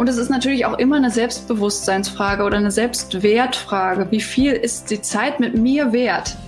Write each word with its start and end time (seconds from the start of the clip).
Und 0.00 0.08
es 0.08 0.16
ist 0.16 0.30
natürlich 0.30 0.64
auch 0.64 0.78
immer 0.78 0.96
eine 0.96 1.10
Selbstbewusstseinsfrage 1.10 2.44
oder 2.44 2.56
eine 2.56 2.70
Selbstwertfrage. 2.70 4.10
Wie 4.10 4.22
viel 4.22 4.52
ist 4.52 4.90
die 4.90 5.02
Zeit 5.02 5.40
mit 5.40 5.54
mir 5.58 5.92
wert? 5.92 6.38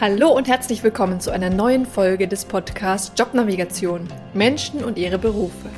Hallo 0.00 0.28
und 0.28 0.46
herzlich 0.46 0.84
willkommen 0.84 1.18
zu 1.18 1.32
einer 1.32 1.50
neuen 1.50 1.86
Folge 1.86 2.28
des 2.28 2.44
Podcasts 2.44 3.10
Jobnavigation 3.18 4.06
Menschen 4.32 4.84
und 4.84 4.96
ihre 4.96 5.18
Berufe. 5.18 5.68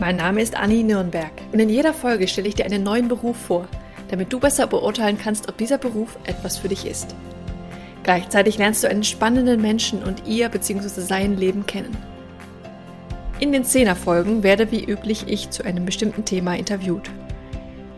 Mein 0.00 0.16
Name 0.16 0.40
ist 0.40 0.56
Anni 0.56 0.82
Nürnberg 0.82 1.32
und 1.52 1.58
in 1.58 1.68
jeder 1.68 1.92
Folge 1.92 2.26
stelle 2.26 2.48
ich 2.48 2.54
dir 2.54 2.64
einen 2.64 2.82
neuen 2.82 3.08
Beruf 3.08 3.36
vor, 3.36 3.68
damit 4.08 4.32
du 4.32 4.40
besser 4.40 4.66
beurteilen 4.66 5.18
kannst, 5.22 5.50
ob 5.50 5.58
dieser 5.58 5.76
Beruf 5.76 6.16
etwas 6.24 6.56
für 6.56 6.68
dich 6.68 6.86
ist. 6.86 7.14
Gleichzeitig 8.04 8.56
lernst 8.56 8.82
du 8.82 8.88
einen 8.88 9.04
spannenden 9.04 9.60
Menschen 9.60 10.02
und 10.02 10.26
ihr 10.26 10.48
bzw. 10.48 11.02
sein 11.02 11.36
Leben 11.36 11.66
kennen. 11.66 11.94
In 13.44 13.52
den 13.52 13.66
Zehnerfolgen 13.66 14.42
werde 14.42 14.70
wie 14.70 14.82
üblich 14.82 15.24
ich 15.26 15.50
zu 15.50 15.66
einem 15.66 15.84
bestimmten 15.84 16.24
Thema 16.24 16.56
interviewt. 16.56 17.10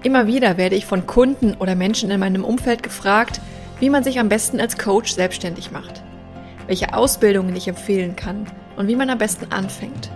Immer 0.03 0.27
wieder 0.27 0.57
werde 0.57 0.75
ich 0.75 0.87
von 0.87 1.07
Kunden 1.07 1.55
oder 1.55 1.77
Menschen 1.77 2.11
in 2.11 2.19
meinem 2.19 2.45
Umfeld 2.45 2.83
gefragt, 2.83 3.41
wie 3.79 3.89
man 3.89 4.03
sich 4.03 4.19
am 4.19 4.29
besten 4.29 4.59
als 4.59 4.77
Coach 4.77 5.13
selbstständig 5.13 5.71
macht, 5.71 6.03
welche 6.67 6.95
Ausbildungen 6.95 7.55
ich 7.55 7.69
empfehlen 7.69 8.17
kann 8.17 8.49
und 8.77 8.89
wie 8.89 8.97
man 8.97 9.09
am 9.09 9.19
besten 9.19 9.53
anfängt. 9.53 10.11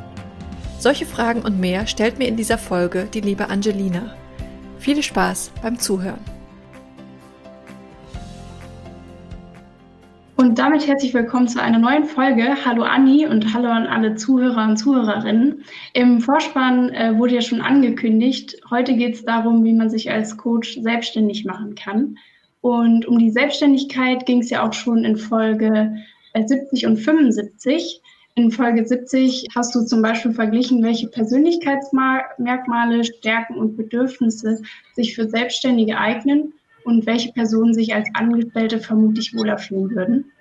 Solche 0.80 1.06
Fragen 1.06 1.42
und 1.42 1.60
mehr 1.60 1.86
stellt 1.86 2.18
mir 2.18 2.26
in 2.26 2.36
dieser 2.36 2.58
Folge 2.58 3.06
die 3.14 3.20
liebe 3.20 3.50
Angelina. 3.50 4.16
Viel 4.80 5.00
Spaß 5.00 5.52
beim 5.62 5.78
Zuhören. 5.78 6.24
Und 10.40 10.58
damit 10.58 10.86
herzlich 10.86 11.12
willkommen 11.12 11.48
zu 11.48 11.60
einer 11.60 11.78
neuen 11.78 12.06
Folge. 12.06 12.64
Hallo 12.64 12.80
Anni 12.80 13.26
und 13.26 13.52
hallo 13.52 13.68
an 13.68 13.86
alle 13.86 14.14
Zuhörer 14.14 14.70
und 14.70 14.78
Zuhörerinnen. 14.78 15.64
Im 15.92 16.22
Vorspann 16.22 16.88
äh, 16.94 17.18
wurde 17.18 17.34
ja 17.34 17.42
schon 17.42 17.60
angekündigt, 17.60 18.56
heute 18.70 18.94
geht 18.94 19.16
es 19.16 19.24
darum, 19.26 19.64
wie 19.64 19.74
man 19.74 19.90
sich 19.90 20.10
als 20.10 20.38
Coach 20.38 20.78
selbstständig 20.80 21.44
machen 21.44 21.74
kann. 21.74 22.16
Und 22.62 23.04
um 23.04 23.18
die 23.18 23.28
Selbstständigkeit 23.28 24.24
ging 24.24 24.40
es 24.40 24.48
ja 24.48 24.66
auch 24.66 24.72
schon 24.72 25.04
in 25.04 25.18
Folge 25.18 25.94
70 26.34 26.84
äh, 26.84 26.86
und 26.86 26.96
75. 26.96 28.00
In 28.34 28.50
Folge 28.50 28.86
70 28.86 29.44
hast 29.54 29.74
du 29.74 29.84
zum 29.84 30.00
Beispiel 30.00 30.32
verglichen, 30.32 30.82
welche 30.82 31.08
Persönlichkeitsmerkmale, 31.08 33.04
Stärken 33.04 33.58
und 33.58 33.76
Bedürfnisse 33.76 34.62
sich 34.94 35.14
für 35.14 35.28
Selbstständige 35.28 35.98
eignen 35.98 36.54
und 36.84 37.06
welche 37.06 37.32
Personen 37.32 37.74
sich 37.74 37.94
als 37.94 38.08
Angestellte 38.14 38.80
vermutlich 38.80 39.34
wohler 39.34 39.58
fühlen 39.58 39.94
würden. 39.94 40.32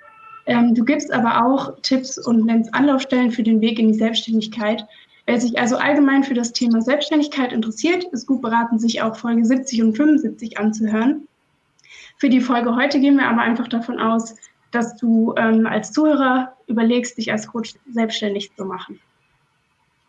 Ähm, 0.49 0.73
du 0.73 0.83
gibst 0.83 1.13
aber 1.13 1.45
auch 1.45 1.79
Tipps 1.83 2.17
und 2.17 2.43
nennst 2.43 2.73
Anlaufstellen 2.73 3.31
für 3.31 3.43
den 3.43 3.61
Weg 3.61 3.77
in 3.77 3.89
die 3.89 3.97
Selbstständigkeit. 3.99 4.83
Wer 5.27 5.39
sich 5.39 5.59
also 5.59 5.77
allgemein 5.77 6.23
für 6.23 6.33
das 6.33 6.53
Thema 6.53 6.81
Selbstständigkeit 6.81 7.53
interessiert, 7.53 8.03
ist 8.05 8.25
gut 8.25 8.41
beraten, 8.41 8.79
sich 8.79 9.03
auch 9.03 9.15
Folge 9.15 9.45
70 9.45 9.83
und 9.83 9.95
75 9.95 10.57
anzuhören. 10.57 11.27
Für 12.17 12.29
die 12.29 12.41
Folge 12.41 12.75
heute 12.75 12.99
gehen 12.99 13.17
wir 13.17 13.27
aber 13.27 13.41
einfach 13.41 13.67
davon 13.67 13.99
aus, 13.99 14.35
dass 14.71 14.95
du 14.97 15.35
ähm, 15.37 15.67
als 15.67 15.91
Zuhörer 15.91 16.53
überlegst, 16.65 17.19
dich 17.19 17.31
als 17.31 17.47
Coach 17.47 17.75
selbstständig 17.93 18.51
zu 18.55 18.65
machen. 18.65 18.99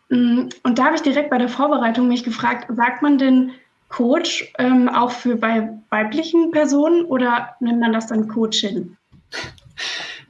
Mm, 0.09 0.49
und 0.63 0.79
da 0.79 0.85
habe 0.85 0.95
ich 0.95 1.03
direkt 1.03 1.29
bei 1.29 1.37
der 1.37 1.49
Vorbereitung 1.49 2.07
mich 2.07 2.23
gefragt, 2.23 2.65
sagt 2.75 3.03
man 3.03 3.19
denn 3.19 3.51
Coach 3.89 4.51
ähm, 4.57 4.89
auch 4.89 5.11
für 5.11 5.35
bei 5.35 5.69
weiblichen 5.91 6.49
Personen 6.49 7.05
oder 7.05 7.55
nennt 7.59 7.79
man 7.79 7.93
das 7.93 8.07
dann 8.07 8.27
Coachin? 8.27 8.97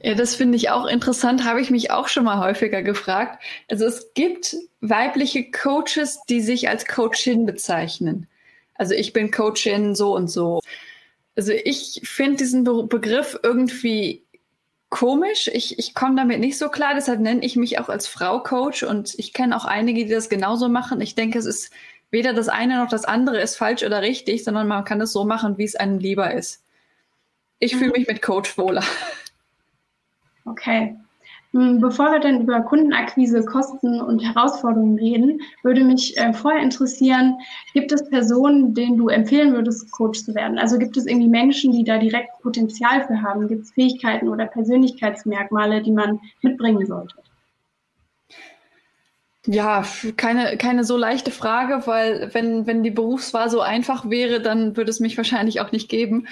Ja, 0.02 0.14
das 0.14 0.34
finde 0.34 0.56
ich 0.56 0.70
auch 0.70 0.86
interessant, 0.86 1.44
habe 1.44 1.60
ich 1.60 1.70
mich 1.70 1.92
auch 1.92 2.08
schon 2.08 2.24
mal 2.24 2.40
häufiger 2.40 2.82
gefragt. 2.82 3.40
Also 3.70 3.86
es 3.86 4.12
gibt 4.14 4.56
weibliche 4.80 5.48
Coaches, 5.50 6.20
die 6.28 6.40
sich 6.40 6.68
als 6.68 6.86
Coachin 6.86 7.46
bezeichnen. 7.46 8.26
Also 8.74 8.94
ich 8.94 9.12
bin 9.12 9.30
Coachin 9.30 9.94
so 9.94 10.14
und 10.16 10.26
so. 10.28 10.60
Also 11.36 11.52
ich 11.52 12.00
finde 12.04 12.38
diesen 12.38 12.64
Be 12.64 12.82
Begriff 12.82 13.38
irgendwie 13.44 14.24
komisch. 14.90 15.48
Ich, 15.52 15.78
ich 15.78 15.94
komme 15.94 16.16
damit 16.16 16.40
nicht 16.40 16.58
so 16.58 16.68
klar, 16.68 16.94
deshalb 16.94 17.20
nenne 17.20 17.44
ich 17.44 17.54
mich 17.54 17.78
auch 17.78 17.88
als 17.88 18.08
Frau 18.08 18.40
Coach 18.40 18.82
und 18.82 19.14
ich 19.18 19.32
kenne 19.32 19.56
auch 19.56 19.64
einige, 19.64 20.04
die 20.04 20.10
das 20.10 20.28
genauso 20.28 20.68
machen. 20.68 21.00
Ich 21.00 21.14
denke, 21.14 21.38
es 21.38 21.46
ist 21.46 21.70
weder 22.10 22.34
das 22.34 22.48
eine 22.48 22.78
noch 22.78 22.88
das 22.88 23.04
andere 23.04 23.40
ist 23.40 23.56
falsch 23.56 23.84
oder 23.84 24.02
richtig, 24.02 24.42
sondern 24.42 24.66
man 24.66 24.84
kann 24.84 25.00
es 25.00 25.12
so 25.12 25.24
machen, 25.24 25.58
wie 25.58 25.64
es 25.64 25.76
einem 25.76 25.98
lieber 25.98 26.34
ist. 26.34 26.62
Ich 27.60 27.74
mhm. 27.74 27.78
fühle 27.78 27.92
mich 27.92 28.08
mit 28.08 28.20
Coach 28.20 28.58
wohler. 28.58 28.82
Okay. 30.44 30.96
Hm, 31.52 31.80
bevor 31.80 32.12
wir 32.12 32.20
dann 32.20 32.40
über 32.40 32.60
Kundenakquise, 32.62 33.44
Kosten 33.44 34.00
und 34.00 34.20
Herausforderungen 34.20 34.98
reden, 34.98 35.40
würde 35.62 35.84
mich 35.84 36.16
äh, 36.16 36.32
vorher 36.32 36.62
interessieren, 36.62 37.36
gibt 37.74 37.92
es 37.92 38.08
Personen, 38.08 38.74
denen 38.74 38.96
du 38.96 39.08
empfehlen 39.08 39.52
würdest, 39.52 39.92
Coach 39.92 40.24
zu 40.24 40.34
werden? 40.34 40.58
Also 40.58 40.78
gibt 40.78 40.96
es 40.96 41.06
irgendwie 41.06 41.28
Menschen, 41.28 41.72
die 41.72 41.84
da 41.84 41.98
direkt 41.98 42.40
Potenzial 42.40 43.06
für 43.06 43.20
haben? 43.20 43.48
Gibt 43.48 43.64
es 43.64 43.72
Fähigkeiten 43.72 44.28
oder 44.28 44.46
Persönlichkeitsmerkmale, 44.46 45.82
die 45.82 45.92
man 45.92 46.20
mitbringen 46.40 46.86
sollte? 46.86 47.16
Ja, 49.44 49.84
keine, 50.16 50.56
keine 50.56 50.84
so 50.84 50.96
leichte 50.96 51.32
Frage, 51.32 51.82
weil 51.86 52.32
wenn, 52.32 52.66
wenn 52.66 52.82
die 52.82 52.92
Berufswahl 52.92 53.50
so 53.50 53.60
einfach 53.60 54.08
wäre, 54.08 54.40
dann 54.40 54.76
würde 54.76 54.90
es 54.90 55.00
mich 55.00 55.16
wahrscheinlich 55.16 55.60
auch 55.60 55.72
nicht 55.72 55.88
geben. 55.88 56.28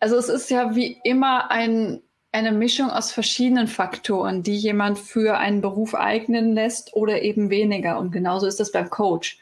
Also 0.00 0.16
es 0.16 0.28
ist 0.28 0.50
ja 0.50 0.74
wie 0.74 0.98
immer 1.04 1.50
ein 1.50 2.02
eine 2.32 2.52
Mischung 2.52 2.90
aus 2.90 3.12
verschiedenen 3.12 3.68
Faktoren, 3.68 4.42
die 4.42 4.56
jemand 4.56 4.98
für 4.98 5.36
einen 5.36 5.60
Beruf 5.60 5.94
eignen 5.94 6.54
lässt 6.54 6.94
oder 6.94 7.22
eben 7.22 7.50
weniger. 7.50 7.98
Und 7.98 8.10
genauso 8.10 8.46
ist 8.46 8.58
das 8.58 8.72
beim 8.72 8.88
Coach. 8.88 9.38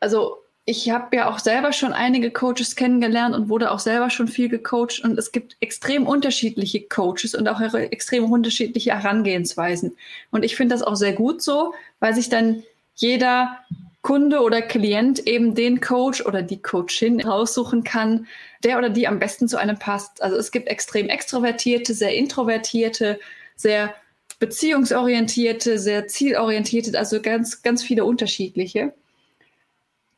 Also 0.00 0.36
ich 0.66 0.90
habe 0.90 1.16
ja 1.16 1.30
auch 1.30 1.38
selber 1.38 1.72
schon 1.72 1.92
einige 1.92 2.30
Coaches 2.30 2.76
kennengelernt 2.76 3.34
und 3.34 3.48
wurde 3.48 3.70
auch 3.70 3.78
selber 3.78 4.10
schon 4.10 4.28
viel 4.28 4.48
gecoacht. 4.48 5.00
Und 5.02 5.18
es 5.18 5.32
gibt 5.32 5.56
extrem 5.60 6.06
unterschiedliche 6.06 6.82
Coaches 6.82 7.34
und 7.34 7.48
auch 7.48 7.60
extrem 7.60 8.30
unterschiedliche 8.30 8.90
Herangehensweisen. 8.92 9.96
Und 10.30 10.44
ich 10.44 10.54
finde 10.54 10.74
das 10.74 10.82
auch 10.82 10.96
sehr 10.96 11.12
gut 11.12 11.40
so, 11.40 11.72
weil 12.00 12.14
sich 12.14 12.28
dann 12.28 12.62
jeder 12.96 13.58
Kunde 14.06 14.38
oder 14.38 14.62
Klient 14.62 15.26
eben 15.26 15.56
den 15.56 15.80
Coach 15.80 16.24
oder 16.24 16.40
die 16.40 16.62
Coachin 16.62 17.20
raussuchen 17.20 17.82
kann, 17.82 18.28
der 18.62 18.78
oder 18.78 18.88
die 18.88 19.08
am 19.08 19.18
besten 19.18 19.48
zu 19.48 19.56
einem 19.56 19.80
passt. 19.80 20.22
Also 20.22 20.36
es 20.36 20.52
gibt 20.52 20.68
extrem 20.68 21.08
extrovertierte, 21.08 21.92
sehr 21.92 22.14
introvertierte, 22.14 23.18
sehr 23.56 23.92
beziehungsorientierte, 24.38 25.80
sehr 25.80 26.06
zielorientierte, 26.06 26.96
also 26.96 27.20
ganz, 27.20 27.62
ganz 27.62 27.82
viele 27.82 28.04
unterschiedliche. 28.04 28.94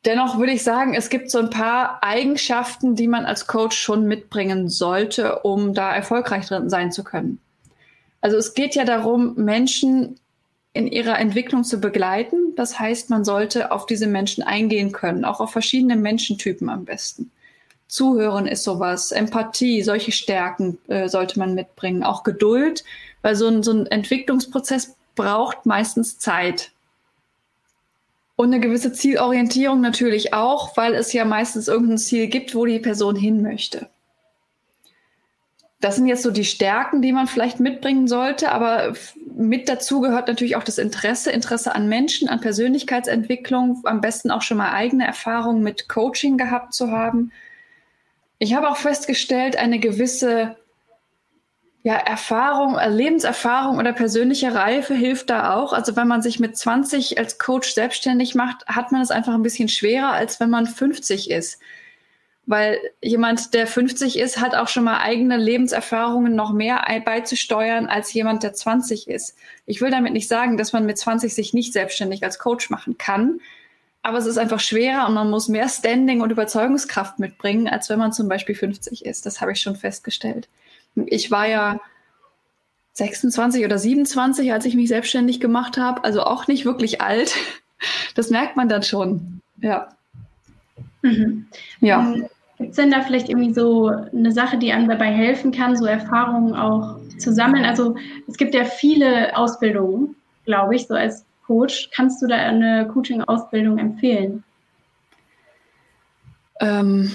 Dennoch 0.05 0.37
würde 0.37 0.51
ich 0.51 0.63
sagen, 0.63 0.93
es 0.93 1.09
gibt 1.09 1.31
so 1.31 1.39
ein 1.39 1.49
paar 1.49 2.03
Eigenschaften, 2.03 2.93
die 2.95 3.07
man 3.07 3.25
als 3.25 3.47
Coach 3.47 3.75
schon 3.75 4.05
mitbringen 4.05 4.69
sollte, 4.69 5.39
um 5.39 5.73
da 5.73 5.95
erfolgreich 5.95 6.45
drin 6.45 6.69
sein 6.69 6.91
zu 6.91 7.03
können. 7.03 7.39
Also 8.21 8.37
es 8.37 8.53
geht 8.53 8.75
ja 8.75 8.85
darum, 8.85 9.33
Menschen 9.33 10.19
in 10.73 10.87
ihrer 10.87 11.17
Entwicklung 11.17 11.63
zu 11.63 11.79
begleiten. 11.79 12.48
Das 12.59 12.77
heißt, 12.77 13.09
man 13.09 13.23
sollte 13.23 13.71
auf 13.71 13.85
diese 13.85 14.05
Menschen 14.05 14.43
eingehen 14.43 14.91
können, 14.91 15.23
auch 15.23 15.39
auf 15.39 15.49
verschiedene 15.49 15.95
Menschentypen 15.95 16.67
am 16.67 16.83
besten. 16.83 17.31
Zuhören 17.87 18.47
ist 18.47 18.65
sowas, 18.65 19.13
Empathie, 19.13 19.81
solche 19.81 20.11
Stärken 20.11 20.77
äh, 20.89 21.07
sollte 21.07 21.39
man 21.39 21.55
mitbringen, 21.55 22.03
auch 22.03 22.23
Geduld, 22.23 22.83
weil 23.21 23.37
so 23.37 23.47
ein, 23.47 23.63
so 23.63 23.71
ein 23.71 23.85
Entwicklungsprozess 23.85 24.97
braucht 25.15 25.65
meistens 25.65 26.19
Zeit. 26.19 26.73
Und 28.35 28.47
eine 28.47 28.59
gewisse 28.59 28.91
Zielorientierung 28.91 29.79
natürlich 29.79 30.33
auch, 30.33 30.75
weil 30.75 30.95
es 30.95 31.13
ja 31.13 31.23
meistens 31.23 31.69
irgendein 31.69 31.97
Ziel 31.97 32.27
gibt, 32.27 32.55
wo 32.55 32.65
die 32.65 32.79
Person 32.79 33.15
hin 33.15 33.41
möchte 33.41 33.87
das 35.81 35.95
sind 35.95 36.07
jetzt 36.07 36.23
so 36.23 36.31
die 36.31 36.45
Stärken, 36.45 37.01
die 37.01 37.13
man 37.13 37.27
vielleicht 37.27 37.61
mitbringen 37.61 38.07
sollte, 38.07 38.51
aber 38.51 38.93
mit 39.35 39.69
dazu 39.69 40.01
gehört 40.01 40.27
natürlich 40.27 40.57
auch 40.57 40.63
das 40.63 40.77
Interesse, 40.77 41.31
Interesse 41.31 41.73
an 41.73 41.87
Menschen, 41.87 42.27
an 42.27 42.41
Persönlichkeitsentwicklung, 42.41 43.81
am 43.85 44.01
besten 44.01 44.29
auch 44.29 44.41
schon 44.41 44.57
mal 44.57 44.73
eigene 44.73 45.07
Erfahrungen 45.07 45.63
mit 45.63 45.87
Coaching 45.87 46.37
gehabt 46.37 46.73
zu 46.73 46.91
haben. 46.91 47.31
Ich 48.39 48.53
habe 48.53 48.69
auch 48.69 48.75
festgestellt, 48.75 49.55
eine 49.55 49.79
gewisse 49.79 50.57
ja, 51.83 51.95
Erfahrung, 51.95 52.77
äh, 52.77 52.89
Lebenserfahrung 52.89 53.77
oder 53.77 53.93
persönliche 53.93 54.53
Reife 54.53 54.93
hilft 54.93 55.29
da 55.29 55.55
auch. 55.55 55.71
Also 55.71 55.95
wenn 55.95 56.09
man 56.09 56.21
sich 56.21 56.41
mit 56.41 56.57
20 56.57 57.17
als 57.17 57.39
Coach 57.39 57.73
selbstständig 57.73 58.35
macht, 58.35 58.67
hat 58.67 58.91
man 58.91 59.01
es 59.01 59.11
einfach 59.11 59.33
ein 59.33 59.43
bisschen 59.43 59.69
schwerer, 59.69 60.11
als 60.11 60.41
wenn 60.41 60.49
man 60.49 60.67
50 60.67 61.31
ist 61.31 61.57
weil 62.49 62.79
jemand, 62.99 63.53
der 63.53 63.67
50 63.67 64.17
ist, 64.17 64.41
hat 64.41 64.55
auch 64.55 64.67
schon 64.67 64.83
mal 64.83 64.97
eigene 65.01 65.37
Lebenserfahrungen 65.37 66.35
noch 66.35 66.51
mehr 66.51 66.83
beizusteuern 67.05 67.85
als 67.85 68.11
jemand, 68.11 68.41
der 68.41 68.53
20 68.53 69.07
ist. 69.07 69.35
Ich 69.67 69.81
will 69.81 69.91
damit 69.91 70.13
nicht 70.13 70.27
sagen, 70.27 70.57
dass 70.57 70.73
man 70.73 70.87
mit 70.87 70.97
20 70.97 71.35
sich 71.35 71.53
nicht 71.53 71.73
selbstständig 71.73 72.23
als 72.23 72.39
Coach 72.39 72.71
machen 72.71 72.97
kann, 72.97 73.39
aber 74.01 74.17
es 74.17 74.25
ist 74.25 74.39
einfach 74.39 74.59
schwerer 74.59 75.07
und 75.07 75.13
man 75.13 75.29
muss 75.29 75.47
mehr 75.47 75.69
Standing 75.69 76.21
und 76.21 76.31
Überzeugungskraft 76.31 77.19
mitbringen, 77.19 77.67
als 77.67 77.87
wenn 77.87 77.99
man 77.99 78.13
zum 78.13 78.27
Beispiel 78.27 78.55
50 78.55 79.05
ist. 79.05 79.27
Das 79.27 79.41
habe 79.41 79.51
ich 79.51 79.61
schon 79.61 79.75
festgestellt. 79.75 80.49
Ich 81.05 81.29
war 81.29 81.47
ja 81.47 81.79
26 82.93 83.63
oder 83.63 83.77
27, 83.77 84.51
als 84.51 84.65
ich 84.65 84.73
mich 84.73 84.87
selbstständig 84.87 85.39
gemacht 85.39 85.77
habe, 85.77 86.03
also 86.03 86.23
auch 86.23 86.47
nicht 86.47 86.65
wirklich 86.65 86.99
alt. 86.99 87.35
das 88.15 88.31
merkt 88.31 88.55
man 88.55 88.69
dann 88.69 88.81
schon. 88.81 89.41
Ja. 89.61 89.89
Mhm. 91.03 91.45
Ja. 91.79 92.11
Gibt 92.59 92.71
es 92.71 92.75
denn 92.75 92.91
da 92.91 93.01
vielleicht 93.01 93.29
irgendwie 93.29 93.53
so 93.53 93.87
eine 93.87 94.33
Sache, 94.33 94.57
die 94.57 94.73
einem 94.73 94.89
dabei 94.89 95.05
helfen 95.05 95.51
kann, 95.51 95.77
so 95.77 95.85
Erfahrungen 95.85 96.53
auch 96.53 96.97
zu 97.17 97.31
sammeln? 97.31 97.63
Also 97.63 97.95
es 98.27 98.35
gibt 98.35 98.53
ja 98.53 98.65
viele 98.65 99.35
Ausbildungen, 99.37 100.17
glaube 100.43 100.75
ich, 100.75 100.85
so 100.85 100.93
als 100.93 101.25
Coach. 101.47 101.89
Kannst 101.95 102.21
du 102.21 102.27
da 102.27 102.35
eine 102.35 102.89
Coaching-Ausbildung 102.89 103.77
empfehlen? 103.77 104.43
Ähm. 106.59 107.09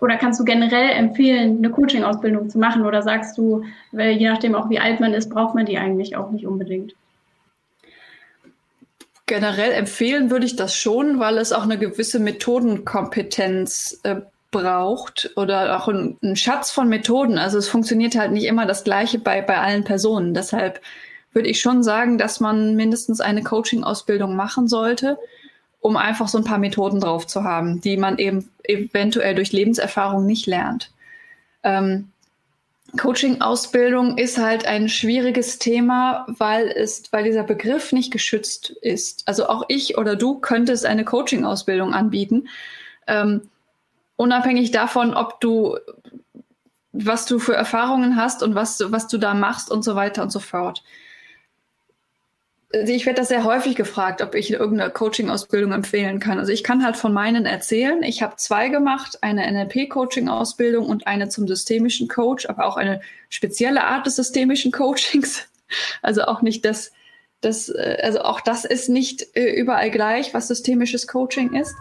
Oder 0.00 0.16
kannst 0.16 0.40
du 0.40 0.44
generell 0.44 0.88
empfehlen, 0.88 1.58
eine 1.58 1.70
Coaching-Ausbildung 1.70 2.48
zu 2.48 2.58
machen? 2.58 2.86
Oder 2.86 3.02
sagst 3.02 3.36
du, 3.36 3.64
weil 3.92 4.12
je 4.12 4.28
nachdem 4.30 4.54
auch 4.54 4.70
wie 4.70 4.80
alt 4.80 5.00
man 5.00 5.12
ist, 5.12 5.28
braucht 5.28 5.54
man 5.54 5.66
die 5.66 5.76
eigentlich 5.76 6.16
auch 6.16 6.30
nicht 6.30 6.46
unbedingt? 6.46 6.94
Generell 9.26 9.72
empfehlen 9.72 10.30
würde 10.30 10.46
ich 10.46 10.56
das 10.56 10.74
schon, 10.74 11.20
weil 11.20 11.36
es 11.36 11.52
auch 11.52 11.62
eine 11.62 11.78
gewisse 11.78 12.18
Methodenkompetenz 12.18 14.00
äh, 14.02 14.22
braucht 14.52 15.32
oder 15.34 15.76
auch 15.76 15.88
ein, 15.88 16.16
ein, 16.22 16.36
Schatz 16.36 16.70
von 16.70 16.88
Methoden. 16.88 17.38
Also 17.38 17.58
es 17.58 17.68
funktioniert 17.68 18.14
halt 18.14 18.30
nicht 18.30 18.44
immer 18.44 18.66
das 18.66 18.84
Gleiche 18.84 19.18
bei, 19.18 19.42
bei 19.42 19.58
allen 19.58 19.82
Personen. 19.82 20.34
Deshalb 20.34 20.80
würde 21.32 21.48
ich 21.48 21.60
schon 21.60 21.82
sagen, 21.82 22.18
dass 22.18 22.38
man 22.38 22.76
mindestens 22.76 23.20
eine 23.20 23.42
Coaching-Ausbildung 23.42 24.36
machen 24.36 24.68
sollte, 24.68 25.18
um 25.80 25.96
einfach 25.96 26.28
so 26.28 26.38
ein 26.38 26.44
paar 26.44 26.58
Methoden 26.58 27.00
drauf 27.00 27.26
zu 27.26 27.42
haben, 27.42 27.80
die 27.80 27.96
man 27.96 28.18
eben 28.18 28.48
eventuell 28.62 29.34
durch 29.34 29.50
Lebenserfahrung 29.50 30.24
nicht 30.26 30.46
lernt. 30.46 30.92
Ähm, 31.64 32.12
Coaching-Ausbildung 32.96 34.18
ist 34.18 34.36
halt 34.36 34.66
ein 34.66 34.90
schwieriges 34.90 35.58
Thema, 35.58 36.26
weil 36.28 36.68
es, 36.68 37.04
weil 37.10 37.24
dieser 37.24 37.42
Begriff 37.42 37.92
nicht 37.92 38.12
geschützt 38.12 38.70
ist. 38.82 39.26
Also 39.26 39.48
auch 39.48 39.64
ich 39.68 39.96
oder 39.96 40.14
du 40.14 40.38
könntest 40.40 40.84
eine 40.84 41.04
Coaching-Ausbildung 41.04 41.94
anbieten, 41.94 42.48
ähm, 43.06 43.48
unabhängig 44.16 44.70
davon, 44.70 45.14
ob 45.14 45.40
du, 45.40 45.78
was 46.92 47.26
du 47.26 47.38
für 47.38 47.54
Erfahrungen 47.54 48.16
hast 48.16 48.42
und 48.42 48.54
was, 48.54 48.82
was 48.92 49.08
du 49.08 49.18
da 49.18 49.34
machst 49.34 49.70
und 49.70 49.82
so 49.82 49.94
weiter 49.94 50.22
und 50.22 50.30
so 50.30 50.40
fort. 50.40 50.82
Also 52.74 52.92
ich 52.92 53.04
werde 53.04 53.20
das 53.20 53.28
sehr 53.28 53.44
häufig 53.44 53.76
gefragt, 53.76 54.22
ob 54.22 54.34
ich 54.34 54.50
irgendeine 54.50 54.90
Coaching-Ausbildung 54.90 55.72
empfehlen 55.72 56.20
kann. 56.20 56.38
Also 56.38 56.52
ich 56.52 56.64
kann 56.64 56.82
halt 56.84 56.96
von 56.96 57.12
meinen 57.12 57.44
erzählen. 57.44 58.02
Ich 58.02 58.22
habe 58.22 58.36
zwei 58.36 58.70
gemacht, 58.70 59.18
eine 59.22 59.46
NLP-Coaching-Ausbildung 59.50 60.86
und 60.86 61.06
eine 61.06 61.28
zum 61.28 61.46
systemischen 61.46 62.08
Coach, 62.08 62.46
aber 62.46 62.64
auch 62.64 62.78
eine 62.78 63.02
spezielle 63.28 63.84
Art 63.84 64.06
des 64.06 64.16
systemischen 64.16 64.72
Coachings. 64.72 65.48
Also 66.02 66.24
auch 66.24 66.42
nicht 66.42 66.66
das, 66.66 66.92
das 67.40 67.70
äh, 67.70 67.96
also 68.02 68.20
auch 68.20 68.42
das 68.42 68.66
ist 68.66 68.90
nicht 68.90 69.34
äh, 69.34 69.54
überall 69.54 69.90
gleich, 69.90 70.34
was 70.34 70.48
systemisches 70.48 71.08
Coaching 71.08 71.54
ist. 71.54 71.74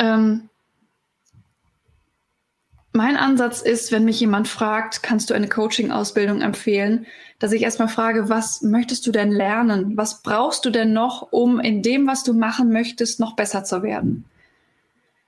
Ähm, 0.00 0.49
mein 2.92 3.16
Ansatz 3.16 3.62
ist, 3.62 3.92
wenn 3.92 4.04
mich 4.04 4.18
jemand 4.18 4.48
fragt, 4.48 5.02
kannst 5.02 5.30
du 5.30 5.34
eine 5.34 5.48
Coaching-Ausbildung 5.48 6.40
empfehlen, 6.40 7.06
dass 7.38 7.52
ich 7.52 7.62
erstmal 7.62 7.88
frage, 7.88 8.28
was 8.28 8.62
möchtest 8.62 9.06
du 9.06 9.12
denn 9.12 9.30
lernen? 9.30 9.96
Was 9.96 10.22
brauchst 10.22 10.64
du 10.64 10.70
denn 10.70 10.92
noch, 10.92 11.30
um 11.30 11.60
in 11.60 11.82
dem, 11.82 12.06
was 12.06 12.24
du 12.24 12.32
machen 12.32 12.72
möchtest, 12.72 13.20
noch 13.20 13.36
besser 13.36 13.64
zu 13.64 13.82
werden? 13.82 14.24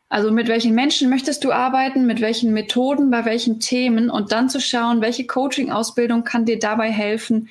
Also 0.09 0.31
mit 0.31 0.49
welchen 0.49 0.75
Menschen 0.75 1.09
möchtest 1.09 1.43
du 1.43 1.53
arbeiten, 1.53 2.05
mit 2.05 2.21
welchen 2.21 2.53
Methoden, 2.53 3.11
bei 3.11 3.25
welchen 3.25 3.61
Themen 3.61 4.11
und 4.11 4.31
dann 4.31 4.51
zu 4.51 4.61
schauen, 4.61 5.01
welche 5.01 5.27
Coaching-Ausbildung 5.27 6.25
kann 6.25 6.45
dir 6.45 6.59
dabei 6.59 6.91
helfen, 6.91 7.49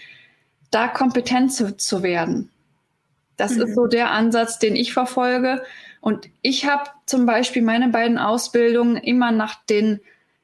da 0.69 0.88
kompetent 0.88 1.54
zu, 1.54 1.75
zu 1.75 2.04
werden. 2.04 2.50
Das 3.36 3.56
mhm. 3.56 3.63
ist 3.63 3.75
so 3.75 3.88
der 3.88 4.12
Ansatz, 4.12 4.60
den 4.60 4.75
ich 4.75 4.94
verfolge. 4.94 5.63
Und 6.01 6.30
ich 6.42 6.65
habe 6.65 6.89
zum 7.06 7.25
Beispiel 7.25 7.62
meine 7.62 7.89
beiden 7.89 8.18
Ausbildungen 8.18 8.98
immer 8.98 9.31
nach 9.31 9.63
den, 9.69 10.01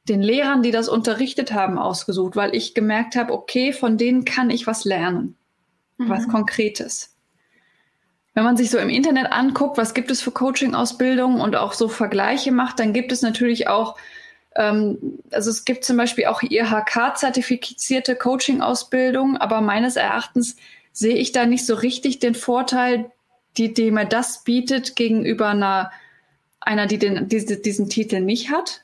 den 0.07 0.21
Lehrern, 0.21 0.61
die 0.61 0.71
das 0.71 0.87
unterrichtet 0.87 1.51
haben, 1.51 1.79
ausgesucht, 1.79 2.35
weil 2.35 2.55
ich 2.55 2.75
gemerkt 2.75 3.15
habe, 3.15 3.33
okay, 3.33 3.73
von 3.73 3.97
denen 3.97 4.23
kann 4.23 4.51
ich 4.51 4.67
was 4.67 4.85
lernen, 4.85 5.35
mhm. 5.97 6.09
was 6.09 6.27
Konkretes. 6.27 7.15
Wenn 8.35 8.43
man 8.43 8.55
sich 8.55 8.69
so 8.69 8.77
im 8.77 8.89
Internet 8.89 9.31
anguckt, 9.31 9.79
was 9.79 9.95
gibt 9.95 10.11
es 10.11 10.21
für 10.21 10.29
Coaching-Ausbildungen 10.29 11.41
und 11.41 11.55
auch 11.55 11.73
so 11.73 11.89
Vergleiche 11.89 12.51
macht, 12.51 12.79
dann 12.79 12.93
gibt 12.93 13.11
es 13.11 13.23
natürlich 13.23 13.67
auch, 13.67 13.97
ähm, 14.55 15.19
also 15.31 15.49
es 15.49 15.65
gibt 15.65 15.83
zum 15.83 15.97
Beispiel 15.97 16.27
auch 16.27 16.43
IHK-zertifizierte 16.43 18.15
Coaching-Ausbildungen, 18.15 19.37
aber 19.37 19.61
meines 19.61 19.95
Erachtens 19.95 20.55
sehe 20.93 21.15
ich 21.15 21.31
da 21.31 21.47
nicht 21.47 21.65
so 21.65 21.73
richtig 21.73 22.19
den 22.19 22.35
Vorteil, 22.35 23.11
die, 23.57 23.73
die 23.73 23.91
mir 23.91 24.05
das 24.05 24.43
bietet 24.43 24.95
gegenüber 24.95 25.49
einer, 25.49 25.91
einer, 26.59 26.85
die 26.87 26.97
den, 26.97 27.27
diese, 27.27 27.57
diesen 27.57 27.89
Titel 27.89 28.19
nicht 28.19 28.51
hat. 28.51 28.81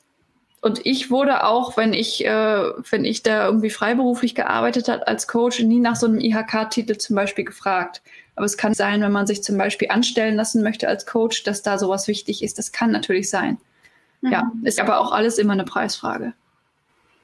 Und 0.62 0.86
ich 0.86 1.12
wurde 1.12 1.44
auch, 1.44 1.76
wenn 1.76 1.94
ich, 1.94 2.26
äh, 2.26 2.64
wenn 2.90 3.04
ich 3.04 3.22
da 3.22 3.46
irgendwie 3.46 3.70
freiberuflich 3.70 4.34
gearbeitet 4.34 4.88
hat 4.88 5.08
als 5.08 5.28
Coach, 5.28 5.60
nie 5.60 5.82
nach 5.82 5.98
so 5.98 6.08
einem 6.08 6.20
IHK-Titel 6.20 6.98
zum 6.98 7.18
Beispiel 7.18 7.44
gefragt. 7.44 8.02
Aber 8.36 8.46
es 8.46 8.58
kann 8.58 8.74
sein, 8.74 9.02
wenn 9.02 9.12
man 9.12 9.28
sich 9.28 9.44
zum 9.44 9.58
Beispiel 9.58 9.90
anstellen 9.92 10.36
lassen 10.36 10.64
möchte 10.64 10.88
als 10.88 11.06
Coach, 11.06 11.44
dass 11.44 11.64
da 11.64 11.78
sowas 11.78 12.08
wichtig 12.08 12.44
ist. 12.44 12.58
Das 12.58 12.72
kann 12.72 12.92
natürlich 12.92 13.30
sein. 13.30 13.58
Mhm. 14.22 14.32
Ja, 14.32 14.52
ist 14.64 14.80
aber 14.80 15.00
auch 15.00 15.12
alles 15.12 15.38
immer 15.38 15.54
eine 15.54 15.66
Preisfrage. 15.66 16.32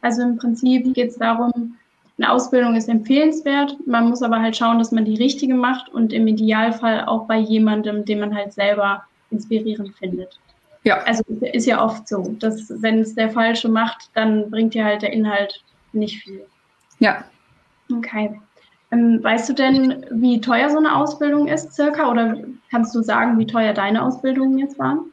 Also 0.02 0.22
im 0.22 0.38
Prinzip 0.38 0.94
geht 0.94 1.12
es 1.12 1.18
darum, 1.18 1.78
eine 2.20 2.32
Ausbildung 2.32 2.76
ist 2.76 2.90
empfehlenswert. 2.90 3.78
Man 3.88 4.10
muss 4.10 4.22
aber 4.22 4.42
halt 4.42 4.58
schauen, 4.58 4.78
dass 4.78 4.92
man 4.92 5.06
die 5.06 5.16
richtige 5.16 5.56
macht 5.56 5.90
und 5.90 6.12
im 6.12 6.28
Idealfall 6.28 7.06
auch 7.06 7.28
bei 7.28 7.38
jemandem, 7.38 8.04
den 8.04 8.20
man 8.20 8.36
halt 8.36 8.54
selber 8.54 9.04
inspirierend 9.32 9.96
findet. 9.96 10.38
Ja. 10.84 10.98
Also 11.04 11.24
ist 11.54 11.66
ja 11.66 11.84
oft 11.84 12.08
so, 12.08 12.36
dass 12.40 12.72
wenn 12.82 13.00
es 13.00 13.16
der 13.16 13.30
Falsche 13.30 13.70
macht, 13.70 14.10
dann 14.16 14.50
bringt 14.50 14.74
dir 14.74 14.84
halt 14.84 15.02
der 15.02 15.14
Inhalt 15.14 15.64
nicht 15.94 16.22
viel. 16.24 16.46
Ja. 17.00 17.24
Okay. 17.92 18.40
Ähm, 18.92 19.24
weißt 19.24 19.48
du 19.50 19.54
denn, 19.54 20.06
wie 20.12 20.42
teuer 20.42 20.70
so 20.70 20.78
eine 20.78 20.96
Ausbildung 20.96 21.48
ist, 21.48 21.74
circa? 21.74 22.10
Oder 22.10 22.38
kannst 22.70 22.94
du 22.96 23.02
sagen, 23.02 23.40
wie 23.40 23.48
teuer 23.48 23.74
deine 23.74 24.04
Ausbildungen 24.04 24.58
jetzt 24.58 24.78
waren? 24.78 25.12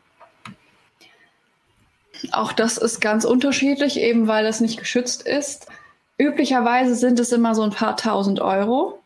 Auch 2.33 2.53
das 2.53 2.79
ist 2.79 3.01
ganz 3.01 3.25
unterschiedlich, 3.25 4.01
eben 4.01 4.27
weil 4.27 4.45
das 4.45 4.61
nicht 4.61 4.79
geschützt 4.79 5.27
ist. 5.27 5.69
Üblicherweise 6.19 6.95
sind 6.95 7.21
es 7.21 7.33
immer 7.33 7.55
so 7.55 7.63
ein 7.63 7.71
paar 7.71 7.97
tausend 7.97 8.41
Euro. 8.41 9.01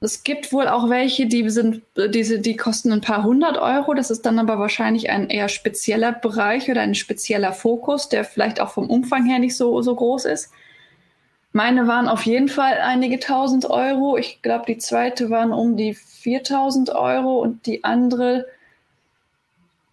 Es 0.00 0.24
gibt 0.24 0.52
wohl 0.52 0.66
auch 0.66 0.90
welche, 0.90 1.26
die 1.26 1.48
sind, 1.48 1.82
diese, 1.96 2.40
die 2.40 2.56
kosten 2.56 2.90
ein 2.90 3.00
paar 3.00 3.22
hundert 3.22 3.56
Euro. 3.58 3.94
Das 3.94 4.10
ist 4.10 4.26
dann 4.26 4.38
aber 4.38 4.58
wahrscheinlich 4.58 5.10
ein 5.10 5.30
eher 5.30 5.48
spezieller 5.48 6.12
Bereich 6.12 6.68
oder 6.68 6.80
ein 6.80 6.96
spezieller 6.96 7.52
Fokus, 7.52 8.08
der 8.08 8.24
vielleicht 8.24 8.60
auch 8.60 8.70
vom 8.70 8.90
Umfang 8.90 9.26
her 9.26 9.38
nicht 9.38 9.56
so, 9.56 9.80
so 9.82 9.94
groß 9.94 10.24
ist. 10.24 10.50
Meine 11.52 11.86
waren 11.86 12.08
auf 12.08 12.22
jeden 12.22 12.48
Fall 12.48 12.78
einige 12.80 13.20
tausend 13.20 13.68
Euro. 13.68 14.16
Ich 14.16 14.42
glaube, 14.42 14.64
die 14.66 14.78
zweite 14.78 15.30
waren 15.30 15.52
um 15.52 15.76
die 15.76 15.94
4000 15.94 16.90
Euro 16.90 17.38
und 17.38 17.66
die 17.66 17.84
andere 17.84 18.46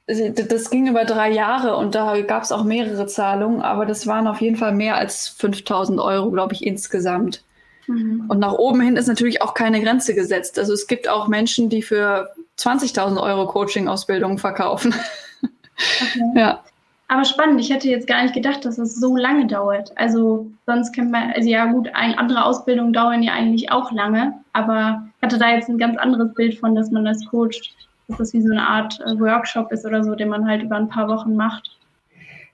das 0.09 0.69
ging 0.71 0.87
über 0.87 1.05
drei 1.05 1.31
Jahre 1.31 1.75
und 1.75 1.93
da 1.93 2.19
gab 2.21 2.43
es 2.43 2.51
auch 2.51 2.63
mehrere 2.63 3.05
Zahlungen, 3.05 3.61
aber 3.61 3.85
das 3.85 4.07
waren 4.07 4.27
auf 4.27 4.41
jeden 4.41 4.55
Fall 4.55 4.73
mehr 4.73 4.95
als 4.95 5.27
5000 5.27 5.99
Euro, 5.99 6.31
glaube 6.31 6.53
ich, 6.53 6.65
insgesamt. 6.65 7.43
Mhm. 7.85 8.25
Und 8.27 8.39
nach 8.39 8.53
oben 8.53 8.81
hin 8.81 8.95
ist 8.95 9.07
natürlich 9.07 9.41
auch 9.41 9.53
keine 9.53 9.81
Grenze 9.81 10.15
gesetzt. 10.15 10.57
Also 10.57 10.73
es 10.73 10.87
gibt 10.87 11.07
auch 11.07 11.27
Menschen, 11.27 11.69
die 11.69 11.83
für 11.83 12.29
20.000 12.57 13.21
Euro 13.21 13.47
Coaching-Ausbildungen 13.47 14.37
verkaufen. 14.37 14.93
Okay. 16.01 16.31
Ja. 16.35 16.63
Aber 17.07 17.25
spannend, 17.25 17.59
ich 17.59 17.71
hätte 17.71 17.89
jetzt 17.89 18.05
gar 18.05 18.21
nicht 18.21 18.35
gedacht, 18.35 18.65
dass 18.65 18.77
es 18.77 18.95
so 18.95 19.15
lange 19.15 19.47
dauert. 19.47 19.91
Also 19.97 20.51
sonst 20.65 20.91
kennt 20.91 21.09
man, 21.09 21.31
also 21.31 21.49
ja 21.49 21.65
gut, 21.65 21.89
ein, 21.93 22.15
andere 22.15 22.45
Ausbildungen 22.45 22.93
dauern 22.93 23.23
ja 23.23 23.33
eigentlich 23.33 23.71
auch 23.71 23.91
lange, 23.91 24.33
aber 24.53 25.07
ich 25.17 25.23
hatte 25.23 25.39
da 25.39 25.49
jetzt 25.49 25.69
ein 25.69 25.79
ganz 25.79 25.97
anderes 25.97 26.33
Bild 26.35 26.59
von, 26.59 26.75
dass 26.75 26.91
man 26.91 27.07
als 27.07 27.25
Coach 27.25 27.73
dass 28.09 28.17
das 28.17 28.33
wie 28.33 28.41
so 28.41 28.51
eine 28.51 28.67
Art 28.67 28.99
äh, 28.99 29.19
Workshop 29.19 29.71
ist 29.71 29.85
oder 29.85 30.03
so, 30.03 30.15
den 30.15 30.29
man 30.29 30.47
halt 30.47 30.63
über 30.63 30.75
ein 30.75 30.89
paar 30.89 31.07
Wochen 31.07 31.35
macht. 31.35 31.71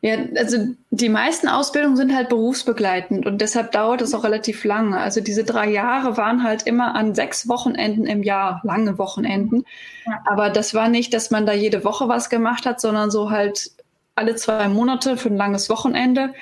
Ja, 0.01 0.17
also 0.37 0.57
die 0.91 1.09
meisten 1.09 1.47
Ausbildungen 1.47 1.97
sind 1.97 2.13
halt 2.13 2.29
berufsbegleitend 2.29 3.25
und 3.25 3.41
deshalb 3.41 3.71
dauert 3.71 4.01
es 4.01 4.13
auch 4.13 4.23
relativ 4.23 4.63
lange. 4.63 4.99
Also 4.99 5.19
diese 5.19 5.43
drei 5.43 5.67
Jahre 5.67 6.15
waren 6.15 6.43
halt 6.43 6.63
immer 6.63 6.93
an 6.93 7.15
sechs 7.15 7.47
Wochenenden 7.47 8.05
im 8.05 8.21
Jahr, 8.21 8.61
lange 8.63 8.99
Wochenenden. 8.99 9.65
Ja. 10.05 10.21
Aber 10.25 10.51
das 10.51 10.75
war 10.75 10.89
nicht, 10.89 11.13
dass 11.15 11.31
man 11.31 11.47
da 11.47 11.53
jede 11.53 11.83
Woche 11.83 12.07
was 12.07 12.29
gemacht 12.29 12.67
hat, 12.67 12.79
sondern 12.79 13.09
so 13.09 13.31
halt 13.31 13.71
alle 14.13 14.35
zwei 14.35 14.67
Monate 14.67 15.17
für 15.17 15.29
ein 15.29 15.37
langes 15.37 15.69
Wochenende. 15.71 16.35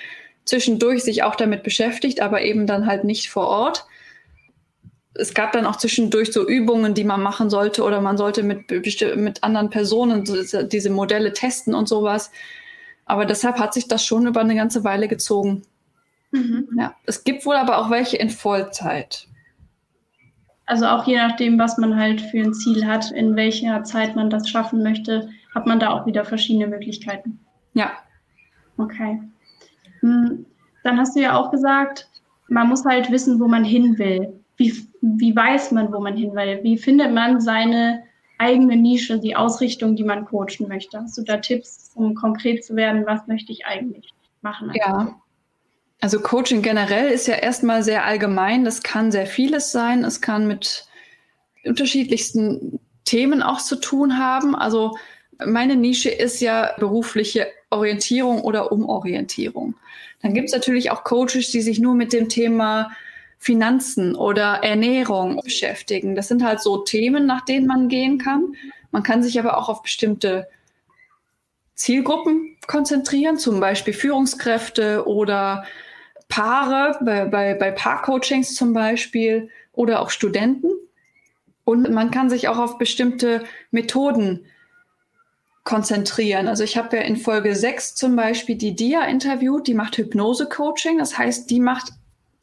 Zwischendurch 0.43 1.03
sich 1.03 1.23
auch 1.23 1.35
damit 1.35 1.63
beschäftigt, 1.63 2.19
aber 2.19 2.41
eben 2.41 2.67
dann 2.67 2.85
halt 2.85 3.05
nicht 3.05 3.29
vor 3.29 3.47
Ort 3.47 3.85
es 5.15 5.33
gab 5.33 5.51
dann 5.51 5.65
auch 5.65 5.75
zwischendurch 5.75 6.33
so 6.33 6.47
Übungen, 6.47 6.93
die 6.93 7.03
man 7.03 7.21
machen 7.21 7.49
sollte 7.49 7.83
oder 7.83 8.01
man 8.01 8.17
sollte 8.17 8.43
mit, 8.43 8.71
mit 9.15 9.43
anderen 9.43 9.69
Personen 9.69 10.23
diese 10.69 10.89
Modelle 10.89 11.33
testen 11.33 11.75
und 11.75 11.87
sowas. 11.87 12.31
Aber 13.05 13.25
deshalb 13.25 13.59
hat 13.59 13.73
sich 13.73 13.87
das 13.87 14.05
schon 14.05 14.25
über 14.27 14.41
eine 14.41 14.55
ganze 14.55 14.83
Weile 14.83 15.07
gezogen. 15.07 15.63
Mhm. 16.31 16.67
Ja. 16.77 16.95
Es 17.05 17.23
gibt 17.23 17.45
wohl 17.45 17.55
aber 17.55 17.77
auch 17.77 17.91
welche 17.91 18.17
in 18.17 18.29
Vollzeit. 18.29 19.27
Also 20.65 20.87
auch 20.87 21.05
je 21.05 21.17
nachdem, 21.17 21.59
was 21.59 21.77
man 21.77 21.97
halt 21.97 22.21
für 22.21 22.39
ein 22.39 22.53
Ziel 22.53 22.87
hat, 22.87 23.11
in 23.11 23.35
welcher 23.35 23.83
Zeit 23.83 24.15
man 24.15 24.29
das 24.29 24.49
schaffen 24.49 24.81
möchte, 24.81 25.29
hat 25.53 25.67
man 25.67 25.79
da 25.79 25.89
auch 25.89 26.05
wieder 26.05 26.25
verschiedene 26.25 26.67
Möglichkeiten. 26.67 27.39
Ja. 27.73 27.91
Okay. 28.77 29.21
Hm, 29.99 30.45
dann 30.83 30.97
hast 30.97 31.15
du 31.15 31.21
ja 31.21 31.35
auch 31.35 31.51
gesagt, 31.51 32.09
man 32.47 32.69
muss 32.69 32.85
halt 32.85 33.11
wissen, 33.11 33.39
wo 33.39 33.47
man 33.47 33.63
hin 33.63 33.97
will. 33.99 34.42
Wie, 34.57 34.73
wie 35.01 35.35
weiß 35.35 35.71
man, 35.71 35.91
wo 35.91 35.99
man 35.99 36.15
hin 36.15 36.35
will? 36.35 36.59
Wie 36.63 36.77
findet 36.77 37.11
man 37.11 37.41
seine 37.41 38.03
eigene 38.37 38.75
Nische, 38.75 39.19
die 39.19 39.35
Ausrichtung, 39.35 39.95
die 39.95 40.03
man 40.03 40.25
coachen 40.25 40.67
möchte? 40.67 40.99
Hast 40.99 41.17
du 41.17 41.23
da 41.23 41.37
Tipps, 41.37 41.91
um 41.95 42.15
konkret 42.15 42.63
zu 42.63 42.75
werden, 42.75 43.05
was 43.05 43.27
möchte 43.27 43.51
ich 43.51 43.65
eigentlich 43.65 44.13
machen? 44.41 44.71
Ja. 44.73 45.15
Also 46.01 46.19
Coaching 46.19 46.61
generell 46.61 47.09
ist 47.09 47.27
ja 47.27 47.35
erstmal 47.35 47.81
sehr 47.83 48.05
allgemein. 48.05 48.65
Das 48.65 48.83
kann 48.83 49.11
sehr 49.11 49.25
vieles 49.25 49.71
sein. 49.71 50.03
Es 50.03 50.19
kann 50.19 50.47
mit 50.47 50.85
unterschiedlichsten 51.63 52.79
Themen 53.05 53.41
auch 53.41 53.61
zu 53.61 53.77
tun 53.77 54.17
haben. 54.17 54.55
Also 54.55 54.97
meine 55.45 55.75
Nische 55.77 56.09
ist 56.09 56.41
ja 56.41 56.73
berufliche 56.77 57.47
Orientierung 57.69 58.41
oder 58.41 58.71
Umorientierung. 58.71 59.75
Dann 60.21 60.33
gibt 60.33 60.47
es 60.47 60.53
natürlich 60.53 60.91
auch 60.91 61.03
Coaches, 61.03 61.51
die 61.51 61.61
sich 61.61 61.79
nur 61.79 61.95
mit 61.95 62.13
dem 62.13 62.29
Thema 62.29 62.91
Finanzen 63.43 64.15
oder 64.15 64.63
Ernährung 64.63 65.41
beschäftigen. 65.43 66.15
Das 66.15 66.29
sind 66.29 66.45
halt 66.45 66.61
so 66.61 66.77
Themen, 66.77 67.25
nach 67.25 67.43
denen 67.43 67.67
man 67.67 67.89
gehen 67.89 68.17
kann. 68.17 68.55
Man 68.91 69.03
kann 69.03 69.21
sich 69.21 69.37
aber 69.37 69.57
auch 69.57 69.67
auf 69.67 69.81
bestimmte 69.81 70.47
Zielgruppen 71.75 72.55
konzentrieren, 72.67 73.37
zum 73.37 73.59
Beispiel 73.59 73.93
Führungskräfte 73.93 75.05
oder 75.07 75.65
Paare, 76.29 76.97
bei, 77.03 77.25
bei, 77.25 77.53
bei 77.53 77.71
Paarcoachings 77.71 78.55
zum 78.55 78.71
Beispiel 78.71 79.49
oder 79.73 79.99
auch 79.99 80.09
Studenten. 80.09 80.69
Und 81.65 81.91
man 81.91 82.11
kann 82.11 82.29
sich 82.29 82.47
auch 82.47 82.57
auf 82.57 82.77
bestimmte 82.77 83.43
Methoden 83.71 84.45
konzentrieren. 85.65 86.47
Also 86.47 86.63
ich 86.63 86.77
habe 86.77 86.95
ja 86.95 87.03
in 87.03 87.17
Folge 87.17 87.55
6 87.55 87.95
zum 87.95 88.15
Beispiel 88.15 88.55
die 88.55 88.73
Dia 88.73 89.03
interviewt, 89.03 89.67
die 89.67 89.73
macht 89.73 89.97
Hypnose-Coaching. 89.97 90.97
Das 90.97 91.17
heißt, 91.17 91.49
die 91.49 91.59
macht 91.59 91.91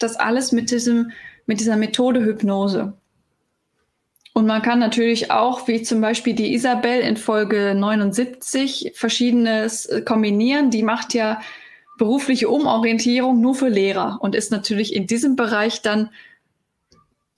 das 0.02 0.16
alles 0.16 0.52
mit, 0.52 0.70
diesem, 0.70 1.12
mit 1.46 1.60
dieser 1.60 1.76
Methode 1.76 2.24
Hypnose. 2.24 2.94
Und 4.32 4.46
man 4.46 4.62
kann 4.62 4.78
natürlich 4.78 5.30
auch, 5.30 5.66
wie 5.66 5.82
zum 5.82 6.00
Beispiel 6.00 6.34
die 6.34 6.54
Isabel 6.54 7.00
in 7.00 7.16
Folge 7.16 7.74
79, 7.74 8.92
verschiedenes 8.94 9.86
äh, 9.86 10.02
kombinieren. 10.02 10.70
Die 10.70 10.82
macht 10.82 11.14
ja 11.14 11.40
berufliche 11.98 12.48
Umorientierung 12.48 13.40
nur 13.40 13.54
für 13.54 13.68
Lehrer 13.68 14.18
und 14.22 14.34
ist 14.34 14.50
natürlich 14.50 14.94
in 14.94 15.06
diesem 15.06 15.36
Bereich 15.36 15.82
dann, 15.82 16.10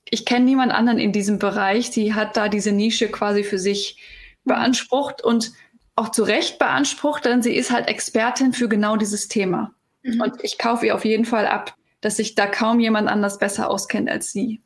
ich 0.09 0.25
kenne 0.25 0.45
niemand 0.45 0.73
anderen 0.73 0.99
in 0.99 1.13
diesem 1.13 1.39
Bereich, 1.39 1.91
die 1.91 2.15
hat 2.15 2.37
da 2.37 2.49
diese 2.49 2.71
Nische 2.71 3.09
quasi 3.09 3.43
für 3.43 3.59
sich 3.59 3.99
beansprucht 4.45 5.25
und 5.25 5.53
auch 5.97 6.11
zu 6.11 6.23
Recht 6.23 6.59
beansprucht, 6.59 7.25
denn 7.25 7.43
sie 7.43 7.55
ist 7.55 7.73
halt 7.73 7.89
Expertin 7.89 8.53
für 8.53 8.69
genau 8.69 8.97
dieses 8.97 9.29
Thema. 9.29 9.75
Mhm. 10.03 10.21
Und 10.21 10.45
ich 10.45 10.59
kaufe 10.59 10.87
ihr 10.87 10.95
auf 10.95 11.05
jeden 11.05 11.25
Fall 11.25 11.47
ab, 11.47 11.75
dass 12.03 12.17
sich 12.17 12.35
da 12.35 12.47
kaum 12.47 12.79
jemand 12.81 13.09
anders 13.09 13.39
besser 13.39 13.71
auskennt 13.71 14.11
als 14.11 14.31
sie. 14.31 14.61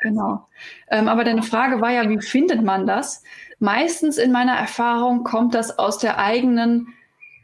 Genau. 0.00 0.46
Ähm, 0.90 1.08
aber 1.08 1.24
deine 1.24 1.42
Frage 1.42 1.80
war 1.80 1.90
ja, 1.90 2.08
wie 2.08 2.20
findet 2.20 2.62
man 2.62 2.86
das? 2.86 3.22
Meistens 3.58 4.18
in 4.18 4.30
meiner 4.30 4.54
Erfahrung 4.54 5.24
kommt 5.24 5.54
das 5.54 5.78
aus 5.78 5.98
der 5.98 6.18
eigenen 6.18 6.88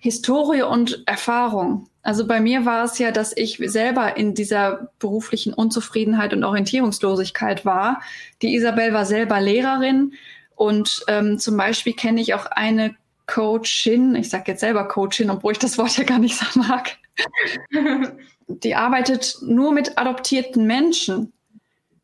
Historie 0.00 0.62
und 0.62 1.02
Erfahrung. 1.06 1.88
Also 2.02 2.26
bei 2.26 2.40
mir 2.40 2.64
war 2.64 2.84
es 2.84 2.98
ja, 2.98 3.10
dass 3.10 3.36
ich 3.36 3.60
selber 3.64 4.16
in 4.16 4.34
dieser 4.34 4.90
beruflichen 4.98 5.52
Unzufriedenheit 5.52 6.32
und 6.32 6.44
Orientierungslosigkeit 6.44 7.64
war. 7.64 8.00
Die 8.42 8.54
Isabel 8.54 8.92
war 8.92 9.04
selber 9.04 9.40
Lehrerin 9.40 10.14
und 10.54 11.04
ähm, 11.08 11.38
zum 11.38 11.56
Beispiel 11.56 11.94
kenne 11.94 12.20
ich 12.20 12.34
auch 12.34 12.46
eine 12.46 12.94
Coachin, 13.26 14.16
ich 14.16 14.28
sage 14.28 14.44
jetzt 14.48 14.60
selber 14.60 14.88
Coachin, 14.88 15.30
obwohl 15.30 15.52
ich 15.52 15.58
das 15.58 15.78
Wort 15.78 15.96
ja 15.96 16.04
gar 16.04 16.18
nicht 16.18 16.36
so 16.36 16.58
mag. 16.58 16.96
die 18.64 18.74
arbeitet 18.74 19.38
nur 19.42 19.72
mit 19.72 19.98
adoptierten 19.98 20.66
Menschen, 20.66 21.32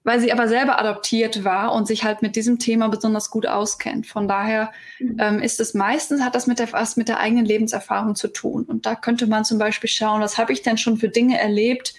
weil 0.05 0.21
sie 0.21 0.33
aber 0.33 0.47
selber 0.47 0.79
adoptiert 0.79 1.43
war 1.43 1.73
und 1.73 1.89
sich 1.89 2.05
halt 2.05 2.23
mit 2.23 2.37
diesem 2.37 2.61
Thema 2.61 2.89
besonders 2.89 3.31
gut 3.31 3.47
auskennt. 3.47 4.07
Von 4.07 4.29
daher 4.29 4.73
mhm. 5.01 5.17
ähm, 5.19 5.43
ist 5.43 5.59
es 5.59 5.75
meistens, 5.75 6.23
hat 6.23 6.35
das 6.37 6.47
mit 6.47 6.61
der, 6.61 6.73
was 6.73 6.97
mit 6.97 7.09
der 7.09 7.19
eigenen 7.19 7.45
Lebenserfahrung 7.45 8.15
zu 8.15 8.29
tun. 8.29 8.65
Und 8.65 8.87
da 8.87 8.95
könnte 8.95 9.27
man 9.27 9.45
zum 9.45 9.59
Beispiel 9.59 9.91
schauen, 9.91 10.21
was 10.21 10.39
habe 10.39 10.53
ich 10.53 10.63
denn 10.63 10.79
schon 10.79 10.97
für 10.97 11.09
Dinge 11.09 11.41
erlebt, 11.41 11.95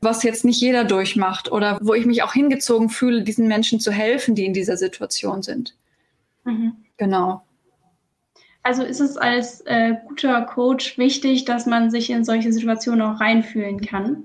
was 0.00 0.22
jetzt 0.22 0.44
nicht 0.44 0.60
jeder 0.60 0.84
durchmacht 0.84 1.52
oder 1.52 1.78
wo 1.82 1.94
ich 1.94 2.06
mich 2.06 2.22
auch 2.22 2.32
hingezogen 2.32 2.88
fühle, 2.88 3.22
diesen 3.22 3.48
Menschen 3.48 3.80
zu 3.80 3.92
helfen, 3.92 4.34
die 4.34 4.46
in 4.46 4.54
dieser 4.54 4.76
Situation 4.76 5.42
sind. 5.42 5.74
Mhm. 6.44 6.72
Genau. 6.96 7.45
Also 8.66 8.82
ist 8.82 8.98
es 8.98 9.16
als 9.16 9.60
äh, 9.66 9.94
guter 10.08 10.42
Coach 10.42 10.98
wichtig, 10.98 11.44
dass 11.44 11.66
man 11.66 11.88
sich 11.88 12.10
in 12.10 12.24
solche 12.24 12.52
Situationen 12.52 13.00
auch 13.00 13.20
reinfühlen 13.20 13.80
kann? 13.80 14.24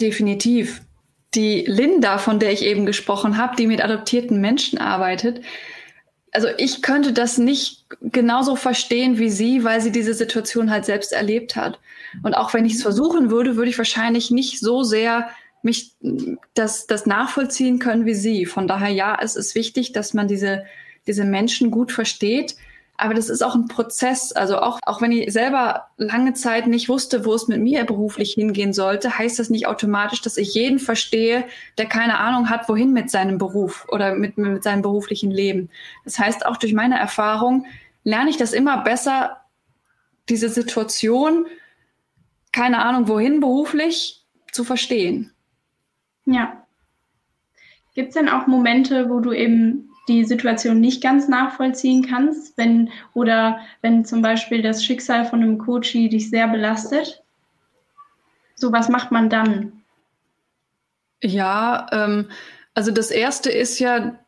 Definitiv. 0.00 0.82
Die 1.32 1.64
Linda, 1.64 2.18
von 2.18 2.40
der 2.40 2.50
ich 2.50 2.64
eben 2.64 2.84
gesprochen 2.84 3.36
habe, 3.36 3.54
die 3.54 3.68
mit 3.68 3.84
adoptierten 3.84 4.40
Menschen 4.40 4.80
arbeitet, 4.80 5.42
also 6.32 6.48
ich 6.58 6.82
könnte 6.82 7.12
das 7.12 7.38
nicht 7.38 7.86
genauso 8.00 8.56
verstehen 8.56 9.16
wie 9.16 9.30
sie, 9.30 9.62
weil 9.62 9.80
sie 9.80 9.92
diese 9.92 10.14
Situation 10.14 10.72
halt 10.72 10.84
selbst 10.84 11.12
erlebt 11.12 11.54
hat. 11.54 11.78
Und 12.24 12.34
auch 12.34 12.52
wenn 12.52 12.64
ich 12.64 12.74
es 12.74 12.82
versuchen 12.82 13.30
würde, 13.30 13.54
würde 13.54 13.70
ich 13.70 13.78
wahrscheinlich 13.78 14.32
nicht 14.32 14.58
so 14.58 14.82
sehr 14.82 15.28
mich 15.62 15.92
das, 16.54 16.88
das 16.88 17.06
nachvollziehen 17.06 17.78
können 17.78 18.06
wie 18.06 18.14
sie. 18.14 18.44
Von 18.44 18.66
daher 18.66 18.90
ja, 18.90 19.16
es 19.22 19.36
ist 19.36 19.54
wichtig, 19.54 19.92
dass 19.92 20.14
man 20.14 20.26
diese, 20.26 20.64
diese 21.06 21.24
Menschen 21.24 21.70
gut 21.70 21.92
versteht. 21.92 22.56
Aber 23.02 23.14
das 23.14 23.28
ist 23.28 23.42
auch 23.42 23.56
ein 23.56 23.66
Prozess. 23.66 24.30
Also 24.30 24.58
auch, 24.58 24.78
auch 24.86 25.02
wenn 25.02 25.10
ich 25.10 25.32
selber 25.32 25.88
lange 25.96 26.34
Zeit 26.34 26.68
nicht 26.68 26.88
wusste, 26.88 27.24
wo 27.24 27.34
es 27.34 27.48
mit 27.48 27.60
mir 27.60 27.84
beruflich 27.84 28.34
hingehen 28.34 28.72
sollte, 28.72 29.18
heißt 29.18 29.40
das 29.40 29.50
nicht 29.50 29.66
automatisch, 29.66 30.22
dass 30.22 30.36
ich 30.36 30.54
jeden 30.54 30.78
verstehe, 30.78 31.44
der 31.78 31.86
keine 31.86 32.18
Ahnung 32.18 32.48
hat, 32.48 32.68
wohin 32.68 32.92
mit 32.92 33.10
seinem 33.10 33.38
Beruf 33.38 33.88
oder 33.88 34.14
mit, 34.14 34.38
mit 34.38 34.62
seinem 34.62 34.82
beruflichen 34.82 35.32
Leben. 35.32 35.68
Das 36.04 36.20
heißt, 36.20 36.46
auch 36.46 36.56
durch 36.58 36.74
meine 36.74 36.96
Erfahrung 36.96 37.66
lerne 38.04 38.30
ich 38.30 38.36
das 38.36 38.52
immer 38.52 38.84
besser, 38.84 39.40
diese 40.28 40.48
Situation, 40.48 41.46
keine 42.52 42.84
Ahnung 42.84 43.08
wohin 43.08 43.40
beruflich, 43.40 44.24
zu 44.52 44.62
verstehen. 44.62 45.32
Ja. 46.24 46.64
Gibt 47.96 48.10
es 48.10 48.14
denn 48.14 48.28
auch 48.28 48.46
Momente, 48.46 49.10
wo 49.10 49.18
du 49.18 49.32
eben 49.32 49.91
die 50.08 50.24
Situation 50.24 50.80
nicht 50.80 51.02
ganz 51.02 51.28
nachvollziehen 51.28 52.06
kannst, 52.06 52.58
wenn 52.58 52.90
oder 53.14 53.60
wenn 53.82 54.04
zum 54.04 54.22
Beispiel 54.22 54.62
das 54.62 54.84
Schicksal 54.84 55.24
von 55.24 55.42
einem 55.42 55.58
Coachie 55.58 56.08
dich 56.08 56.30
sehr 56.30 56.48
belastet? 56.48 57.22
So 58.54 58.72
was 58.72 58.88
macht 58.88 59.12
man 59.12 59.30
dann? 59.30 59.82
Ja, 61.22 61.86
ähm, 61.92 62.28
also 62.74 62.90
das 62.90 63.10
erste 63.10 63.50
ist 63.50 63.78
ja, 63.78 64.18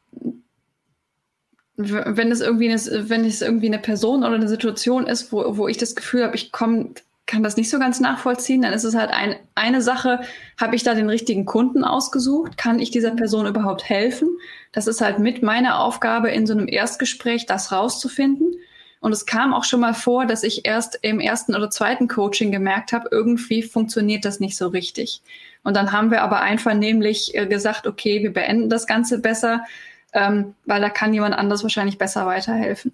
wenn 1.77 2.31
es 2.31 2.41
irgendwie 2.41 2.71
eine, 2.71 3.09
wenn 3.09 3.25
es 3.25 3.43
irgendwie 3.43 3.67
eine 3.67 3.81
Person 3.81 4.23
oder 4.23 4.35
eine 4.35 4.49
Situation 4.49 5.07
ist, 5.07 5.33
wo, 5.33 5.57
wo 5.57 5.67
ich 5.67 5.77
das 5.77 5.97
Gefühl 5.97 6.25
habe, 6.25 6.37
ich 6.37 6.53
komme 6.53 6.95
kann 7.27 7.43
das 7.43 7.57
nicht 7.57 7.71
so 7.71 7.79
ganz 7.79 8.01
nachvollziehen. 8.01 8.63
Dann 8.63 8.73
ist 8.73 8.85
es 8.85 8.95
halt 8.95 9.11
ein, 9.11 9.37
eine 9.55 9.81
Sache, 9.81 10.21
habe 10.61 10.77
ich 10.77 10.83
da 10.83 10.95
den 10.95 11.09
richtigen 11.09 11.47
Kunden 11.47 11.85
ausgesucht? 11.85 12.59
Kann 12.59 12.79
ich 12.79 12.91
dieser 12.91 13.13
Person 13.13 13.47
überhaupt 13.47 13.89
helfen? 13.89 14.29
Das 14.73 14.87
ist 14.87 15.01
halt 15.01 15.19
mit 15.19 15.43
meiner 15.43 15.81
Aufgabe 15.81 16.31
in 16.31 16.47
so 16.47 16.53
einem 16.53 16.69
Erstgespräch, 16.69 17.47
das 17.47 17.73
rauszufinden. 17.73 18.55
Und 19.01 19.13
es 19.13 19.27
kam 19.27 19.53
auch 19.53 19.65
schon 19.65 19.81
mal 19.81 19.95
vor, 19.95 20.27
dass 20.27 20.43
ich 20.43 20.67
erst 20.67 20.99
im 21.03 21.21
ersten 21.21 21.55
oder 21.55 21.71
zweiten 21.71 22.09
Coaching 22.09 22.51
gemerkt 22.51 22.93
habe, 22.93 23.09
irgendwie 23.11 23.63
funktioniert 23.63 24.25
das 24.25 24.41
nicht 24.41 24.57
so 24.57 24.69
richtig. 24.69 25.21
Und 25.63 25.77
dann 25.77 25.93
haben 25.93 26.11
wir 26.11 26.23
aber 26.23 26.41
einvernehmlich 26.41 27.35
äh, 27.35 27.47
gesagt, 27.47 27.87
okay, 27.87 28.23
wir 28.23 28.33
beenden 28.33 28.71
das 28.71 28.87
Ganze 28.87 29.19
besser, 29.19 29.65
ähm, 30.13 30.55
weil 30.65 30.81
da 30.81 30.89
kann 30.89 31.13
jemand 31.13 31.35
anders 31.35 31.63
wahrscheinlich 31.63 31.99
besser 31.99 32.27
weiterhelfen. 32.27 32.93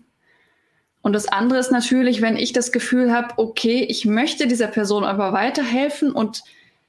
Und 1.03 1.15
das 1.15 1.29
andere 1.29 1.59
ist 1.59 1.73
natürlich, 1.73 2.21
wenn 2.21 2.37
ich 2.37 2.53
das 2.53 2.73
Gefühl 2.73 3.13
habe, 3.13 3.35
okay, 3.37 3.85
ich 3.89 4.05
möchte 4.05 4.47
dieser 4.47 4.67
Person 4.67 5.05
aber 5.05 5.33
weiterhelfen 5.33 6.13
und 6.13 6.43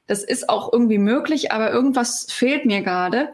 das 0.08 0.24
ist 0.24 0.50
auch 0.50 0.74
irgendwie 0.74 0.98
möglich, 0.98 1.52
aber 1.52 1.72
irgendwas 1.72 2.28
fehlt 2.30 2.66
mir 2.66 2.82
gerade, 2.82 3.30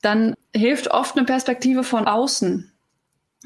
dann 0.00 0.34
hilft 0.54 0.90
oft 0.90 1.16
eine 1.16 1.26
Perspektive 1.26 1.84
von 1.84 2.06
außen. 2.06 2.72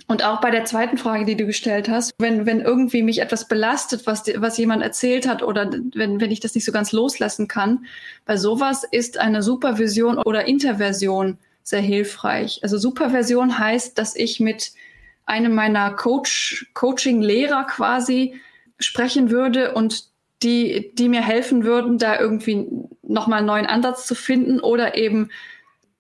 Und 0.06 0.24
auch 0.24 0.40
bei 0.40 0.50
der 0.50 0.64
zweiten 0.64 0.96
Frage, 0.96 1.24
die 1.24 1.36
du 1.36 1.46
gestellt 1.46 1.88
hast, 1.88 2.12
wenn, 2.18 2.46
wenn 2.46 2.60
irgendwie 2.60 3.02
mich 3.02 3.20
etwas 3.20 3.48
belastet, 3.48 4.06
was, 4.06 4.24
was 4.36 4.56
jemand 4.56 4.82
erzählt 4.82 5.28
hat 5.28 5.42
oder 5.42 5.70
wenn, 5.94 6.20
wenn 6.20 6.30
ich 6.30 6.40
das 6.40 6.54
nicht 6.54 6.64
so 6.64 6.72
ganz 6.72 6.92
loslassen 6.92 7.48
kann, 7.48 7.84
bei 8.24 8.36
sowas 8.36 8.84
ist 8.90 9.18
eine 9.18 9.42
Supervision 9.42 10.18
oder 10.18 10.46
Interversion 10.46 11.38
sehr 11.62 11.80
hilfreich. 11.80 12.60
Also 12.62 12.78
Superversion 12.78 13.58
heißt, 13.58 13.98
dass 13.98 14.16
ich 14.16 14.40
mit 14.40 14.72
einem 15.30 15.54
meiner 15.54 15.92
Coach, 15.92 16.70
Coaching-Lehrer 16.74 17.64
quasi 17.64 18.40
sprechen 18.78 19.30
würde 19.30 19.74
und 19.74 20.04
die, 20.42 20.92
die 20.94 21.08
mir 21.08 21.22
helfen 21.22 21.64
würden, 21.64 21.98
da 21.98 22.18
irgendwie 22.18 22.66
nochmal 23.02 23.38
einen 23.38 23.46
neuen 23.46 23.66
Ansatz 23.66 24.06
zu 24.06 24.14
finden 24.14 24.60
oder 24.60 24.96
eben 24.96 25.30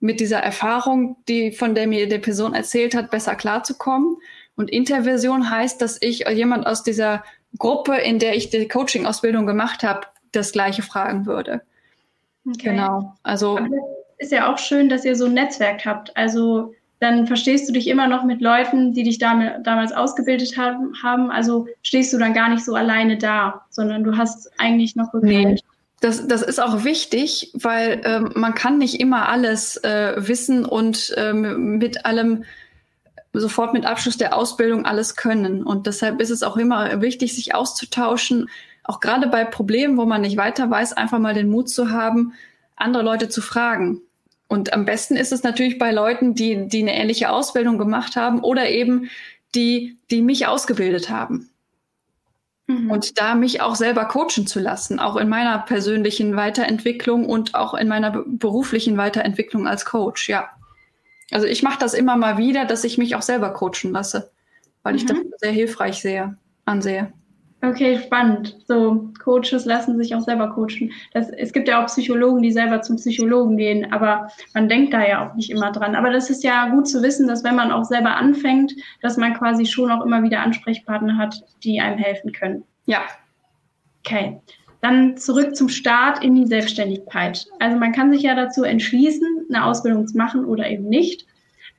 mit 0.00 0.18
dieser 0.18 0.38
Erfahrung, 0.38 1.16
die 1.28 1.52
von 1.52 1.74
der 1.74 1.86
mir 1.86 2.08
die 2.08 2.18
Person 2.18 2.54
erzählt 2.54 2.94
hat, 2.94 3.10
besser 3.10 3.34
klarzukommen. 3.34 4.16
Und 4.56 4.70
Interversion 4.70 5.50
heißt, 5.50 5.80
dass 5.80 6.00
ich 6.00 6.24
jemand 6.28 6.66
aus 6.66 6.82
dieser 6.82 7.22
Gruppe, 7.58 7.96
in 7.96 8.18
der 8.18 8.34
ich 8.34 8.50
die 8.50 8.66
Coaching-Ausbildung 8.66 9.46
gemacht 9.46 9.82
habe, 9.82 10.06
das 10.32 10.52
Gleiche 10.52 10.82
fragen 10.82 11.26
würde. 11.26 11.62
Okay. 12.46 12.70
Genau. 12.70 13.14
Also 13.22 13.58
ist 14.18 14.32
ja 14.32 14.52
auch 14.52 14.58
schön, 14.58 14.88
dass 14.88 15.04
ihr 15.04 15.16
so 15.16 15.26
ein 15.26 15.34
Netzwerk 15.34 15.84
habt. 15.84 16.16
Also 16.16 16.74
dann 17.00 17.26
verstehst 17.26 17.66
du 17.66 17.72
dich 17.72 17.88
immer 17.88 18.06
noch 18.06 18.24
mit 18.24 18.42
Leuten, 18.42 18.92
die 18.92 19.02
dich 19.02 19.18
damit, 19.18 19.66
damals 19.66 19.92
ausgebildet 19.92 20.58
haben, 20.58 20.94
haben. 21.02 21.30
Also 21.30 21.66
stehst 21.82 22.12
du 22.12 22.18
dann 22.18 22.34
gar 22.34 22.50
nicht 22.50 22.64
so 22.64 22.74
alleine 22.74 23.16
da, 23.16 23.62
sondern 23.70 24.04
du 24.04 24.18
hast 24.18 24.50
eigentlich 24.58 24.96
noch 24.96 25.12
Rückhalt. 25.14 25.62
Das, 26.00 26.26
das 26.26 26.42
ist 26.42 26.62
auch 26.62 26.84
wichtig, 26.84 27.52
weil 27.54 28.02
ähm, 28.04 28.32
man 28.34 28.54
kann 28.54 28.78
nicht 28.78 29.00
immer 29.00 29.28
alles 29.28 29.76
äh, 29.78 30.14
wissen 30.16 30.64
und 30.64 31.14
ähm, 31.16 31.78
mit 31.78 32.04
allem 32.04 32.44
sofort 33.32 33.72
mit 33.72 33.86
Abschluss 33.86 34.18
der 34.18 34.36
Ausbildung 34.36 34.84
alles 34.84 35.16
können. 35.16 35.62
Und 35.62 35.86
deshalb 35.86 36.20
ist 36.20 36.30
es 36.30 36.42
auch 36.42 36.56
immer 36.56 37.00
wichtig, 37.00 37.34
sich 37.34 37.54
auszutauschen, 37.54 38.48
auch 38.84 39.00
gerade 39.00 39.28
bei 39.28 39.44
Problemen, 39.44 39.96
wo 39.96 40.04
man 40.04 40.22
nicht 40.22 40.36
weiter 40.36 40.70
weiß, 40.70 40.94
einfach 40.94 41.18
mal 41.18 41.34
den 41.34 41.50
Mut 41.50 41.70
zu 41.70 41.90
haben, 41.90 42.32
andere 42.76 43.02
Leute 43.02 43.28
zu 43.28 43.40
fragen. 43.40 44.02
Und 44.50 44.72
am 44.72 44.84
besten 44.84 45.14
ist 45.14 45.30
es 45.30 45.44
natürlich 45.44 45.78
bei 45.78 45.92
Leuten, 45.92 46.34
die, 46.34 46.66
die 46.66 46.80
eine 46.82 46.96
ähnliche 46.96 47.30
Ausbildung 47.30 47.78
gemacht 47.78 48.16
haben 48.16 48.40
oder 48.40 48.68
eben 48.68 49.08
die, 49.54 49.96
die 50.10 50.22
mich 50.22 50.48
ausgebildet 50.48 51.08
haben. 51.08 51.50
Mhm. 52.66 52.90
Und 52.90 53.20
da 53.20 53.36
mich 53.36 53.60
auch 53.60 53.76
selber 53.76 54.06
coachen 54.06 54.48
zu 54.48 54.58
lassen, 54.58 54.98
auch 54.98 55.14
in 55.14 55.28
meiner 55.28 55.56
persönlichen 55.58 56.34
Weiterentwicklung 56.34 57.26
und 57.26 57.54
auch 57.54 57.74
in 57.74 57.86
meiner 57.86 58.10
beruflichen 58.26 58.96
Weiterentwicklung 58.96 59.68
als 59.68 59.84
Coach, 59.84 60.28
ja. 60.28 60.50
Also 61.30 61.46
ich 61.46 61.62
mache 61.62 61.78
das 61.78 61.94
immer 61.94 62.16
mal 62.16 62.36
wieder, 62.36 62.64
dass 62.64 62.82
ich 62.82 62.98
mich 62.98 63.14
auch 63.14 63.22
selber 63.22 63.52
coachen 63.52 63.92
lasse, 63.92 64.32
weil 64.82 64.94
mhm. 64.94 64.98
ich 64.98 65.06
das 65.06 65.18
sehr 65.36 65.52
hilfreich 65.52 66.02
sehe, 66.02 66.36
ansehe. 66.64 67.12
Okay, 67.62 67.98
spannend. 67.98 68.56
So, 68.66 69.10
Coaches 69.22 69.66
lassen 69.66 69.98
sich 69.98 70.14
auch 70.14 70.22
selber 70.22 70.48
coachen. 70.48 70.92
Das, 71.12 71.28
es 71.28 71.52
gibt 71.52 71.68
ja 71.68 71.82
auch 71.82 71.86
Psychologen, 71.86 72.40
die 72.40 72.52
selber 72.52 72.80
zum 72.80 72.96
Psychologen 72.96 73.58
gehen, 73.58 73.92
aber 73.92 74.28
man 74.54 74.68
denkt 74.68 74.94
da 74.94 75.06
ja 75.06 75.28
auch 75.28 75.34
nicht 75.34 75.50
immer 75.50 75.70
dran. 75.70 75.94
Aber 75.94 76.10
das 76.10 76.30
ist 76.30 76.42
ja 76.42 76.70
gut 76.70 76.88
zu 76.88 77.02
wissen, 77.02 77.28
dass 77.28 77.44
wenn 77.44 77.56
man 77.56 77.70
auch 77.70 77.84
selber 77.84 78.16
anfängt, 78.16 78.72
dass 79.02 79.18
man 79.18 79.34
quasi 79.34 79.66
schon 79.66 79.90
auch 79.90 80.04
immer 80.04 80.22
wieder 80.22 80.40
Ansprechpartner 80.40 81.18
hat, 81.18 81.34
die 81.62 81.80
einem 81.80 81.98
helfen 81.98 82.32
können. 82.32 82.64
Ja. 82.86 83.00
Okay. 84.04 84.40
Dann 84.80 85.18
zurück 85.18 85.54
zum 85.54 85.68
Start 85.68 86.24
in 86.24 86.34
die 86.34 86.46
Selbstständigkeit. 86.46 87.46
Also 87.58 87.76
man 87.76 87.92
kann 87.92 88.10
sich 88.10 88.22
ja 88.22 88.34
dazu 88.34 88.64
entschließen, 88.64 89.48
eine 89.50 89.66
Ausbildung 89.66 90.06
zu 90.06 90.16
machen 90.16 90.46
oder 90.46 90.66
eben 90.70 90.88
nicht. 90.88 91.26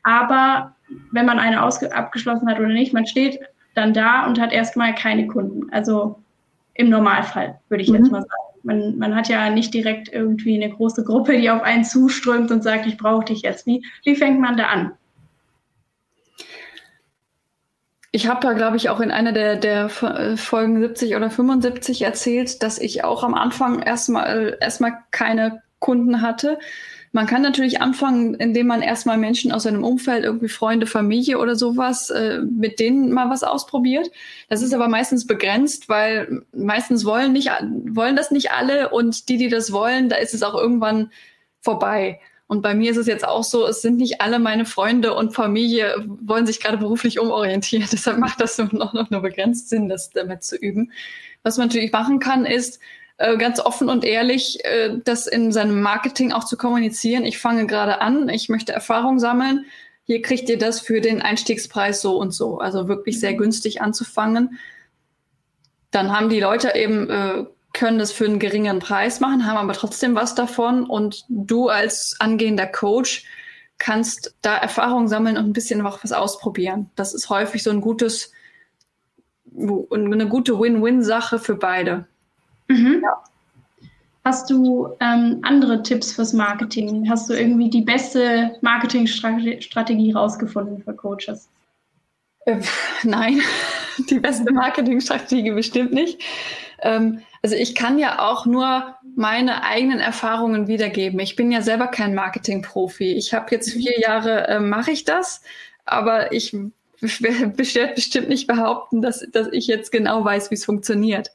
Aber 0.03 0.75
wenn 1.11 1.25
man 1.25 1.39
eine 1.39 1.59
abgeschlossen 1.59 2.47
hat 2.47 2.59
oder 2.59 2.67
nicht, 2.67 2.93
man 2.93 3.07
steht 3.07 3.39
dann 3.73 3.93
da 3.93 4.25
und 4.25 4.39
hat 4.39 4.51
erstmal 4.51 4.93
keine 4.95 5.27
Kunden. 5.27 5.71
Also 5.71 6.19
im 6.73 6.89
Normalfall, 6.89 7.59
würde 7.69 7.83
ich 7.83 7.89
mhm. 7.89 7.95
jetzt 7.95 8.11
mal 8.11 8.21
sagen. 8.21 8.41
Man, 8.63 8.97
man 8.99 9.15
hat 9.15 9.27
ja 9.27 9.49
nicht 9.49 9.73
direkt 9.73 10.13
irgendwie 10.13 10.61
eine 10.61 10.71
große 10.71 11.03
Gruppe, 11.03 11.37
die 11.39 11.49
auf 11.49 11.63
einen 11.63 11.83
zuströmt 11.83 12.51
und 12.51 12.61
sagt, 12.61 12.85
ich 12.85 12.97
brauche 12.97 13.25
dich 13.25 13.41
jetzt. 13.41 13.65
Wie, 13.65 13.83
wie 14.03 14.15
fängt 14.15 14.39
man 14.39 14.55
da 14.55 14.67
an? 14.67 14.91
Ich 18.11 18.27
habe 18.27 18.41
da, 18.41 18.53
glaube 18.53 18.77
ich, 18.77 18.89
auch 18.89 18.99
in 18.99 19.09
einer 19.09 19.31
der, 19.31 19.55
der 19.55 19.89
Folgen 19.89 20.79
70 20.79 21.15
oder 21.15 21.31
75 21.31 22.01
erzählt, 22.01 22.61
dass 22.61 22.77
ich 22.77 23.03
auch 23.03 23.23
am 23.23 23.33
Anfang 23.33 23.81
erstmal 23.81 24.57
erstmal 24.59 24.97
keine 25.11 25.63
Kunden 25.79 26.21
hatte 26.21 26.59
man 27.13 27.27
kann 27.27 27.41
natürlich 27.41 27.81
anfangen, 27.81 28.35
indem 28.35 28.67
man 28.67 28.81
erstmal 28.81 29.17
Menschen 29.17 29.51
aus 29.51 29.63
seinem 29.63 29.83
Umfeld, 29.83 30.23
irgendwie 30.23 30.47
Freunde, 30.47 30.87
Familie 30.87 31.39
oder 31.39 31.55
sowas, 31.55 32.09
äh, 32.09 32.39
mit 32.41 32.79
denen 32.79 33.11
mal 33.11 33.29
was 33.29 33.43
ausprobiert. 33.43 34.09
Das 34.47 34.61
ist 34.61 34.73
aber 34.73 34.87
meistens 34.87 35.27
begrenzt, 35.27 35.89
weil 35.89 36.43
meistens 36.53 37.03
wollen 37.03 37.33
nicht, 37.33 37.49
wollen 37.89 38.15
das 38.15 38.31
nicht 38.31 38.51
alle 38.51 38.89
und 38.89 39.27
die, 39.27 39.37
die 39.37 39.49
das 39.49 39.73
wollen, 39.73 40.07
da 40.07 40.15
ist 40.15 40.33
es 40.33 40.43
auch 40.43 40.55
irgendwann 40.55 41.11
vorbei. 41.59 42.19
Und 42.47 42.61
bei 42.61 42.73
mir 42.73 42.91
ist 42.91 42.97
es 42.97 43.07
jetzt 43.07 43.25
auch 43.25 43.43
so, 43.43 43.65
es 43.65 43.81
sind 43.81 43.97
nicht 43.97 44.19
alle 44.21 44.39
meine 44.39 44.65
Freunde 44.65 45.13
und 45.13 45.33
Familie 45.33 45.95
wollen 46.21 46.45
sich 46.45 46.59
gerade 46.59 46.77
beruflich 46.77 47.19
umorientieren. 47.19 47.87
Deshalb 47.91 48.19
macht 48.19 48.39
das 48.41 48.57
noch, 48.57 48.93
noch 48.93 49.09
nur 49.09 49.21
begrenzt 49.21 49.69
Sinn, 49.69 49.89
das 49.89 50.11
damit 50.11 50.43
zu 50.43 50.55
üben. 50.55 50.91
Was 51.43 51.57
man 51.57 51.67
natürlich 51.67 51.91
machen 51.91 52.19
kann, 52.19 52.45
ist, 52.45 52.79
äh, 53.21 53.37
ganz 53.37 53.59
offen 53.59 53.89
und 53.89 54.03
ehrlich 54.03 54.63
äh, 54.65 54.97
das 55.03 55.27
in 55.27 55.51
seinem 55.51 55.81
Marketing 55.81 56.31
auch 56.31 56.43
zu 56.43 56.57
kommunizieren. 56.57 57.25
Ich 57.25 57.37
fange 57.37 57.67
gerade 57.67 58.01
an, 58.01 58.29
ich 58.29 58.49
möchte 58.49 58.73
Erfahrung 58.73 59.19
sammeln. 59.19 59.65
Hier 60.05 60.21
kriegt 60.21 60.49
ihr 60.49 60.57
das 60.57 60.81
für 60.81 61.01
den 61.01 61.21
Einstiegspreis 61.21 62.01
so 62.01 62.17
und 62.17 62.31
so. 62.31 62.57
Also 62.57 62.87
wirklich 62.87 63.19
sehr 63.19 63.33
mhm. 63.33 63.37
günstig 63.37 63.81
anzufangen. 63.81 64.59
Dann 65.91 66.11
haben 66.11 66.29
die 66.29 66.39
Leute 66.39 66.75
eben 66.75 67.09
äh, 67.09 67.45
können 67.73 67.99
das 67.99 68.11
für 68.11 68.25
einen 68.25 68.39
geringeren 68.39 68.79
Preis 68.79 69.19
machen, 69.19 69.45
haben 69.45 69.57
aber 69.57 69.73
trotzdem 69.73 70.15
was 70.15 70.35
davon. 70.35 70.85
Und 70.85 71.25
du 71.29 71.69
als 71.69 72.15
angehender 72.19 72.67
Coach 72.67 73.25
kannst 73.77 74.35
da 74.41 74.57
Erfahrung 74.57 75.07
sammeln 75.07 75.37
und 75.37 75.45
ein 75.45 75.53
bisschen 75.53 75.83
was 75.83 76.11
ausprobieren. 76.11 76.89
Das 76.95 77.13
ist 77.13 77.29
häufig 77.29 77.63
so 77.63 77.69
ein 77.71 77.81
gutes, 77.81 78.31
eine 79.55 80.27
gute 80.27 80.59
Win-Win-Sache 80.59 81.39
für 81.39 81.55
beide. 81.55 82.07
Mhm. 82.71 83.01
Ja. 83.03 83.23
Hast 84.23 84.49
du 84.49 84.89
ähm, 84.99 85.39
andere 85.41 85.81
Tipps 85.81 86.13
fürs 86.13 86.33
Marketing? 86.33 87.09
Hast 87.09 87.29
du 87.29 87.33
irgendwie 87.33 87.69
die 87.69 87.81
beste 87.81 88.55
Marketingstrategie 88.61 90.11
rausgefunden 90.13 90.83
für 90.83 90.93
Coaches? 90.93 91.49
Äh, 92.45 92.59
nein, 93.03 93.41
die 94.09 94.19
beste 94.19 94.53
Marketingstrategie 94.53 95.51
bestimmt 95.51 95.91
nicht. 95.91 96.21
Ähm, 96.81 97.21
also 97.41 97.55
ich 97.55 97.73
kann 97.73 97.97
ja 97.97 98.19
auch 98.19 98.45
nur 98.45 98.95
meine 99.15 99.63
eigenen 99.63 99.99
Erfahrungen 99.99 100.67
wiedergeben. 100.67 101.19
Ich 101.19 101.35
bin 101.35 101.51
ja 101.51 101.61
selber 101.61 101.87
kein 101.87 102.13
Marketingprofi. 102.13 103.13
Ich 103.13 103.33
habe 103.33 103.47
jetzt 103.49 103.73
vier 103.73 103.99
Jahre, 103.99 104.47
äh, 104.47 104.59
mache 104.59 104.91
ich 104.91 105.03
das, 105.03 105.41
aber 105.85 106.31
ich 106.31 106.53
werde 107.01 107.47
bestimmt 107.47 108.29
nicht 108.29 108.45
behaupten, 108.45 109.01
dass, 109.01 109.25
dass 109.31 109.47
ich 109.51 109.65
jetzt 109.65 109.91
genau 109.91 110.23
weiß, 110.23 110.51
wie 110.51 110.55
es 110.55 110.65
funktioniert. 110.65 111.31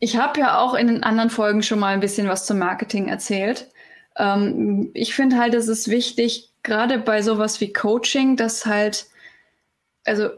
Ich 0.00 0.16
habe 0.16 0.40
ja 0.40 0.58
auch 0.58 0.74
in 0.74 0.88
den 0.88 1.02
anderen 1.02 1.30
Folgen 1.30 1.62
schon 1.62 1.78
mal 1.78 1.94
ein 1.94 2.00
bisschen 2.00 2.26
was 2.26 2.46
zum 2.46 2.58
Marketing 2.58 3.08
erzählt. 3.08 3.70
Ähm, 4.16 4.90
ich 4.94 5.14
finde 5.14 5.38
halt, 5.38 5.54
es 5.54 5.68
ist 5.68 5.88
wichtig, 5.88 6.52
gerade 6.62 6.98
bei 6.98 7.22
sowas 7.22 7.60
wie 7.60 7.72
Coaching, 7.72 8.36
dass 8.36 8.66
halt, 8.66 9.06
also 10.04 10.30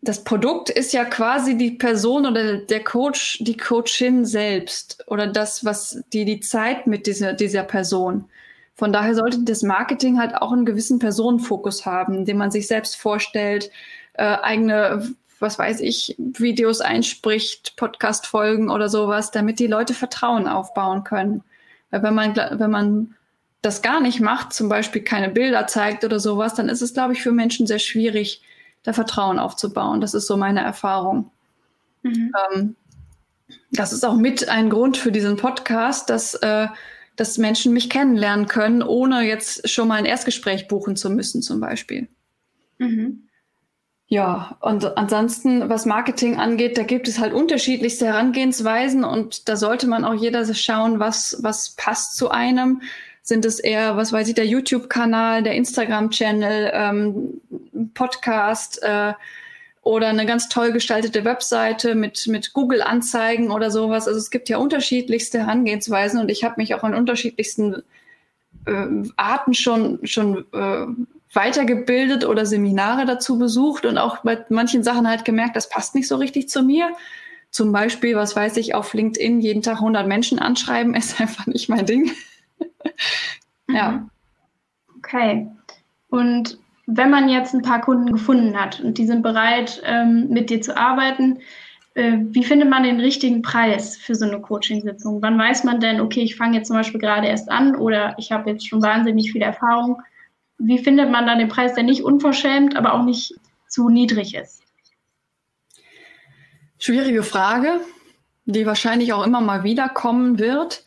das 0.00 0.22
Produkt 0.22 0.70
ist 0.70 0.92
ja 0.92 1.04
quasi 1.04 1.56
die 1.56 1.72
Person 1.72 2.26
oder 2.26 2.58
der 2.58 2.84
Coach, 2.84 3.38
die 3.40 3.56
Coachin 3.56 4.24
selbst 4.24 5.04
oder 5.08 5.26
das, 5.26 5.64
was 5.64 6.02
die, 6.12 6.24
die 6.24 6.40
Zeit 6.40 6.86
mit 6.86 7.06
dieser, 7.06 7.32
dieser 7.32 7.64
Person. 7.64 8.28
Von 8.74 8.92
daher 8.92 9.16
sollte 9.16 9.42
das 9.42 9.62
Marketing 9.62 10.20
halt 10.20 10.36
auch 10.36 10.52
einen 10.52 10.64
gewissen 10.64 11.00
Personenfokus 11.00 11.84
haben, 11.84 12.14
indem 12.14 12.36
man 12.36 12.52
sich 12.52 12.68
selbst 12.68 12.96
vorstellt, 12.96 13.72
äh, 14.14 14.22
eigene 14.22 15.14
was 15.40 15.58
weiß 15.58 15.80
ich, 15.80 16.16
Videos 16.18 16.80
einspricht, 16.80 17.76
Podcast-Folgen 17.76 18.70
oder 18.70 18.88
sowas, 18.88 19.30
damit 19.30 19.58
die 19.58 19.66
Leute 19.66 19.94
Vertrauen 19.94 20.48
aufbauen 20.48 21.04
können. 21.04 21.42
Weil 21.90 22.02
wenn 22.02 22.14
man, 22.14 22.36
wenn 22.36 22.70
man 22.70 23.14
das 23.62 23.82
gar 23.82 24.00
nicht 24.00 24.20
macht, 24.20 24.52
zum 24.52 24.68
Beispiel 24.68 25.02
keine 25.02 25.28
Bilder 25.28 25.66
zeigt 25.66 26.04
oder 26.04 26.20
sowas, 26.20 26.54
dann 26.54 26.68
ist 26.68 26.82
es, 26.82 26.94
glaube 26.94 27.12
ich, 27.12 27.22
für 27.22 27.32
Menschen 27.32 27.66
sehr 27.66 27.78
schwierig, 27.78 28.42
da 28.82 28.92
Vertrauen 28.92 29.38
aufzubauen. 29.38 30.00
Das 30.00 30.14
ist 30.14 30.26
so 30.26 30.36
meine 30.36 30.60
Erfahrung. 30.60 31.30
Mhm. 32.02 32.32
Ähm, 32.54 32.76
das 33.70 33.92
ist 33.92 34.04
auch 34.04 34.16
mit 34.16 34.48
ein 34.48 34.70
Grund 34.70 34.96
für 34.96 35.12
diesen 35.12 35.36
Podcast, 35.36 36.10
dass, 36.10 36.34
äh, 36.34 36.68
dass 37.16 37.38
Menschen 37.38 37.72
mich 37.72 37.90
kennenlernen 37.90 38.46
können, 38.46 38.82
ohne 38.82 39.22
jetzt 39.22 39.68
schon 39.68 39.88
mal 39.88 39.96
ein 39.96 40.04
Erstgespräch 40.04 40.68
buchen 40.68 40.96
zu 40.96 41.10
müssen, 41.10 41.42
zum 41.42 41.60
Beispiel. 41.60 42.08
Mhm. 42.78 43.27
Ja, 44.10 44.56
und 44.60 44.96
ansonsten, 44.96 45.68
was 45.68 45.84
Marketing 45.84 46.38
angeht, 46.38 46.78
da 46.78 46.82
gibt 46.82 47.08
es 47.08 47.18
halt 47.18 47.34
unterschiedlichste 47.34 48.06
Herangehensweisen 48.06 49.04
und 49.04 49.50
da 49.50 49.56
sollte 49.56 49.86
man 49.86 50.06
auch 50.06 50.14
jeder 50.14 50.46
schauen, 50.54 50.98
was, 50.98 51.38
was 51.42 51.74
passt 51.76 52.16
zu 52.16 52.30
einem. 52.30 52.80
Sind 53.20 53.44
es 53.44 53.58
eher, 53.58 53.98
was 53.98 54.10
weiß 54.10 54.26
ich, 54.28 54.34
der 54.34 54.46
YouTube-Kanal, 54.46 55.42
der 55.42 55.54
Instagram-Channel, 55.56 56.70
ähm, 56.72 57.42
Podcast 57.92 58.82
äh, 58.82 59.12
oder 59.82 60.08
eine 60.08 60.24
ganz 60.24 60.48
toll 60.48 60.72
gestaltete 60.72 61.26
Webseite 61.26 61.94
mit, 61.94 62.26
mit 62.28 62.54
Google-Anzeigen 62.54 63.50
oder 63.50 63.70
sowas. 63.70 64.08
Also 64.08 64.18
es 64.18 64.30
gibt 64.30 64.48
ja 64.48 64.56
unterschiedlichste 64.56 65.40
Herangehensweisen 65.40 66.18
und 66.18 66.30
ich 66.30 66.44
habe 66.44 66.54
mich 66.56 66.74
auch 66.74 66.82
an 66.82 66.94
unterschiedlichsten 66.94 67.82
äh, 68.64 68.86
Arten 69.16 69.52
schon, 69.52 70.06
schon 70.06 70.46
äh, 70.54 70.86
weitergebildet 71.32 72.24
oder 72.24 72.46
Seminare 72.46 73.04
dazu 73.04 73.38
besucht 73.38 73.84
und 73.84 73.98
auch 73.98 74.18
bei 74.18 74.44
manchen 74.48 74.82
Sachen 74.82 75.08
halt 75.08 75.24
gemerkt, 75.24 75.56
das 75.56 75.68
passt 75.68 75.94
nicht 75.94 76.08
so 76.08 76.16
richtig 76.16 76.48
zu 76.48 76.62
mir. 76.62 76.90
Zum 77.50 77.72
Beispiel, 77.72 78.14
was 78.14 78.36
weiß 78.36 78.56
ich, 78.58 78.74
auf 78.74 78.92
LinkedIn 78.94 79.40
jeden 79.40 79.62
Tag 79.62 79.76
100 79.76 80.06
Menschen 80.06 80.38
anschreiben, 80.38 80.94
ist 80.94 81.20
einfach 81.20 81.46
nicht 81.46 81.68
mein 81.68 81.86
Ding. 81.86 82.10
Mhm. 83.66 83.74
Ja. 83.74 84.08
Okay. 84.98 85.48
Und 86.10 86.58
wenn 86.86 87.10
man 87.10 87.28
jetzt 87.28 87.54
ein 87.54 87.62
paar 87.62 87.82
Kunden 87.82 88.12
gefunden 88.12 88.58
hat 88.58 88.80
und 88.80 88.96
die 88.96 89.06
sind 89.06 89.22
bereit, 89.22 89.82
ähm, 89.84 90.28
mit 90.30 90.48
dir 90.48 90.62
zu 90.62 90.76
arbeiten, 90.76 91.38
äh, 91.94 92.18
wie 92.30 92.44
findet 92.44 92.70
man 92.70 92.82
den 92.82 93.00
richtigen 93.00 93.42
Preis 93.42 93.96
für 93.96 94.14
so 94.14 94.24
eine 94.24 94.40
Coaching-Sitzung? 94.40 95.20
Wann 95.20 95.38
weiß 95.38 95.64
man 95.64 95.80
denn, 95.80 96.00
okay, 96.00 96.20
ich 96.20 96.36
fange 96.36 96.56
jetzt 96.56 96.68
zum 96.68 96.76
Beispiel 96.76 97.00
gerade 97.00 97.26
erst 97.26 97.50
an 97.50 97.76
oder 97.76 98.14
ich 98.18 98.32
habe 98.32 98.50
jetzt 98.50 98.66
schon 98.66 98.82
wahnsinnig 98.82 99.32
viel 99.32 99.42
Erfahrung? 99.42 100.00
Wie 100.58 100.78
findet 100.78 101.10
man 101.10 101.26
dann 101.26 101.38
den 101.38 101.48
Preis, 101.48 101.74
der 101.74 101.84
nicht 101.84 102.02
unverschämt, 102.02 102.76
aber 102.76 102.94
auch 102.94 103.04
nicht 103.04 103.34
zu 103.68 103.88
niedrig 103.88 104.34
ist? 104.34 104.62
Schwierige 106.78 107.22
Frage, 107.22 107.80
die 108.44 108.66
wahrscheinlich 108.66 109.12
auch 109.12 109.24
immer 109.24 109.40
mal 109.40 109.64
wieder 109.64 109.88
kommen 109.88 110.38
wird. 110.38 110.84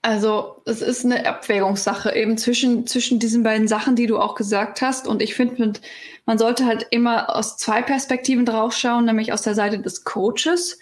Also 0.00 0.62
es 0.64 0.80
ist 0.80 1.04
eine 1.04 1.26
Abwägungssache 1.26 2.14
eben 2.14 2.38
zwischen, 2.38 2.86
zwischen 2.86 3.18
diesen 3.18 3.42
beiden 3.42 3.66
Sachen, 3.66 3.96
die 3.96 4.06
du 4.06 4.18
auch 4.18 4.36
gesagt 4.36 4.80
hast. 4.80 5.08
Und 5.08 5.22
ich 5.22 5.34
finde, 5.34 5.72
man 6.24 6.38
sollte 6.38 6.66
halt 6.66 6.86
immer 6.90 7.34
aus 7.34 7.56
zwei 7.56 7.82
Perspektiven 7.82 8.44
draufschauen, 8.44 9.04
nämlich 9.04 9.32
aus 9.32 9.42
der 9.42 9.54
Seite 9.54 9.80
des 9.80 10.04
Coaches. 10.04 10.78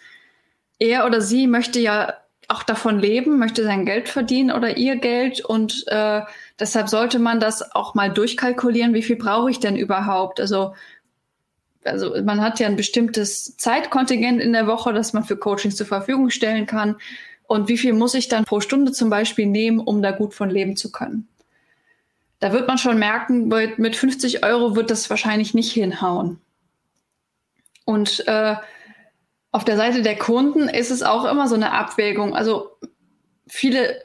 Er 0.79 1.07
oder 1.07 1.23
sie 1.23 1.47
möchte 1.47 1.81
ja 1.81 2.15
auch 2.49 2.63
davon 2.63 2.99
leben, 2.99 3.39
möchte 3.39 3.65
sein 3.65 3.85
Geld 3.85 4.09
verdienen 4.09 4.51
oder 4.51 4.77
ihr 4.77 4.97
Geld. 4.97 5.45
Und 5.45 5.85
äh, 5.89 6.23
deshalb 6.59 6.89
sollte 6.89 7.19
man 7.19 7.41
das 7.41 7.75
auch 7.75 7.95
mal 7.95 8.11
durchkalkulieren, 8.11 8.95
wie 8.95 9.03
viel 9.03 9.17
brauche 9.17 9.51
ich 9.51 9.61
denn 9.61 9.77
überhaupt? 9.77 10.41
Also 10.41 10.75
also 11.87 12.21
man 12.23 12.41
hat 12.41 12.59
ja 12.59 12.67
ein 12.67 12.77
bestimmtes 12.77 13.57
Zeitkontingent 13.57 14.41
in 14.41 14.53
der 14.53 14.67
Woche, 14.67 14.93
das 14.93 15.13
man 15.13 15.25
für 15.25 15.37
Coachings 15.37 15.77
zur 15.77 15.87
Verfügung 15.87 16.31
stellen 16.31 16.67
kann. 16.67 16.97
Und 17.47 17.69
wie 17.69 17.79
viel 17.79 17.93
muss 17.93 18.15
ich 18.15 18.29
dann 18.29 18.45
pro 18.45 18.61
Stunde 18.61 18.93
zum 18.93 19.09
Beispiel 19.09 19.47
nehmen, 19.47 19.79
um 19.79 20.03
da 20.03 20.11
gut 20.11 20.35
von 20.35 20.51
leben 20.51 20.77
zu 20.77 20.91
können? 20.91 21.29
Da 22.41 22.53
wird 22.53 22.69
man 22.69 22.77
schon 22.77 22.99
merken, 22.99 23.49
mit 23.49 23.97
50 23.97 24.45
Euro 24.45 24.77
wird 24.77 24.91
das 24.91 25.09
wahrscheinlich 25.09 25.55
nicht 25.55 25.73
hinhauen. 25.73 26.41
Und 27.85 28.27
äh, 28.27 28.57
auf 29.57 29.65
der 29.65 29.79
Seite 29.79 30.03
der 30.03 30.19
Kunden 30.19 30.69
ist 30.69 30.91
es 30.91 31.03
auch 31.03 31.25
immer 31.25 31.49
so 31.49 31.55
eine 31.55 31.73
Abwägung. 31.73 32.37
Also 32.37 32.73
viele, 33.47 34.03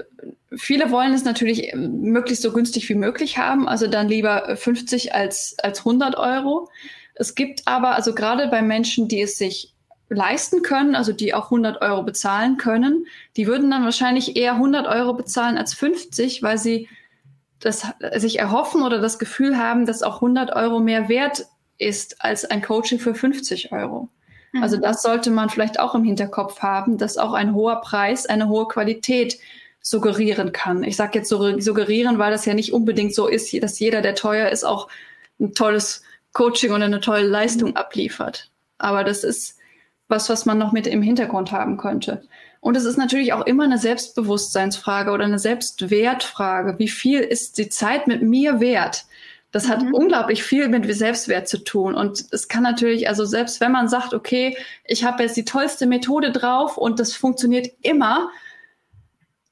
viele 0.56 0.92
wollen 0.92 1.12
es 1.12 1.26
natürlich 1.26 1.74
möglichst 1.76 2.42
so 2.42 2.54
günstig 2.54 2.88
wie 2.88 2.96
möglich 2.96 3.38
haben, 3.38 3.68
also 3.68 3.88
dann 3.88 4.08
lieber 4.08 4.56
50 4.56 5.14
als, 5.14 5.58
als 5.62 5.80
100 5.80 6.16
Euro. 6.16 6.70
Es 7.16 7.36
gibt 7.36 7.64
aber, 7.68 7.96
also 7.96 8.16
gerade 8.16 8.48
bei 8.48 8.62
Menschen, 8.62 9.10
die 9.10 9.20
es 9.20 9.38
sich 9.38 9.76
leisten 10.08 10.62
können, 10.62 10.96
also 10.96 11.12
die 11.12 11.34
auch 11.34 11.48
100 11.52 11.82
Euro 11.82 12.04
bezahlen 12.04 12.56
können, 12.56 13.06
die 13.36 13.46
würden 13.46 13.70
dann 13.70 13.84
wahrscheinlich 13.84 14.38
eher 14.38 14.54
100 14.54 14.88
Euro 14.88 15.16
bezahlen 15.16 15.58
als 15.58 15.74
50, 15.74 16.44
weil 16.44 16.60
sie 16.60 16.88
das 17.60 17.88
sich 18.16 18.40
erhoffen 18.40 18.84
oder 18.84 19.00
das 19.02 19.20
Gefühl 19.20 19.58
haben, 19.58 19.86
dass 19.86 20.02
auch 20.02 20.16
100 20.16 20.56
Euro 20.56 20.80
mehr 20.80 21.10
wert 21.10 21.46
ist 21.78 22.24
als 22.24 22.46
ein 22.46 22.62
Coaching 22.62 23.00
für 23.00 23.14
50 23.14 23.74
Euro. 23.74 24.08
Mhm. 24.52 24.64
Also 24.64 24.78
das 24.78 25.02
sollte 25.02 25.32
man 25.32 25.50
vielleicht 25.50 25.80
auch 25.80 25.96
im 25.96 26.04
Hinterkopf 26.04 26.62
haben, 26.62 26.98
dass 26.98 27.18
auch 27.18 27.34
ein 27.34 27.54
hoher 27.54 27.82
Preis 27.82 28.26
eine 28.26 28.48
hohe 28.48 28.68
Qualität 28.68 29.38
suggerieren 29.82 30.52
kann. 30.52 30.84
Ich 30.84 30.96
sage 30.96 31.20
jetzt 31.20 31.30
suggerieren, 31.30 32.20
weil 32.20 32.32
das 32.32 32.46
ja 32.46 32.54
nicht 32.54 32.72
unbedingt 32.72 33.16
so 33.16 33.28
ist, 33.28 33.52
dass 33.64 33.80
jeder, 33.80 34.02
der 34.02 34.16
teuer 34.16 34.50
ist, 34.50 34.64
auch 34.64 34.88
ein 35.40 35.54
tolles 35.54 36.04
Coaching 36.34 36.72
und 36.72 36.84
eine 36.84 37.02
tolle 37.02 37.26
Leistung 37.26 37.72
mhm. 37.72 37.78
abliefert. 37.78 38.50
Aber 38.78 39.04
das 39.04 39.24
ist 39.24 39.58
was, 40.08 40.30
was 40.30 40.46
man 40.46 40.58
noch 40.58 40.72
mit 40.72 40.88
im 40.88 41.02
Hintergrund 41.02 41.52
haben 41.52 41.78
könnte. 41.78 42.24
Und 42.60 42.78
es 42.78 42.86
ist 42.86 42.98
natürlich 42.98 43.34
auch 43.34 43.46
immer 43.46 43.64
eine 43.64 43.80
Selbstbewusstseinsfrage 43.80 45.12
oder 45.12 45.26
eine 45.26 45.40
Selbstwertfrage. 45.40 46.78
Wie 46.78 46.90
viel 46.90 47.22
ist 47.22 47.58
die 47.58 47.70
Zeit 47.70 48.08
mit 48.08 48.22
mir 48.22 48.60
wert? 48.60 49.06
Das 49.52 49.68
hat 49.68 49.84
mhm. 49.84 49.94
unglaublich 49.94 50.44
viel 50.44 50.70
mit 50.70 50.92
Selbstwert 50.96 51.48
zu 51.48 51.64
tun. 51.64 51.94
Und 51.94 52.26
es 52.32 52.48
kann 52.48 52.64
natürlich, 52.64 53.10
also 53.10 53.26
selbst 53.26 53.60
wenn 53.60 53.72
man 53.72 53.90
sagt, 53.90 54.14
okay, 54.14 54.58
ich 54.86 55.04
habe 55.04 55.24
jetzt 55.24 55.36
die 55.36 55.46
tollste 55.46 55.88
Methode 55.88 56.32
drauf 56.32 56.78
und 56.78 57.00
das 57.00 57.14
funktioniert 57.14 57.68
immer, 57.82 58.30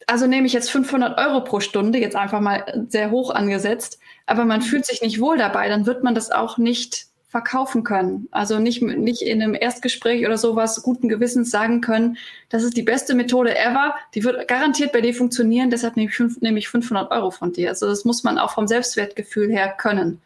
also 0.07 0.25
nehme 0.25 0.47
ich 0.47 0.53
jetzt 0.53 0.71
500 0.71 1.19
Euro 1.19 1.43
pro 1.43 1.59
Stunde, 1.59 1.99
jetzt 1.99 2.15
einfach 2.15 2.39
mal 2.39 2.85
sehr 2.89 3.11
hoch 3.11 3.29
angesetzt, 3.29 3.99
aber 4.25 4.45
man 4.45 4.61
mhm. 4.61 4.63
fühlt 4.63 4.85
sich 4.85 5.01
nicht 5.01 5.19
wohl 5.19 5.37
dabei, 5.37 5.67
dann 5.69 5.85
wird 5.85 6.03
man 6.03 6.15
das 6.15 6.31
auch 6.31 6.57
nicht 6.57 7.08
verkaufen 7.29 7.83
können. 7.83 8.27
Also 8.31 8.57
nicht, 8.57 8.81
nicht 8.81 9.21
in 9.21 9.41
einem 9.41 9.53
Erstgespräch 9.53 10.25
oder 10.25 10.37
sowas 10.37 10.81
guten 10.81 11.07
Gewissens 11.07 11.51
sagen 11.51 11.79
können, 11.79 12.17
das 12.49 12.63
ist 12.63 12.75
die 12.75 12.81
beste 12.81 13.13
Methode 13.13 13.55
ever, 13.55 13.93
die 14.15 14.23
wird 14.23 14.47
garantiert 14.47 14.91
bei 14.91 15.01
dir 15.01 15.13
funktionieren, 15.13 15.69
deshalb 15.69 15.95
nehme 15.95 16.09
ich, 16.09 16.15
fünf, 16.15 16.41
nehme 16.41 16.57
ich 16.57 16.67
500 16.69 17.11
Euro 17.11 17.29
von 17.29 17.53
dir. 17.53 17.69
Also 17.69 17.85
das 17.85 18.03
muss 18.03 18.23
man 18.23 18.39
auch 18.39 18.51
vom 18.51 18.67
Selbstwertgefühl 18.67 19.51
her 19.51 19.75
können. 19.77 20.19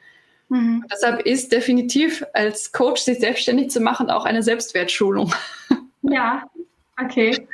Mhm. 0.48 0.86
Deshalb 0.90 1.26
ist 1.26 1.52
definitiv 1.52 2.24
als 2.34 2.72
Coach 2.72 3.02
sich 3.02 3.20
selbstständig 3.20 3.70
zu 3.70 3.82
machen 3.82 4.10
auch 4.10 4.26
eine 4.26 4.42
Selbstwertschulung. 4.42 5.34
Ja, 6.06 6.44
okay. 7.02 7.48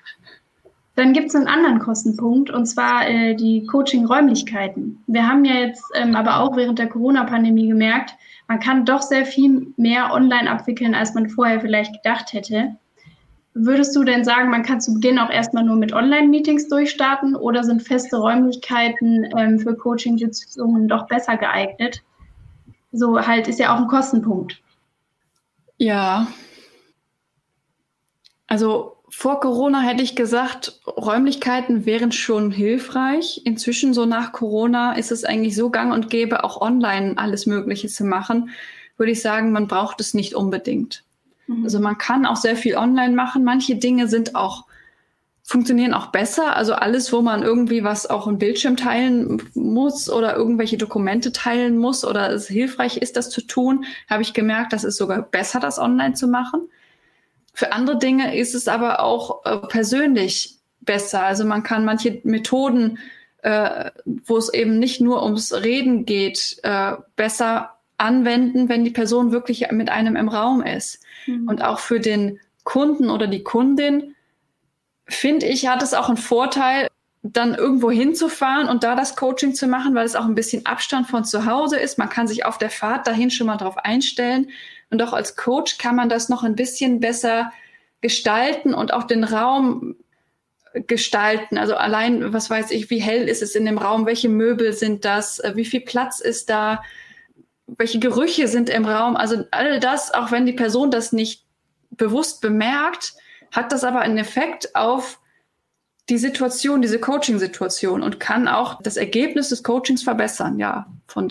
Dann 0.95 1.13
gibt 1.13 1.27
es 1.27 1.35
einen 1.35 1.47
anderen 1.47 1.77
Kostenpunkt 1.77 2.49
und 2.49 2.65
zwar 2.65 3.07
äh, 3.07 3.35
die 3.35 3.63
Coaching-Räumlichkeiten. 3.67 5.03
Wir 5.05 5.27
haben 5.27 5.45
ja 5.45 5.53
jetzt 5.53 5.83
ähm, 5.93 6.15
aber 6.15 6.39
auch 6.39 6.57
während 6.57 6.79
der 6.79 6.87
Corona-Pandemie 6.87 7.67
gemerkt, 7.67 8.15
man 8.49 8.59
kann 8.59 8.83
doch 8.83 9.03
sehr 9.03 9.27
viel 9.27 9.73
mehr 9.77 10.11
online 10.11 10.49
abwickeln, 10.49 10.95
als 10.95 11.13
man 11.13 11.29
vorher 11.29 11.61
vielleicht 11.61 11.93
gedacht 11.93 12.33
hätte. 12.33 12.75
Würdest 13.53 13.95
du 13.95 14.03
denn 14.03 14.23
sagen, 14.23 14.49
man 14.49 14.63
kann 14.63 14.81
zu 14.81 14.95
Beginn 14.95 15.19
auch 15.19 15.29
erstmal 15.29 15.63
nur 15.63 15.75
mit 15.75 15.93
Online-Meetings 15.93 16.67
durchstarten 16.67 17.35
oder 17.35 17.63
sind 17.63 17.83
feste 17.83 18.17
Räumlichkeiten 18.17 19.29
ähm, 19.37 19.59
für 19.59 19.75
Coaching-Sitzungen 19.75 20.87
doch 20.87 21.07
besser 21.07 21.37
geeignet? 21.37 22.01
So 22.91 23.19
halt 23.19 23.47
ist 23.47 23.59
ja 23.59 23.75
auch 23.75 23.79
ein 23.79 23.87
Kostenpunkt. 23.87 24.59
Ja. 25.77 26.25
Also 28.47 28.97
vor 29.09 29.39
Corona 29.39 29.81
hätte 29.81 30.03
ich 30.03 30.15
gesagt, 30.15 30.79
Räumlichkeiten 30.85 31.85
wären 31.85 32.11
schon 32.11 32.51
hilfreich. 32.51 33.41
Inzwischen, 33.45 33.93
so 33.93 34.05
nach 34.05 34.31
Corona, 34.31 34.93
ist 34.93 35.11
es 35.11 35.25
eigentlich 35.25 35.55
so 35.55 35.69
gang 35.69 35.93
und 35.93 36.09
gäbe, 36.09 36.43
auch 36.43 36.61
online 36.61 37.17
alles 37.17 37.45
Mögliche 37.45 37.87
zu 37.87 38.03
machen. 38.03 38.49
Würde 38.97 39.11
ich 39.11 39.21
sagen, 39.21 39.51
man 39.51 39.67
braucht 39.67 39.99
es 39.99 40.13
nicht 40.13 40.35
unbedingt. 40.35 41.03
Mhm. 41.47 41.63
Also 41.63 41.79
man 41.79 41.97
kann 41.97 42.25
auch 42.25 42.35
sehr 42.35 42.55
viel 42.55 42.75
online 42.75 43.15
machen. 43.15 43.43
Manche 43.43 43.75
Dinge 43.75 44.07
sind 44.07 44.35
auch, 44.35 44.65
funktionieren 45.43 45.93
auch 45.93 46.07
besser. 46.07 46.55
Also 46.55 46.73
alles, 46.73 47.11
wo 47.11 47.21
man 47.21 47.41
irgendwie 47.41 47.83
was 47.83 48.09
auch 48.09 48.27
im 48.27 48.37
Bildschirm 48.37 48.77
teilen 48.77 49.41
muss 49.53 50.09
oder 50.09 50.35
irgendwelche 50.35 50.77
Dokumente 50.77 51.31
teilen 51.31 51.77
muss 51.77 52.05
oder 52.05 52.31
es 52.31 52.47
hilfreich 52.47 52.97
ist, 52.97 53.17
das 53.17 53.29
zu 53.29 53.41
tun, 53.41 53.85
habe 54.09 54.21
ich 54.21 54.33
gemerkt, 54.33 54.73
das 54.73 54.83
ist 54.83 54.97
sogar 54.97 55.21
besser, 55.23 55.59
das 55.59 55.79
online 55.79 56.13
zu 56.13 56.27
machen. 56.27 56.69
Für 57.53 57.71
andere 57.71 57.97
Dinge 57.97 58.37
ist 58.37 58.55
es 58.55 58.67
aber 58.67 59.01
auch 59.01 59.45
äh, 59.45 59.57
persönlich 59.67 60.57
besser. 60.81 61.23
Also 61.23 61.45
man 61.45 61.63
kann 61.63 61.85
manche 61.85 62.21
Methoden, 62.23 62.99
äh, 63.41 63.91
wo 64.05 64.37
es 64.37 64.53
eben 64.53 64.79
nicht 64.79 65.01
nur 65.01 65.23
ums 65.23 65.53
Reden 65.53 66.05
geht, 66.05 66.57
äh, 66.63 66.93
besser 67.15 67.77
anwenden, 67.97 68.69
wenn 68.69 68.83
die 68.83 68.91
Person 68.91 69.31
wirklich 69.31 69.69
mit 69.71 69.89
einem 69.89 70.15
im 70.15 70.29
Raum 70.29 70.61
ist. 70.61 71.03
Mhm. 71.27 71.47
Und 71.47 71.63
auch 71.63 71.79
für 71.79 71.99
den 71.99 72.39
Kunden 72.63 73.09
oder 73.09 73.27
die 73.27 73.43
Kundin, 73.43 74.15
finde 75.05 75.47
ich, 75.47 75.67
hat 75.67 75.83
es 75.83 75.93
auch 75.93 76.07
einen 76.07 76.17
Vorteil, 76.17 76.87
dann 77.21 77.53
irgendwo 77.53 77.91
hinzufahren 77.91 78.69
und 78.69 78.83
da 78.83 78.95
das 78.95 79.17
Coaching 79.17 79.53
zu 79.53 79.67
machen, 79.67 79.93
weil 79.93 80.05
es 80.05 80.15
auch 80.15 80.23
ein 80.23 80.35
bisschen 80.35 80.65
Abstand 80.65 81.07
von 81.07 81.25
zu 81.25 81.45
Hause 81.45 81.77
ist. 81.77 81.97
Man 81.97 82.09
kann 82.09 82.27
sich 82.27 82.45
auf 82.45 82.57
der 82.57 82.69
Fahrt 82.69 83.07
dahin 83.07 83.29
schon 83.29 83.47
mal 83.47 83.57
drauf 83.57 83.77
einstellen. 83.77 84.49
Und 84.89 85.01
auch 85.01 85.13
als 85.13 85.35
Coach 85.35 85.77
kann 85.77 85.95
man 85.95 86.09
das 86.09 86.29
noch 86.29 86.43
ein 86.43 86.55
bisschen 86.55 86.99
besser 86.99 87.51
gestalten 88.01 88.73
und 88.73 88.93
auch 88.93 89.03
den 89.03 89.23
Raum 89.23 89.95
gestalten. 90.73 91.57
Also 91.57 91.75
allein, 91.75 92.33
was 92.33 92.49
weiß 92.49 92.71
ich, 92.71 92.89
wie 92.89 92.99
hell 92.99 93.27
ist 93.27 93.41
es 93.41 93.55
in 93.55 93.65
dem 93.65 93.77
Raum, 93.77 94.05
welche 94.05 94.29
Möbel 94.29 94.73
sind 94.73 95.05
das, 95.05 95.39
äh, 95.39 95.53
wie 95.55 95.65
viel 95.65 95.81
Platz 95.81 96.19
ist 96.19 96.49
da, 96.49 96.83
welche 97.67 97.99
Gerüche 97.99 98.47
sind 98.47 98.69
im 98.69 98.85
Raum. 98.85 99.15
Also 99.15 99.45
all 99.51 99.79
das, 99.79 100.13
auch 100.13 100.31
wenn 100.31 100.45
die 100.45 100.53
Person 100.53 100.91
das 100.91 101.11
nicht 101.11 101.45
bewusst 101.91 102.41
bemerkt, 102.41 103.13
hat 103.51 103.71
das 103.71 103.83
aber 103.83 104.01
einen 104.01 104.17
Effekt 104.17 104.75
auf 104.75 105.19
die 106.09 106.17
Situation, 106.17 106.81
diese 106.81 106.99
Coaching-Situation 106.99 108.01
und 108.01 108.19
kann 108.19 108.47
auch 108.47 108.81
das 108.81 108.97
Ergebnis 108.97 109.49
des 109.49 109.63
Coachings 109.63 110.03
verbessern. 110.03 110.59
Ja, 110.59 110.87
von 111.07 111.25
mhm. 111.25 111.29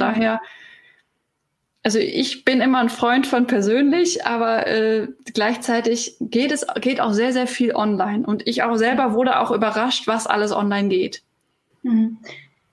Also 1.89 2.01
ich 2.01 2.45
bin 2.45 2.61
immer 2.61 2.81
ein 2.81 2.91
Freund 2.91 3.27
von 3.27 3.47
persönlich, 3.47 4.27
aber 4.27 4.67
äh, 4.67 5.09
gleichzeitig 5.33 6.17
geht 6.21 6.53
es 6.53 6.67
geht 6.83 7.01
auch 7.01 7.15
sehr 7.15 7.33
sehr 7.33 7.47
viel 7.47 7.75
online 7.75 8.27
und 8.27 8.47
ich 8.47 8.63
auch 8.63 8.77
selber 8.77 9.15
wurde 9.15 9.41
auch 9.41 9.51
überrascht, 9.51 10.07
was 10.07 10.27
alles 10.27 10.53
online 10.53 10.91
geht. 10.91 11.23
Mhm. 11.85 12.19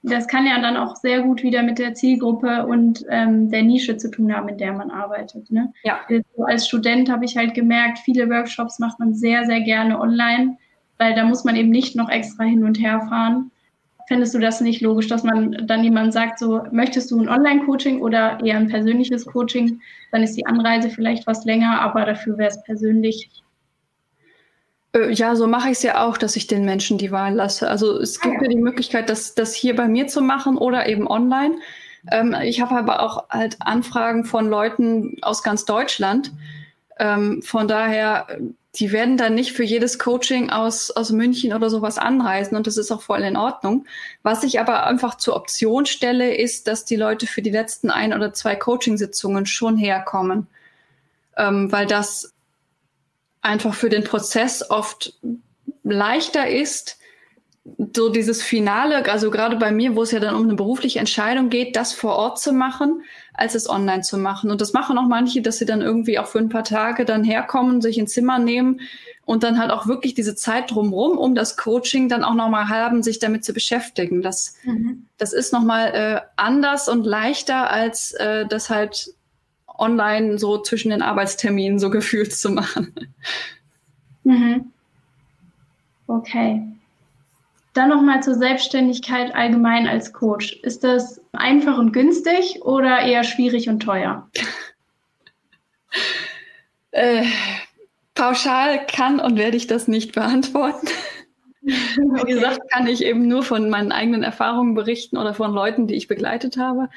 Das 0.03 0.27
kann 0.27 0.45
ja 0.45 0.59
dann 0.59 0.75
auch 0.75 0.97
sehr 0.97 1.21
gut 1.21 1.43
wieder 1.43 1.63
mit 1.63 1.79
der 1.79 1.93
Zielgruppe 1.93 2.65
und 2.67 3.05
ähm, 3.07 3.49
der 3.49 3.63
Nische 3.63 3.95
zu 3.95 4.11
tun 4.11 4.35
haben, 4.35 4.49
in 4.49 4.57
der 4.57 4.73
man 4.73 4.91
arbeitet. 4.91 5.49
Ne? 5.49 5.71
Ja. 5.85 6.01
Also 6.09 6.43
als 6.43 6.67
Student 6.67 7.09
habe 7.09 7.23
ich 7.23 7.37
halt 7.37 7.53
gemerkt, 7.53 7.99
viele 7.99 8.29
Workshops 8.29 8.79
macht 8.79 8.99
man 8.99 9.13
sehr 9.13 9.45
sehr 9.45 9.61
gerne 9.61 9.97
online, 9.97 10.57
weil 10.97 11.15
da 11.15 11.23
muss 11.23 11.45
man 11.45 11.55
eben 11.55 11.69
nicht 11.69 11.95
noch 11.95 12.09
extra 12.09 12.43
hin 12.43 12.65
und 12.65 12.81
her 12.81 12.99
fahren 13.07 13.49
findest 14.07 14.33
du 14.33 14.39
das 14.39 14.61
nicht 14.61 14.81
logisch, 14.81 15.07
dass 15.07 15.23
man 15.23 15.65
dann 15.67 15.83
jemand 15.83 16.13
sagt, 16.13 16.39
so 16.39 16.63
möchtest 16.71 17.11
du 17.11 17.19
ein 17.19 17.29
Online-Coaching 17.29 18.01
oder 18.01 18.39
eher 18.43 18.57
ein 18.57 18.67
persönliches 18.67 19.25
Coaching? 19.25 19.81
Dann 20.11 20.23
ist 20.23 20.35
die 20.35 20.45
Anreise 20.45 20.89
vielleicht 20.89 21.27
was 21.27 21.45
länger, 21.45 21.81
aber 21.81 22.05
dafür 22.05 22.37
wäre 22.37 22.49
es 22.49 22.61
persönlich. 22.63 23.29
Äh, 24.93 25.11
ja, 25.11 25.35
so 25.35 25.47
mache 25.47 25.69
ich 25.69 25.77
es 25.77 25.83
ja 25.83 26.05
auch, 26.05 26.17
dass 26.17 26.35
ich 26.35 26.47
den 26.47 26.65
Menschen 26.65 26.97
die 26.97 27.11
Wahl 27.11 27.33
lasse. 27.33 27.69
Also 27.69 27.99
es 27.99 28.19
gibt 28.19 28.35
ah, 28.35 28.37
ja. 28.37 28.41
mir 28.41 28.49
die 28.49 28.61
Möglichkeit, 28.61 29.09
das, 29.09 29.35
das 29.35 29.53
hier 29.53 29.75
bei 29.75 29.87
mir 29.87 30.07
zu 30.07 30.21
machen 30.21 30.57
oder 30.57 30.87
eben 30.87 31.07
online. 31.07 31.55
Ähm, 32.11 32.35
ich 32.43 32.61
habe 32.61 32.75
aber 32.75 33.01
auch 33.01 33.29
halt 33.29 33.57
Anfragen 33.59 34.25
von 34.25 34.47
Leuten 34.47 35.17
aus 35.21 35.43
ganz 35.43 35.65
Deutschland. 35.65 36.31
Ähm, 36.99 37.41
von 37.41 37.67
daher 37.67 38.27
die 38.79 38.91
werden 38.91 39.17
dann 39.17 39.35
nicht 39.35 39.53
für 39.53 39.63
jedes 39.63 39.99
Coaching 39.99 40.49
aus, 40.49 40.91
aus 40.91 41.11
München 41.11 41.53
oder 41.53 41.69
sowas 41.69 41.97
anreisen 41.97 42.57
und 42.57 42.67
das 42.67 42.77
ist 42.77 42.91
auch 42.91 43.01
voll 43.01 43.21
in 43.21 43.37
Ordnung. 43.37 43.85
Was 44.23 44.43
ich 44.43 44.59
aber 44.59 44.85
einfach 44.85 45.15
zur 45.15 45.35
Option 45.35 45.85
stelle, 45.85 46.35
ist, 46.35 46.67
dass 46.67 46.85
die 46.85 46.95
Leute 46.95 47.27
für 47.27 47.41
die 47.41 47.51
letzten 47.51 47.89
ein 47.89 48.13
oder 48.13 48.33
zwei 48.33 48.55
Coachingsitzungen 48.55 49.45
schon 49.45 49.77
herkommen, 49.77 50.47
ähm, 51.37 51.71
weil 51.71 51.85
das 51.85 52.33
einfach 53.41 53.73
für 53.73 53.89
den 53.89 54.03
Prozess 54.03 54.69
oft 54.69 55.13
leichter 55.83 56.49
ist, 56.49 56.97
so 57.95 58.09
dieses 58.09 58.43
Finale, 58.43 59.09
also 59.09 59.31
gerade 59.31 59.55
bei 59.55 59.71
mir, 59.71 59.95
wo 59.95 60.03
es 60.03 60.11
ja 60.11 60.19
dann 60.19 60.35
um 60.35 60.43
eine 60.43 60.55
berufliche 60.55 60.99
Entscheidung 60.99 61.49
geht, 61.49 61.75
das 61.75 61.93
vor 61.93 62.15
Ort 62.15 62.39
zu 62.39 62.53
machen, 62.53 63.03
als 63.37 63.55
es 63.55 63.69
online 63.69 64.01
zu 64.01 64.17
machen. 64.17 64.51
Und 64.51 64.61
das 64.61 64.73
machen 64.73 64.97
auch 64.97 65.07
manche, 65.07 65.41
dass 65.41 65.57
sie 65.57 65.65
dann 65.65 65.81
irgendwie 65.81 66.19
auch 66.19 66.27
für 66.27 66.39
ein 66.39 66.49
paar 66.49 66.63
Tage 66.63 67.05
dann 67.05 67.23
herkommen, 67.23 67.81
sich 67.81 67.97
ein 67.97 68.07
Zimmer 68.07 68.39
nehmen 68.39 68.81
und 69.25 69.43
dann 69.43 69.59
halt 69.59 69.71
auch 69.71 69.87
wirklich 69.87 70.13
diese 70.13 70.35
Zeit 70.35 70.71
drumherum, 70.71 71.17
um 71.17 71.35
das 71.35 71.57
Coaching 71.57 72.09
dann 72.09 72.23
auch 72.23 72.35
nochmal 72.35 72.69
haben, 72.69 73.03
sich 73.03 73.19
damit 73.19 73.43
zu 73.43 73.53
beschäftigen. 73.53 74.21
Das, 74.21 74.55
mhm. 74.63 75.07
das 75.17 75.33
ist 75.33 75.51
nochmal 75.51 75.87
äh, 75.93 76.21
anders 76.35 76.87
und 76.87 77.05
leichter, 77.05 77.69
als 77.69 78.13
äh, 78.13 78.45
das 78.45 78.69
halt 78.69 79.13
online 79.67 80.37
so 80.37 80.61
zwischen 80.61 80.91
den 80.91 81.01
Arbeitsterminen 81.01 81.79
so 81.79 81.89
gefühlt 81.91 82.33
zu 82.33 82.49
machen. 82.49 82.93
Mhm. 84.23 84.71
Okay. 86.07 86.61
Dann 87.75 87.89
nochmal 87.89 88.23
zur 88.23 88.35
Selbstständigkeit 88.35 89.35
allgemein 89.35 89.85
als 89.85 90.13
Coach. 90.13 90.53
Ist 90.63 90.85
das 90.85 91.21
einfach 91.33 91.77
und 91.77 91.91
günstig 91.91 92.61
oder 92.63 93.01
eher 93.01 93.25
schwierig 93.25 93.69
und 93.69 93.81
teuer? 93.81 94.27
Äh, 96.91 97.25
pauschal 98.13 98.85
kann 98.85 99.19
und 99.19 99.37
werde 99.37 99.57
ich 99.57 99.67
das 99.67 99.89
nicht 99.89 100.13
beantworten. 100.15 100.87
Wie 101.61 102.31
gesagt, 102.31 102.59
kann 102.71 102.87
ich 102.87 103.03
eben 103.03 103.27
nur 103.27 103.43
von 103.43 103.69
meinen 103.69 103.91
eigenen 103.91 104.23
Erfahrungen 104.23 104.75
berichten 104.75 105.17
oder 105.17 105.33
von 105.33 105.53
Leuten, 105.53 105.87
die 105.87 105.95
ich 105.95 106.07
begleitet 106.07 106.55
habe. 106.55 106.89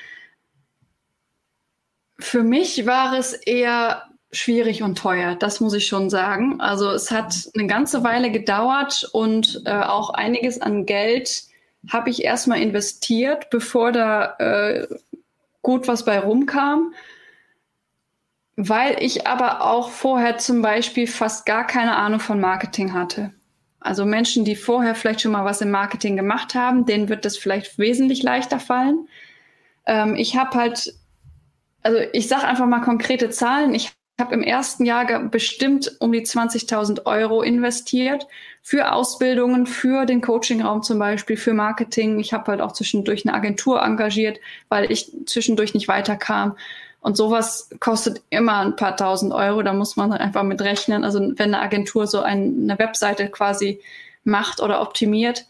Für 2.20 2.44
mich 2.44 2.86
war 2.86 3.18
es 3.18 3.32
eher 3.32 4.07
schwierig 4.30 4.82
und 4.82 4.98
teuer, 4.98 5.34
das 5.34 5.60
muss 5.60 5.74
ich 5.74 5.86
schon 5.86 6.10
sagen. 6.10 6.60
Also 6.60 6.90
es 6.90 7.10
hat 7.10 7.34
eine 7.54 7.66
ganze 7.66 8.04
Weile 8.04 8.30
gedauert 8.30 9.08
und 9.12 9.62
äh, 9.64 9.72
auch 9.72 10.10
einiges 10.10 10.60
an 10.60 10.86
Geld 10.86 11.44
habe 11.90 12.10
ich 12.10 12.24
erstmal 12.24 12.60
investiert, 12.60 13.50
bevor 13.50 13.92
da 13.92 14.36
äh, 14.38 14.86
gut 15.62 15.88
was 15.88 16.04
bei 16.04 16.18
rumkam. 16.18 16.92
Weil 18.56 19.02
ich 19.02 19.26
aber 19.26 19.62
auch 19.62 19.90
vorher 19.90 20.38
zum 20.38 20.62
Beispiel 20.62 21.06
fast 21.06 21.46
gar 21.46 21.66
keine 21.66 21.96
Ahnung 21.96 22.20
von 22.20 22.40
Marketing 22.40 22.92
hatte. 22.92 23.32
Also 23.80 24.04
Menschen, 24.04 24.44
die 24.44 24.56
vorher 24.56 24.96
vielleicht 24.96 25.20
schon 25.20 25.32
mal 25.32 25.44
was 25.44 25.60
im 25.60 25.70
Marketing 25.70 26.16
gemacht 26.16 26.54
haben, 26.54 26.84
denen 26.84 27.08
wird 27.08 27.24
das 27.24 27.36
vielleicht 27.36 27.78
wesentlich 27.78 28.22
leichter 28.22 28.58
fallen. 28.58 29.08
Ähm, 29.86 30.16
ich 30.16 30.36
habe 30.36 30.58
halt, 30.58 30.94
also 31.82 31.98
ich 32.12 32.26
sage 32.26 32.46
einfach 32.46 32.66
mal 32.66 32.80
konkrete 32.80 33.30
Zahlen. 33.30 33.72
Ich 33.74 33.92
habe 34.18 34.34
im 34.34 34.42
ersten 34.42 34.84
Jahr 34.84 35.06
bestimmt 35.28 35.96
um 36.00 36.10
die 36.10 36.22
20.000 36.22 37.06
Euro 37.06 37.42
investiert 37.42 38.26
für 38.62 38.92
Ausbildungen, 38.92 39.66
für 39.66 40.06
den 40.06 40.20
Coachingraum 40.20 40.82
zum 40.82 40.98
Beispiel, 40.98 41.36
für 41.36 41.54
Marketing. 41.54 42.18
Ich 42.18 42.32
habe 42.32 42.50
halt 42.50 42.60
auch 42.60 42.72
zwischendurch 42.72 43.24
eine 43.24 43.34
Agentur 43.34 43.80
engagiert, 43.80 44.40
weil 44.68 44.90
ich 44.90 45.12
zwischendurch 45.26 45.72
nicht 45.72 45.86
weiterkam. 45.86 46.56
Und 47.00 47.16
sowas 47.16 47.70
kostet 47.78 48.20
immer 48.28 48.58
ein 48.58 48.74
paar 48.74 48.96
tausend 48.96 49.32
Euro. 49.32 49.62
Da 49.62 49.72
muss 49.72 49.94
man 49.94 50.12
einfach 50.12 50.42
mit 50.42 50.60
rechnen. 50.62 51.04
Also 51.04 51.20
wenn 51.20 51.54
eine 51.54 51.60
Agentur 51.60 52.08
so 52.08 52.20
ein, 52.20 52.62
eine 52.62 52.78
Webseite 52.80 53.28
quasi 53.28 53.80
macht 54.24 54.60
oder 54.60 54.82
optimiert. 54.82 55.46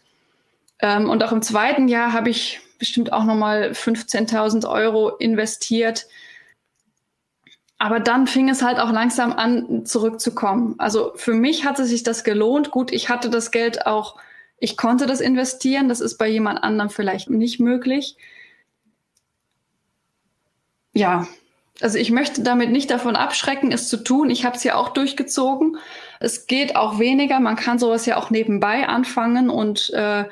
Ähm, 0.79 1.09
und 1.09 1.23
auch 1.23 1.31
im 1.31 1.41
zweiten 1.41 1.87
Jahr 1.87 2.13
habe 2.13 2.29
ich 2.29 2.59
bestimmt 2.77 3.11
auch 3.13 3.23
nochmal 3.23 3.71
15.000 3.71 4.69
Euro 4.69 5.09
investiert 5.09 6.05
aber 7.79 8.01
dann 8.01 8.27
fing 8.27 8.49
es 8.49 8.61
halt 8.61 8.77
auch 8.77 8.91
langsam 8.91 9.31
an, 9.31 9.85
zurückzukommen. 9.85 10.75
Also 10.77 11.13
für 11.15 11.33
mich 11.33 11.65
hatte 11.65 11.85
sich 11.85 12.03
das 12.03 12.25
gelohnt. 12.25 12.71
Gut, 12.71 12.91
ich 12.91 13.07
hatte 13.07 13.29
das 13.29 13.51
Geld 13.51 13.87
auch, 13.87 14.17
ich 14.59 14.75
konnte 14.75 15.05
das 15.05 15.21
investieren. 15.21 15.87
Das 15.87 16.01
ist 16.01 16.17
bei 16.17 16.27
jemand 16.27 16.61
anderem 16.61 16.89
vielleicht 16.89 17.29
nicht 17.29 17.61
möglich. 17.61 18.17
Ja, 20.93 21.25
also 21.79 21.97
ich 21.97 22.11
möchte 22.11 22.43
damit 22.43 22.69
nicht 22.69 22.91
davon 22.91 23.15
abschrecken, 23.15 23.71
es 23.71 23.87
zu 23.87 24.03
tun. 24.03 24.29
Ich 24.29 24.43
habe 24.43 24.57
es 24.57 24.63
ja 24.65 24.75
auch 24.75 24.89
durchgezogen. 24.89 25.77
Es 26.19 26.47
geht 26.47 26.75
auch 26.75 26.99
weniger. 26.99 27.39
Man 27.39 27.55
kann 27.55 27.79
sowas 27.79 28.05
ja 28.05 28.17
auch 28.17 28.29
nebenbei 28.29 28.89
anfangen 28.89 29.49
und 29.49 29.89
äh, 29.91 30.25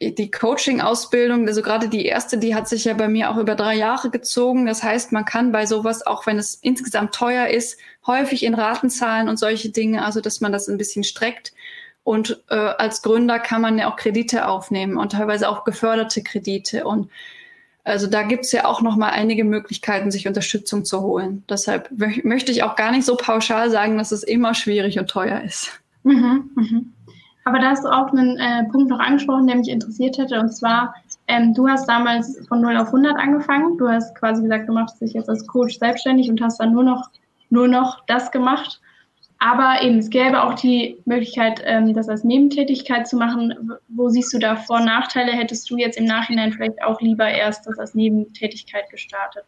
die 0.00 0.30
Coaching-Ausbildung, 0.30 1.46
also 1.46 1.60
gerade 1.60 1.88
die 1.88 2.06
erste, 2.06 2.38
die 2.38 2.54
hat 2.54 2.68
sich 2.68 2.84
ja 2.84 2.94
bei 2.94 3.06
mir 3.06 3.30
auch 3.30 3.36
über 3.36 3.54
drei 3.54 3.74
Jahre 3.74 4.08
gezogen. 4.08 4.64
Das 4.64 4.82
heißt, 4.82 5.12
man 5.12 5.26
kann 5.26 5.52
bei 5.52 5.66
sowas, 5.66 6.06
auch 6.06 6.26
wenn 6.26 6.38
es 6.38 6.54
insgesamt 6.54 7.14
teuer 7.14 7.48
ist, 7.48 7.78
häufig 8.06 8.44
in 8.44 8.54
Raten 8.54 8.88
zahlen 8.88 9.28
und 9.28 9.38
solche 9.38 9.68
Dinge, 9.68 10.02
also 10.04 10.22
dass 10.22 10.40
man 10.40 10.52
das 10.52 10.68
ein 10.68 10.78
bisschen 10.78 11.04
streckt. 11.04 11.52
Und 12.02 12.42
äh, 12.48 12.54
als 12.54 13.02
Gründer 13.02 13.38
kann 13.38 13.60
man 13.60 13.78
ja 13.78 13.90
auch 13.90 13.96
Kredite 13.96 14.48
aufnehmen 14.48 14.96
und 14.96 15.12
teilweise 15.12 15.50
auch 15.50 15.64
geförderte 15.64 16.22
Kredite. 16.22 16.86
Und 16.86 17.10
also 17.84 18.06
da 18.06 18.22
gibt's 18.22 18.52
ja 18.52 18.64
auch 18.64 18.80
noch 18.80 18.96
mal 18.96 19.10
einige 19.10 19.44
Möglichkeiten, 19.44 20.10
sich 20.10 20.26
Unterstützung 20.26 20.86
zu 20.86 21.02
holen. 21.02 21.44
Deshalb 21.50 21.90
möchte 22.24 22.52
ich 22.52 22.62
auch 22.62 22.74
gar 22.74 22.90
nicht 22.90 23.04
so 23.04 23.16
pauschal 23.16 23.70
sagen, 23.70 23.98
dass 23.98 24.12
es 24.12 24.22
immer 24.22 24.54
schwierig 24.54 24.98
und 24.98 25.10
teuer 25.10 25.42
ist. 25.42 25.78
Mhm, 26.04 26.50
mhm. 26.54 26.92
Aber 27.44 27.58
da 27.58 27.70
hast 27.70 27.84
du 27.84 27.88
auch 27.88 28.12
einen 28.12 28.36
äh, 28.38 28.64
Punkt 28.70 28.90
noch 28.90 28.98
angesprochen, 28.98 29.46
der 29.46 29.56
mich 29.56 29.68
interessiert 29.68 30.18
hätte. 30.18 30.38
Und 30.40 30.50
zwar, 30.54 30.94
ähm, 31.26 31.54
du 31.54 31.68
hast 31.68 31.88
damals 31.88 32.46
von 32.48 32.60
0 32.60 32.76
auf 32.76 32.88
100 32.88 33.16
angefangen. 33.16 33.78
Du 33.78 33.88
hast 33.88 34.14
quasi 34.14 34.42
gesagt, 34.42 34.68
du 34.68 34.72
machst 34.72 35.00
dich 35.00 35.14
jetzt 35.14 35.28
als 35.28 35.46
Coach 35.46 35.78
selbstständig 35.78 36.28
und 36.30 36.40
hast 36.42 36.60
dann 36.60 36.72
nur 36.72 36.84
noch, 36.84 37.08
nur 37.48 37.66
noch 37.66 38.04
das 38.06 38.30
gemacht. 38.30 38.80
Aber 39.38 39.82
eben, 39.82 39.98
es 39.98 40.10
gäbe 40.10 40.42
auch 40.42 40.52
die 40.52 41.00
Möglichkeit, 41.06 41.62
ähm, 41.64 41.94
das 41.94 42.10
als 42.10 42.24
Nebentätigkeit 42.24 43.08
zu 43.08 43.16
machen. 43.16 43.72
Wo 43.88 44.10
siehst 44.10 44.34
du 44.34 44.38
da 44.38 44.54
Vor- 44.56 44.80
Nachteile? 44.80 45.32
Hättest 45.32 45.70
du 45.70 45.78
jetzt 45.78 45.96
im 45.96 46.04
Nachhinein 46.04 46.52
vielleicht 46.52 46.82
auch 46.84 47.00
lieber 47.00 47.26
erst 47.26 47.66
das 47.66 47.78
als 47.78 47.94
Nebentätigkeit 47.94 48.90
gestartet? 48.90 49.44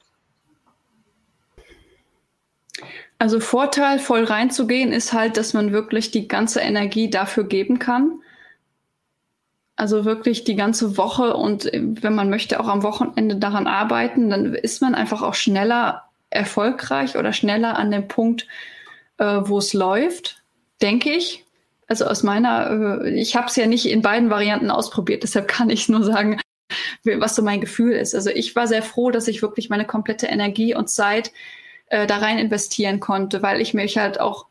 Also 3.22 3.38
Vorteil, 3.38 4.00
voll 4.00 4.24
reinzugehen, 4.24 4.90
ist 4.90 5.12
halt, 5.12 5.36
dass 5.36 5.54
man 5.54 5.70
wirklich 5.70 6.10
die 6.10 6.26
ganze 6.26 6.58
Energie 6.58 7.08
dafür 7.08 7.44
geben 7.44 7.78
kann. 7.78 8.18
Also 9.76 10.04
wirklich 10.04 10.42
die 10.42 10.56
ganze 10.56 10.96
Woche 10.96 11.36
und 11.36 11.70
wenn 11.72 12.16
man 12.16 12.30
möchte, 12.30 12.58
auch 12.58 12.66
am 12.66 12.82
Wochenende 12.82 13.36
daran 13.36 13.68
arbeiten, 13.68 14.28
dann 14.28 14.56
ist 14.56 14.82
man 14.82 14.96
einfach 14.96 15.22
auch 15.22 15.34
schneller 15.34 16.02
erfolgreich 16.30 17.16
oder 17.16 17.32
schneller 17.32 17.78
an 17.78 17.92
dem 17.92 18.08
Punkt, 18.08 18.48
äh, 19.18 19.38
wo 19.42 19.58
es 19.58 19.72
läuft, 19.72 20.42
denke 20.82 21.10
ich. 21.10 21.44
Also 21.86 22.06
aus 22.06 22.24
meiner, 22.24 23.02
äh, 23.04 23.10
ich 23.10 23.36
habe 23.36 23.46
es 23.46 23.54
ja 23.54 23.68
nicht 23.68 23.86
in 23.86 24.02
beiden 24.02 24.30
Varianten 24.30 24.68
ausprobiert, 24.68 25.22
deshalb 25.22 25.46
kann 25.46 25.70
ich 25.70 25.88
nur 25.88 26.02
sagen, 26.02 26.40
was 27.04 27.36
so 27.36 27.42
mein 27.42 27.60
Gefühl 27.60 27.92
ist. 27.92 28.16
Also 28.16 28.30
ich 28.30 28.56
war 28.56 28.66
sehr 28.66 28.82
froh, 28.82 29.12
dass 29.12 29.28
ich 29.28 29.42
wirklich 29.42 29.70
meine 29.70 29.86
komplette 29.86 30.26
Energie 30.26 30.74
und 30.74 30.90
Zeit 30.90 31.30
äh, 31.92 32.06
da 32.06 32.16
rein 32.16 32.38
investieren 32.38 33.00
konnte, 33.00 33.42
weil 33.42 33.60
ich 33.60 33.74
mich 33.74 33.98
halt 33.98 34.18
auch 34.18 34.46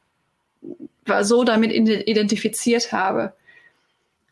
so 1.22 1.44
damit 1.44 1.72
identifiziert 1.72 2.92
habe. 2.92 3.34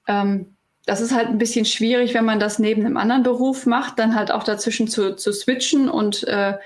Ähm, 0.08 0.56
das 0.86 1.02
ist 1.02 1.12
halt 1.12 1.28
ein 1.28 1.40
bisschen 1.40 1.66
schwierig, 1.66 2.14
wenn 2.14 2.26
man 2.26 2.40
das 2.40 2.60
neben 2.60 2.86
einem 2.86 2.98
anderen 2.98 3.24
Beruf 3.24 3.66
macht, 3.66 3.98
dann 3.98 4.14
halt 4.14 4.32
auch 4.32 4.44
dazwischen 4.44 4.88
zu, 4.88 5.16
zu 5.16 5.34
switchen 5.34 5.90
und 5.90 6.24
äh, 6.28 6.58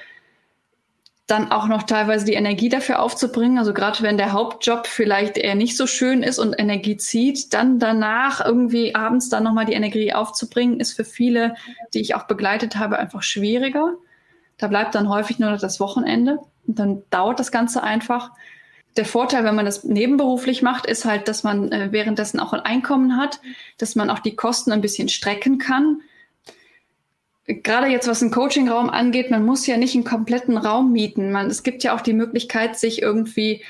dann 1.27 1.49
auch 1.49 1.67
noch 1.67 1.83
teilweise 1.83 2.25
die 2.25 2.33
Energie 2.33 2.67
dafür 2.67 3.01
aufzubringen. 3.01 3.57
Also 3.57 3.73
gerade 3.73 4.03
wenn 4.03 4.17
der 4.17 4.33
Hauptjob 4.33 4.85
vielleicht 4.85 5.37
eher 5.37 5.55
nicht 5.55 5.77
so 5.77 5.87
schön 5.87 6.23
ist 6.23 6.39
und 6.39 6.59
Energie 6.59 6.97
zieht, 6.97 7.53
dann 7.53 7.79
danach 7.79 8.45
irgendwie 8.45 8.95
abends 8.95 9.29
dann 9.29 9.43
nochmal 9.43 9.65
die 9.65 9.73
Energie 9.73 10.13
aufzubringen, 10.13 10.81
ist 10.81 10.91
für 10.91 11.05
viele, 11.05 11.55
die 11.93 12.01
ich 12.01 12.15
auch 12.15 12.23
begleitet 12.23 12.75
habe, 12.75 12.99
einfach 12.99 13.23
schwieriger. 13.23 13.93
Da 14.57 14.67
bleibt 14.67 14.95
dann 14.95 15.09
häufig 15.09 15.39
nur 15.39 15.51
noch 15.51 15.59
das 15.59 15.79
Wochenende 15.79 16.39
und 16.67 16.79
dann 16.79 17.03
dauert 17.09 17.39
das 17.39 17.51
Ganze 17.51 17.83
einfach. 17.83 18.31
der 18.95 19.05
Vorteil, 19.05 19.43
wenn 19.43 19.55
man 19.55 19.65
das 19.65 19.83
nebenberuflich 19.83 20.61
macht, 20.61 20.85
ist 20.85 21.05
halt, 21.05 21.27
dass 21.27 21.43
man 21.43 21.71
äh, 21.71 21.91
währenddessen 21.91 22.39
auch 22.39 22.53
ein 22.53 22.59
Einkommen 22.59 23.17
hat, 23.17 23.39
dass 23.77 23.95
man 23.95 24.09
auch 24.09 24.19
die 24.19 24.35
Kosten 24.35 24.71
ein 24.71 24.81
bisschen 24.81 25.09
strecken 25.09 25.57
kann. 25.57 26.01
Gerade 27.45 27.87
jetzt, 27.87 28.07
was 28.07 28.21
einen 28.21 28.31
Coachingraum 28.31 28.89
angeht, 28.89 29.31
man 29.31 29.45
muss 29.45 29.67
ja 29.67 29.77
nicht 29.77 29.95
einen 29.95 30.03
kompletten 30.05 30.57
Raum 30.57 30.91
mieten. 30.91 31.31
Man, 31.31 31.47
es 31.47 31.63
gibt 31.63 31.83
ja 31.83 31.95
auch 31.95 32.01
die 32.01 32.13
Möglichkeit, 32.13 32.77
sich 32.77 33.01
irgendwie 33.01 33.63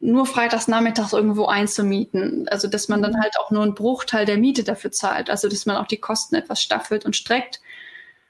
nur 0.00 0.26
freitags 0.26 0.68
nachmittags 0.68 1.12
irgendwo 1.12 1.46
einzumieten. 1.46 2.46
Also, 2.48 2.68
dass 2.68 2.88
man 2.88 3.00
dann 3.00 3.18
halt 3.20 3.34
auch 3.40 3.50
nur 3.50 3.62
einen 3.62 3.74
Bruchteil 3.74 4.26
der 4.26 4.36
Miete 4.36 4.64
dafür 4.64 4.92
zahlt. 4.92 5.30
Also, 5.30 5.48
dass 5.48 5.64
man 5.64 5.76
auch 5.76 5.86
die 5.86 5.96
Kosten 5.96 6.34
etwas 6.34 6.60
staffelt 6.60 7.06
und 7.06 7.16
streckt 7.16 7.60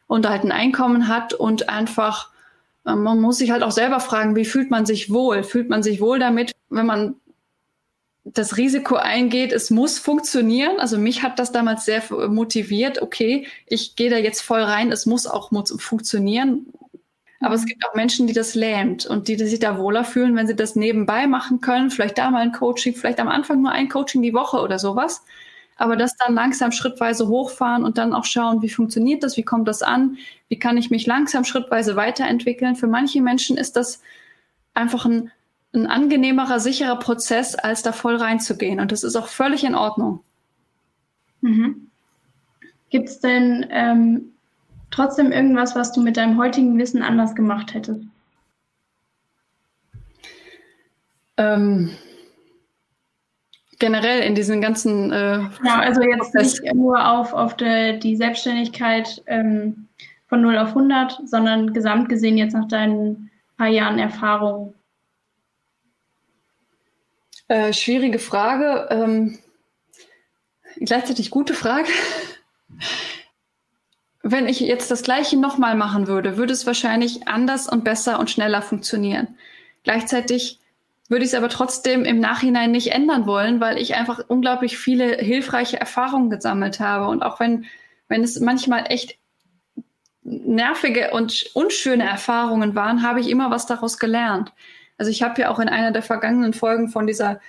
und 0.07 0.29
halt 0.29 0.45
ein 0.45 0.53
Einkommen 0.53 1.09
hat 1.09 1.35
und 1.35 1.69
einfach 1.69 2.31
ähm, 2.87 3.03
man 3.03 3.21
muss 3.21 3.39
sich 3.39 3.51
halt 3.51 3.63
auch 3.63 3.73
selber 3.73 4.01
fragen, 4.01 4.37
wie 4.37 4.45
fühlt 4.45 4.71
man 4.71 4.87
sich 4.87 5.11
wohl? 5.13 5.43
Fühlt 5.43 5.69
man 5.69 5.83
sich 5.83 6.01
wohl 6.01 6.19
damit, 6.19 6.53
wenn 6.71 6.87
man 6.87 7.17
das 8.25 8.57
Risiko 8.57 8.97
eingeht, 8.97 9.53
es 9.53 9.71
muss 9.71 9.99
funktionieren. 9.99 10.81
Also 10.81 10.99
mich 10.99 11.23
hat 11.23 11.39
das 11.39 11.53
damals 11.53 11.85
sehr 11.85 12.03
motiviert. 12.29 13.01
Okay, 13.01 13.47
ich 13.67 13.95
gehe 13.95 14.11
da 14.11 14.17
jetzt 14.17 14.41
voll 14.41 14.63
rein, 14.63 14.91
es 14.91 15.07
muss 15.07 15.27
auch 15.29 15.51
funktionieren. 15.79 16.67
Aber 17.39 17.55
es 17.55 17.67
gibt 17.67 17.87
auch 17.87 17.95
Menschen, 17.95 18.27
die 18.27 18.33
das 18.33 18.55
lähmt 18.55 19.07
und 19.07 19.29
die, 19.29 19.37
die 19.37 19.47
sich 19.47 19.61
da 19.61 19.79
wohler 19.79 20.05
fühlen, 20.05 20.35
wenn 20.35 20.47
sie 20.47 20.57
das 20.57 20.75
nebenbei 20.75 21.27
machen 21.27 21.61
können. 21.61 21.91
Vielleicht 21.91 22.19
da 22.19 22.31
mal 22.31 22.41
ein 22.41 22.53
Coaching, 22.53 22.95
vielleicht 22.95 23.21
am 23.21 23.29
Anfang 23.29 23.63
nur 23.63 23.71
ein 23.71 23.89
Coaching 23.89 24.23
die 24.23 24.35
Woche 24.35 24.59
oder 24.59 24.79
sowas 24.79 25.23
aber 25.77 25.97
das 25.97 26.17
dann 26.17 26.35
langsam 26.35 26.73
schrittweise 26.73 27.29
hochfahren 27.29 27.85
und 27.85 27.99
dann 27.99 28.15
auch 28.15 28.25
schauen, 28.25 28.63
wie 28.63 28.71
funktioniert 28.71 29.23
das, 29.23 29.37
wie 29.37 29.43
kommt 29.43 29.69
das 29.69 29.83
an, 29.83 30.17
wie 30.49 30.59
kann 30.59 30.79
ich 30.79 30.91
mich 30.91 31.07
langsam 31.07 31.45
schrittweise 31.45 31.97
weiterentwickeln. 31.97 32.77
Für 32.77 32.87
manche 32.87 33.21
Menschen 33.21 33.59
ist 33.59 33.77
das 33.77 34.01
einfach 34.75 35.05
ein, 35.05 35.31
ein 35.75 35.87
angenehmerer, 35.87 36.61
sicherer 36.61 36.97
Prozess, 36.99 37.55
als 37.55 37.83
da 37.83 37.93
voll 37.93 38.17
reinzugehen. 38.17 38.81
Und 38.81 38.91
das 38.91 39.05
ist 39.05 39.17
auch 39.17 39.29
völlig 39.29 39.65
in 39.65 39.75
Ordnung. 39.75 40.21
Mhm. 41.43 41.91
Gibt 42.89 43.11
es 43.11 43.21
denn 43.21 43.67
ähm, 43.71 44.33
trotzdem 44.91 45.31
irgendwas, 45.31 45.77
was 45.77 45.93
du 45.93 46.01
mit 46.01 46.17
deinem 46.17 46.39
heutigen 46.39 46.79
Wissen 46.79 47.03
anders 47.03 47.35
gemacht 47.35 47.75
hättest? 47.75 48.01
Ähm, 51.37 51.91
generell 53.79 54.23
in 54.23 54.35
diesen 54.35 54.61
ganzen. 54.61 55.13
Äh, 55.13 55.39
ja, 55.65 55.81
also 55.81 56.03
jetzt 56.03 56.33
Prozess. 56.33 56.61
nicht 56.61 56.75
nur 56.75 57.09
auf, 57.09 57.33
auf 57.33 57.57
de, 57.57 57.99
die 57.99 58.17
Selbstständigkeit 58.17 59.23
ähm, 59.27 59.89
von 60.29 60.41
0 60.43 60.59
auf 60.59 60.69
100, 60.69 61.21
sondern 61.25 61.73
gesamt 61.73 62.09
gesehen 62.09 62.37
jetzt 62.37 62.55
nach 62.55 62.69
deinen 62.69 63.31
paar 63.57 63.69
Jahren 63.69 63.99
Erfahrung. 63.99 64.75
Äh, 67.49 67.73
schwierige 67.73 68.19
Frage. 68.19 68.89
Ähm, 68.91 69.39
gleichzeitig 70.81 71.31
gute 71.31 71.55
Frage. 71.55 71.89
Wenn 74.23 74.49
ich 74.49 74.59
jetzt 74.59 74.91
das 74.91 75.03
Gleiche 75.05 75.39
nochmal 75.39 75.77
machen 75.77 76.09
würde, 76.09 76.37
würde 76.37 76.53
es 76.53 76.67
wahrscheinlich 76.67 77.29
anders 77.29 77.69
und 77.69 77.85
besser 77.85 78.19
und 78.19 78.29
schneller 78.29 78.61
funktionieren. 78.61 79.37
Gleichzeitig 79.85 80.59
würde 81.11 81.25
ich 81.25 81.31
es 81.31 81.35
aber 81.35 81.49
trotzdem 81.49 82.05
im 82.05 82.21
Nachhinein 82.21 82.71
nicht 82.71 82.93
ändern 82.93 83.27
wollen, 83.27 83.61
weil 83.61 83.79
ich 83.79 83.95
einfach 83.95 84.21
unglaublich 84.29 84.79
viele 84.79 85.17
hilfreiche 85.17 85.79
Erfahrungen 85.79 86.31
gesammelt 86.31 86.81
habe. 86.81 87.09
Und 87.09 87.23
auch 87.23 87.41
wenn, 87.41 87.67
wenn 88.09 88.25
es 88.25 88.41
manchmal 88.41 88.87
echt 88.89 89.19
nervige 90.23 91.13
und 91.13 91.51
unschöne 91.55 92.05
Erfahrungen 92.05 92.75
waren, 92.75 93.03
habe 93.03 93.21
ich 93.21 93.29
immer 93.29 93.51
was 93.51 93.67
daraus 93.67 93.99
gelernt. 93.99 94.53
Also 94.99 95.11
ich 95.11 95.23
habe 95.23 95.41
ja 95.41 95.51
auch 95.51 95.59
in 95.59 95.69
einer 95.69 95.93
der 95.93 96.03
vergangenen 96.03 96.53
Folgen 96.53 96.89
von 96.89 97.07
dieser 97.07 97.41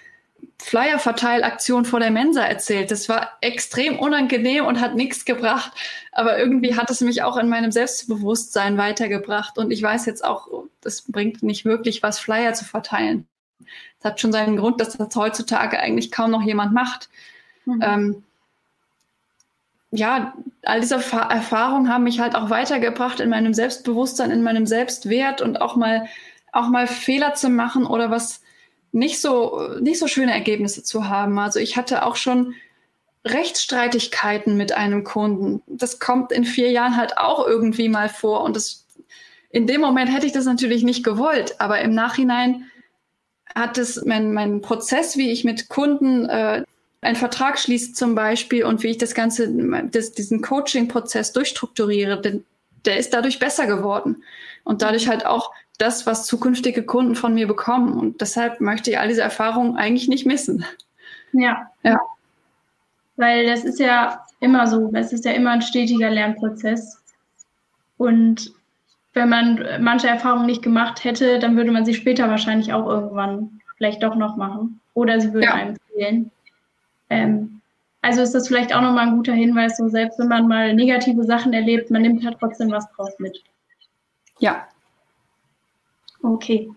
Flyer-Verteilaktion 0.60 1.86
vor 1.86 2.00
der 2.00 2.12
Mensa 2.12 2.44
erzählt. 2.44 2.92
Das 2.92 3.10
war 3.10 3.38
extrem 3.42 3.98
unangenehm 3.98 4.66
und 4.66 4.80
hat 4.82 4.96
nichts 4.96 5.26
gebracht. 5.26 5.72
Aber 6.12 6.38
irgendwie 6.38 6.76
hat 6.76 6.92
es 6.92 7.02
mich 7.02 7.24
auch 7.24 7.38
in 7.38 7.50
meinem 7.50 7.72
Selbstbewusstsein 7.72 8.78
weitergebracht. 8.78 9.58
Und 9.58 9.72
ich 9.72 9.82
weiß 9.82 10.06
jetzt 10.06 10.24
auch, 10.24 10.48
das 10.82 11.04
bringt 11.04 11.42
nicht 11.42 11.66
wirklich 11.66 12.04
was, 12.04 12.20
Flyer 12.20 12.54
zu 12.54 12.66
verteilen. 12.66 13.28
Das 13.60 14.12
hat 14.12 14.22
schon 14.22 14.32
seinen 14.32 14.58
Grund, 14.58 14.80
dass 14.80 14.98
das 14.98 15.16
heutzutage 15.16 15.80
eigentlich 15.80 16.12
kaum 16.12 16.32
noch 16.32 16.44
jemand 16.44 16.74
macht. 16.74 17.10
Mhm. 17.66 17.82
Ähm, 17.82 18.24
ja, 19.92 20.34
all 20.64 20.82
diese 20.82 20.96
Erfahrungen 20.96 21.92
haben 21.92 22.04
mich 22.04 22.20
halt 22.20 22.36
auch 22.36 22.50
weitergebracht 22.50 23.20
in 23.20 23.30
meinem 23.30 23.54
Selbstbewusstsein, 23.54 24.32
in 24.32 24.44
meinem 24.44 24.66
Selbstwert 24.66 25.42
und 25.42 25.62
auch 25.62 25.76
mal, 25.76 26.08
auch 26.52 26.68
mal 26.68 26.88
Fehler 26.88 27.34
zu 27.36 27.50
machen 27.50 27.86
oder 27.86 28.12
was 28.12 28.42
nicht 28.92 29.22
so, 29.22 29.78
nicht 29.80 30.00
so 30.00 30.08
schöne 30.08 30.34
Ergebnisse 30.34 30.84
zu 30.84 31.08
haben. 31.08 31.38
Also 31.40 31.60
ich 31.60 31.78
hatte 31.78 32.06
auch 32.06 32.16
schon 32.16 32.54
Rechtsstreitigkeiten 33.26 34.58
mit 34.58 34.72
einem 34.72 35.04
Kunden. 35.04 35.62
Das 35.68 36.00
kommt 36.00 36.32
in 36.32 36.46
vier 36.46 36.72
Jahren 36.72 36.98
halt 36.98 37.18
auch 37.18 37.46
irgendwie 37.46 37.90
mal 37.90 38.10
vor 38.10 38.44
und 38.44 38.56
das, 38.56 38.86
in 39.50 39.68
dem 39.68 39.82
Moment 39.82 40.14
hätte 40.14 40.26
ich 40.26 40.34
das 40.34 40.46
natürlich 40.46 40.84
nicht 40.84 41.04
gewollt, 41.04 41.60
aber 41.60 41.80
im 41.82 41.94
Nachhinein 41.94 42.66
hat 43.58 43.78
es 43.78 44.04
mein, 44.06 44.34
mein 44.34 44.62
Prozess, 44.62 45.18
wie 45.18 45.32
ich 45.32 45.44
mit 45.44 45.70
Kunden 45.70 46.26
äh, 46.26 46.64
einen 47.02 47.16
Vertrag 47.16 47.60
schließe 47.60 47.94
zum 47.94 48.16
Beispiel 48.16 48.66
und 48.66 48.84
wie 48.84 48.88
ich 48.88 48.98
das 48.98 49.14
Ganze, 49.14 49.50
das, 49.92 50.12
diesen 50.12 50.42
Coaching-Prozess 50.42 51.32
durchstrukturiere, 51.34 52.20
denn 52.20 52.44
der 52.86 52.98
ist 52.98 53.14
dadurch 53.14 53.40
besser 53.40 53.68
geworden. 53.68 54.24
Und 54.64 54.82
dadurch 54.82 55.08
halt 55.08 55.26
auch 55.26 55.52
das, 55.78 56.06
was 56.06 56.26
zukünftige 56.26 56.84
Kunden 56.84 57.16
von 57.16 57.34
mir 57.34 57.48
bekommen. 57.48 57.94
Und 57.94 58.22
deshalb 58.22 58.60
möchte 58.60 58.92
ich 58.92 59.00
all 59.00 59.08
diese 59.08 59.22
Erfahrungen 59.22 59.78
eigentlich 59.78 60.08
nicht 60.08 60.26
missen. 60.26 60.66
Ja. 61.34 61.70
Ja. 61.84 62.00
Weil 63.16 63.46
das 63.46 63.64
ist 63.64 63.80
ja 63.80 64.26
immer 64.40 64.68
so, 64.68 64.92
es 64.94 65.14
ist 65.14 65.26
ja 65.26 65.32
immer 65.32 65.52
ein 65.52 65.62
stetiger 65.62 66.10
Lernprozess. 66.10 67.02
Und 67.98 68.54
wenn 69.18 69.30
man 69.30 69.66
manche 69.82 70.08
Erfahrungen 70.08 70.46
nicht 70.46 70.62
gemacht 70.62 71.04
hätte, 71.04 71.40
dann 71.40 71.58
würde 71.58 71.72
man 71.72 71.86
sie 71.86 71.94
später 71.94 72.30
wahrscheinlich 72.30 72.72
auch 72.72 72.88
irgendwann 72.88 73.60
vielleicht 73.76 74.02
doch 74.04 74.16
noch 74.16 74.38
machen. 74.38 74.80
Oder 74.94 75.20
sie 75.20 75.34
würden 75.34 75.44
ja. 75.44 75.54
einem 75.54 75.76
fehlen. 75.94 76.32
Ähm, 77.10 77.62
also 78.02 78.22
ist 78.22 78.34
das 78.34 78.48
vielleicht 78.48 78.74
auch 78.74 78.82
nochmal 78.82 79.08
ein 79.08 79.16
guter 79.16 79.34
Hinweis, 79.34 79.78
so 79.78 79.90
selbst 79.90 80.20
wenn 80.20 80.28
man 80.28 80.48
mal 80.48 80.74
negative 80.74 81.24
Sachen 81.24 81.54
erlebt, 81.54 81.92
man 81.92 82.04
nimmt 82.04 82.24
halt 82.24 82.38
trotzdem 82.40 82.72
was 82.72 82.90
draus 82.94 83.20
mit. 83.20 83.44
Ja. 84.40 84.68
Okay. 86.24 86.70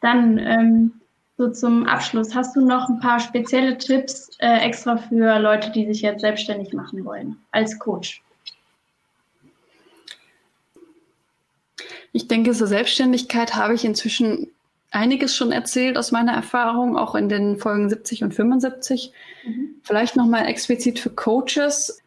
Dann 0.00 0.38
ähm, 0.38 0.92
so 1.36 1.48
zum 1.50 1.86
Abschluss. 1.86 2.34
Hast 2.34 2.54
du 2.54 2.64
noch 2.64 2.88
ein 2.88 3.00
paar 3.00 3.18
spezielle 3.18 3.78
Tipps 3.78 4.30
äh, 4.40 4.58
extra 4.58 4.96
für 4.96 5.38
Leute, 5.38 5.70
die 5.70 5.86
sich 5.86 6.02
jetzt 6.02 6.20
selbstständig 6.20 6.72
machen 6.72 7.04
wollen 7.04 7.36
als 7.50 7.78
Coach? 7.78 8.22
Ich 12.12 12.28
denke, 12.28 12.52
zur 12.52 12.66
Selbstständigkeit 12.66 13.54
habe 13.54 13.74
ich 13.74 13.84
inzwischen 13.84 14.48
einiges 14.90 15.36
schon 15.36 15.52
erzählt 15.52 15.96
aus 15.96 16.10
meiner 16.10 16.32
Erfahrung, 16.32 16.96
auch 16.96 17.14
in 17.14 17.28
den 17.28 17.58
Folgen 17.58 17.88
70 17.88 18.24
und 18.24 18.34
75. 18.34 19.12
Mhm. 19.46 19.74
Vielleicht 19.82 20.16
nochmal 20.16 20.46
explizit 20.46 20.98
für 20.98 21.10
Coaches. 21.10 22.00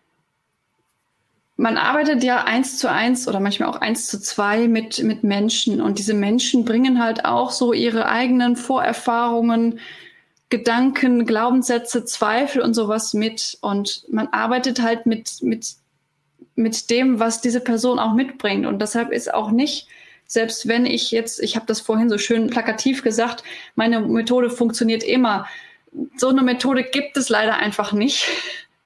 Man 1.56 1.78
arbeitet 1.78 2.24
ja 2.24 2.44
eins 2.44 2.78
zu 2.78 2.90
eins 2.90 3.28
oder 3.28 3.40
manchmal 3.40 3.70
auch 3.70 3.80
eins 3.80 4.08
zu 4.08 4.20
zwei 4.20 4.68
mit, 4.68 5.02
mit 5.04 5.24
Menschen 5.24 5.82
und 5.82 6.00
diese 6.00 6.14
Menschen 6.14 6.66
bringen 6.66 7.02
halt 7.02 7.26
auch 7.26 7.52
so 7.52 7.74
ihre 7.74 8.08
eigenen 8.08 8.56
Vorerfahrungen, 8.56 9.80
Gedanken, 10.50 11.26
Glaubenssätze, 11.26 12.06
Zweifel 12.06 12.62
und 12.62 12.74
sowas 12.74 13.14
mit 13.14 13.58
und 13.62 14.04
man 14.12 14.28
arbeitet 14.28 14.82
halt 14.82 15.06
mit, 15.06 15.42
mit 15.42 15.76
mit 16.56 16.90
dem, 16.90 17.20
was 17.20 17.42
diese 17.42 17.60
Person 17.60 18.00
auch 18.00 18.14
mitbringt. 18.14 18.66
Und 18.66 18.80
deshalb 18.82 19.12
ist 19.12 19.34
auch 19.34 19.52
nicht, 19.52 19.88
selbst 20.26 20.68
wenn 20.68 20.86
ich 20.86 21.12
jetzt, 21.12 21.42
ich 21.42 21.56
habe 21.56 21.66
das 21.66 21.82
vorhin 21.82 22.10
so 22.10 22.18
schön 22.18 22.50
plakativ 22.50 23.04
gesagt, 23.04 23.44
meine 23.76 24.00
Methode 24.02 24.50
funktioniert 24.50 25.04
immer. 25.04 25.48
So 26.18 26.30
eine 26.30 26.42
Methode 26.42 26.84
gibt 26.84 27.18
es 27.18 27.30
leider 27.30 27.58
einfach 27.58 27.94
nicht, 27.94 28.28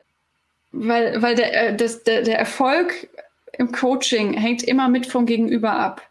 weil, 0.72 1.22
weil 1.22 1.36
der, 1.36 1.70
äh, 1.70 1.76
das, 1.76 2.04
der, 2.04 2.22
der 2.24 2.38
Erfolg 2.38 3.10
im 3.54 3.72
Coaching 3.72 4.34
hängt 4.34 4.64
immer 4.64 4.90
mit 4.90 5.06
vom 5.06 5.26
Gegenüber 5.26 5.74
ab. 5.74 6.02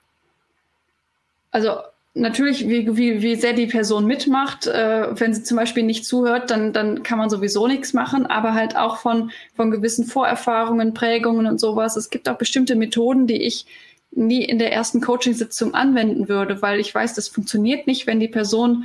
Also 1.50 1.78
natürlich, 2.16 2.66
wie, 2.66 2.96
wie, 2.96 3.22
wie 3.22 3.36
sehr 3.36 3.52
die 3.52 3.66
Person 3.66 4.06
mitmacht. 4.06 4.66
Äh, 4.66 5.08
wenn 5.20 5.34
sie 5.34 5.42
zum 5.42 5.56
Beispiel 5.56 5.82
nicht 5.82 6.06
zuhört, 6.06 6.50
dann, 6.50 6.72
dann 6.72 7.02
kann 7.02 7.18
man 7.18 7.30
sowieso 7.30 7.68
nichts 7.68 7.92
machen, 7.92 8.26
aber 8.26 8.54
halt 8.54 8.74
auch 8.74 8.96
von, 8.96 9.30
von 9.54 9.70
gewissen 9.70 10.06
Vorerfahrungen, 10.06 10.94
Prägungen 10.94 11.46
und 11.46 11.60
sowas. 11.60 11.96
Es 11.96 12.10
gibt 12.10 12.28
auch 12.28 12.38
bestimmte 12.38 12.74
Methoden, 12.74 13.26
die 13.26 13.42
ich 13.42 13.66
nie 14.10 14.44
in 14.44 14.58
der 14.58 14.72
ersten 14.72 15.00
Coachingsitzung 15.00 15.74
anwenden 15.74 16.28
würde, 16.28 16.62
weil 16.62 16.80
ich 16.80 16.94
weiß, 16.94 17.14
das 17.14 17.28
funktioniert 17.28 17.86
nicht, 17.86 18.06
wenn 18.06 18.18
die 18.18 18.28
Person 18.28 18.84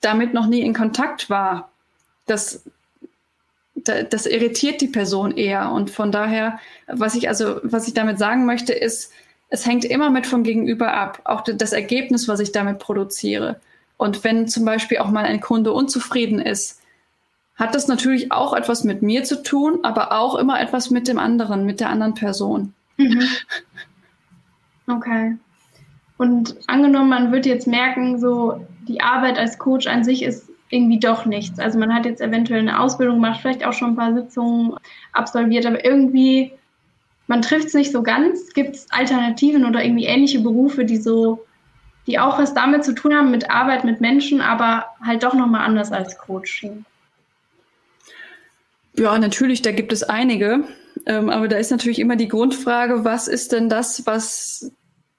damit 0.00 0.32
noch 0.32 0.46
nie 0.46 0.60
in 0.60 0.72
Kontakt 0.72 1.28
war. 1.30 1.70
Das, 2.26 2.62
das 3.74 4.26
irritiert 4.26 4.80
die 4.80 4.88
Person 4.88 5.36
eher. 5.36 5.72
Und 5.72 5.90
von 5.90 6.12
daher, 6.12 6.60
was 6.86 7.16
ich 7.16 7.28
also, 7.28 7.60
was 7.64 7.88
ich 7.88 7.94
damit 7.94 8.20
sagen 8.20 8.46
möchte, 8.46 8.72
ist, 8.72 9.10
es 9.52 9.66
hängt 9.66 9.84
immer 9.84 10.08
mit 10.08 10.26
vom 10.26 10.44
Gegenüber 10.44 10.94
ab, 10.94 11.20
auch 11.24 11.42
das 11.42 11.74
Ergebnis, 11.74 12.26
was 12.26 12.40
ich 12.40 12.52
damit 12.52 12.78
produziere. 12.78 13.60
Und 13.98 14.24
wenn 14.24 14.48
zum 14.48 14.64
Beispiel 14.64 14.98
auch 14.98 15.10
mal 15.10 15.26
ein 15.26 15.42
Kunde 15.42 15.72
unzufrieden 15.72 16.40
ist, 16.40 16.80
hat 17.56 17.74
das 17.74 17.86
natürlich 17.86 18.32
auch 18.32 18.54
etwas 18.54 18.82
mit 18.82 19.02
mir 19.02 19.24
zu 19.24 19.42
tun, 19.42 19.80
aber 19.82 20.12
auch 20.12 20.36
immer 20.36 20.58
etwas 20.58 20.90
mit 20.90 21.06
dem 21.06 21.18
anderen, 21.18 21.66
mit 21.66 21.80
der 21.80 21.90
anderen 21.90 22.14
Person. 22.14 22.74
Mhm. 22.96 23.22
Okay. 24.88 25.36
Und 26.18 26.56
angenommen, 26.66 27.08
man 27.08 27.32
wird 27.32 27.46
jetzt 27.46 27.68
merken, 27.68 28.18
so 28.18 28.66
die 28.88 29.00
Arbeit 29.00 29.38
als 29.38 29.60
Coach 29.60 29.86
an 29.86 30.02
sich 30.02 30.24
ist 30.24 30.50
irgendwie 30.70 30.98
doch 30.98 31.24
nichts. 31.24 31.60
Also 31.60 31.78
man 31.78 31.94
hat 31.94 32.04
jetzt 32.04 32.20
eventuell 32.20 32.58
eine 32.58 32.80
Ausbildung 32.80 33.16
gemacht, 33.16 33.40
vielleicht 33.40 33.64
auch 33.64 33.72
schon 33.72 33.90
ein 33.90 33.96
paar 33.96 34.12
Sitzungen 34.12 34.74
absolviert, 35.12 35.64
aber 35.66 35.84
irgendwie, 35.84 36.52
man 37.26 37.42
trifft 37.42 37.68
es 37.68 37.74
nicht 37.74 37.92
so 37.92 38.02
ganz. 38.02 38.52
Gibt 38.52 38.76
es 38.76 38.86
Alternativen 38.90 39.64
oder 39.64 39.82
irgendwie 39.84 40.06
ähnliche 40.06 40.40
Berufe, 40.40 40.84
die 40.84 40.96
so, 40.96 41.44
die 42.06 42.18
auch 42.18 42.38
was 42.38 42.54
damit 42.54 42.84
zu 42.84 42.94
tun 42.94 43.14
haben, 43.14 43.30
mit 43.30 43.50
Arbeit 43.50 43.84
mit 43.84 44.00
Menschen, 44.00 44.40
aber 44.40 44.86
halt 45.04 45.22
doch 45.22 45.34
nochmal 45.34 45.64
anders 45.64 45.92
als 45.92 46.18
Coaching? 46.18 46.84
Ja, 48.96 49.18
natürlich, 49.18 49.62
da 49.62 49.72
gibt 49.72 49.92
es 49.92 50.02
einige. 50.02 50.64
Ähm, 51.06 51.30
aber 51.30 51.48
da 51.48 51.56
ist 51.56 51.70
natürlich 51.70 51.98
immer 51.98 52.16
die 52.16 52.28
Grundfrage, 52.28 53.04
was 53.04 53.28
ist 53.28 53.52
denn 53.52 53.68
das, 53.68 54.06
was 54.06 54.70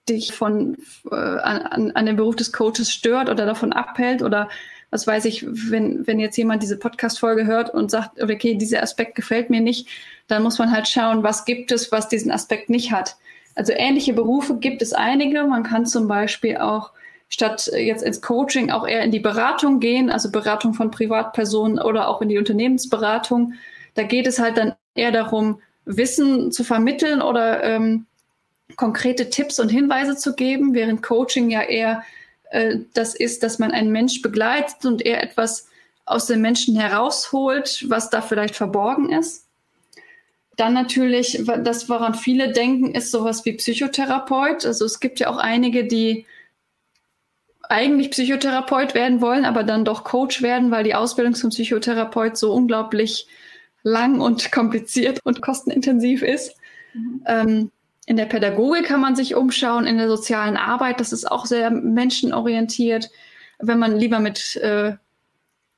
dich 0.08 0.34
von 0.34 0.78
äh, 1.10 1.16
an, 1.16 1.91
an 1.91 2.06
dem 2.06 2.16
Beruf 2.16 2.36
des 2.36 2.51
Coaches 2.51 2.91
stört 2.91 3.30
oder 3.30 3.45
davon 3.45 3.74
abhält 3.74 4.22
oder 4.22 4.49
was 4.93 5.07
weiß 5.07 5.25
ich, 5.25 5.43
wenn, 5.49 6.05
wenn 6.05 6.19
jetzt 6.19 6.37
jemand 6.37 6.61
diese 6.61 6.77
Podcast-Folge 6.77 7.47
hört 7.47 7.73
und 7.73 7.89
sagt, 7.89 8.21
okay, 8.21 8.53
dieser 8.53 8.83
Aspekt 8.83 9.15
gefällt 9.15 9.49
mir 9.49 9.59
nicht, 9.59 9.87
dann 10.27 10.43
muss 10.43 10.59
man 10.59 10.71
halt 10.71 10.87
schauen, 10.87 11.23
was 11.23 11.45
gibt 11.45 11.71
es, 11.71 11.91
was 11.91 12.09
diesen 12.09 12.31
Aspekt 12.31 12.69
nicht 12.69 12.91
hat. 12.91 13.15
Also 13.55 13.73
ähnliche 13.75 14.13
Berufe 14.13 14.57
gibt 14.57 14.83
es 14.83 14.93
einige. 14.93 15.43
Man 15.45 15.63
kann 15.63 15.87
zum 15.87 16.07
Beispiel 16.07 16.57
auch 16.57 16.91
statt 17.27 17.71
jetzt 17.75 18.03
ins 18.03 18.21
Coaching 18.21 18.69
auch 18.69 18.87
eher 18.87 19.01
in 19.01 19.09
die 19.09 19.19
Beratung 19.19 19.79
gehen, 19.79 20.11
also 20.11 20.29
Beratung 20.29 20.75
von 20.75 20.91
Privatpersonen 20.91 21.79
oder 21.79 22.07
auch 22.07 22.21
in 22.21 22.29
die 22.29 22.37
Unternehmensberatung. 22.37 23.53
Da 23.95 24.03
geht 24.03 24.27
es 24.27 24.37
halt 24.37 24.57
dann 24.57 24.75
eher 24.93 25.11
darum, 25.11 25.59
Wissen 25.85 26.51
zu 26.51 26.63
vermitteln 26.63 27.23
oder 27.23 27.63
ähm, 27.63 28.05
konkrete 28.75 29.31
Tipps 29.31 29.59
und 29.59 29.69
Hinweise 29.69 30.15
zu 30.15 30.35
geben, 30.35 30.75
während 30.75 31.01
Coaching 31.01 31.49
ja 31.49 31.63
eher 31.63 32.03
äh, 32.54 32.78
das 32.93 33.16
ist, 33.16 33.41
dass 33.41 33.58
man 33.58 33.72
einen 33.72 33.91
Mensch 33.91 34.22
begleitet 34.22 34.86
und 34.86 35.04
eher 35.04 35.24
etwas 35.24 35.68
aus 36.06 36.28
dem 36.28 36.41
Menschen 36.41 36.76
herausholt, 36.76 37.86
was 37.89 38.10
da 38.10 38.22
vielleicht 38.22 38.56
verborgen 38.56 39.12
ist. 39.12 39.47
Dann 40.56 40.74
natürlich, 40.74 41.43
das, 41.64 41.89
woran 41.89 42.14
viele 42.14 42.51
denken, 42.51 42.93
ist 42.93 43.10
sowas 43.10 43.43
wie 43.45 43.54
Psychotherapeut. 43.54 44.66
Also 44.68 44.86
es 44.86 44.99
gibt 44.99 45.20
ja 45.20 45.30
auch 45.30 45.38
einige, 45.38 45.86
die 45.86 46.28
eigentlich 47.70 48.12
Psychotherapeut 48.12 48.93
werden 48.93 49.20
wollen, 49.20 49.45
aber 49.45 49.64
dann 49.64 49.84
doch 49.84 50.04
Coach 50.04 50.43
werden, 50.43 50.70
weil 50.70 50.84
die 50.84 50.93
Ausbildung 50.93 51.34
zum 51.34 51.49
Psychotherapeut 51.49 52.38
so 52.38 52.54
unglaublich 52.54 53.28
lang 53.82 54.22
und 54.22 54.51
kompliziert 54.51 55.20
und 55.24 55.41
kostenintensiv 55.41 56.22
ist. 56.22 56.56
Mhm. 56.93 57.24
Ähm, 57.26 57.72
in 58.06 58.18
der 58.18 58.26
Pädagogik 58.26 58.86
kann 58.86 59.01
man 59.01 59.16
sich 59.16 59.36
umschauen, 59.36 59.86
in 59.86 59.97
der 59.97 60.10
sozialen 60.10 60.58
Arbeit, 60.58 60.99
das 60.99 61.14
ist 61.14 61.30
auch 61.30 61.45
sehr 61.45 61.72
menschenorientiert. 61.72 63.10
Wenn 63.60 63.80
man 63.80 63.97
lieber 63.97 64.20
mit, 64.20 64.58
äh, 64.58 64.95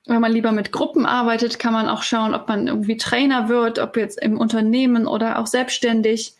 wenn 0.08 0.22
man 0.22 0.32
lieber 0.32 0.52
mit 0.52 0.72
Gruppen 0.72 1.06
arbeitet, 1.06 1.60
kann 1.60 1.74
man 1.74 1.88
auch 1.88 2.04
schauen, 2.04 2.34
ob 2.34 2.48
man 2.48 2.68
irgendwie 2.68 2.98
Trainer 2.98 3.48
wird, 3.48 3.78
ob 3.80 3.96
jetzt 3.98 4.20
im 4.20 4.40
Unternehmen 4.40 5.06
oder 5.08 5.40
auch 5.40 5.48
selbstständig. 5.48 6.34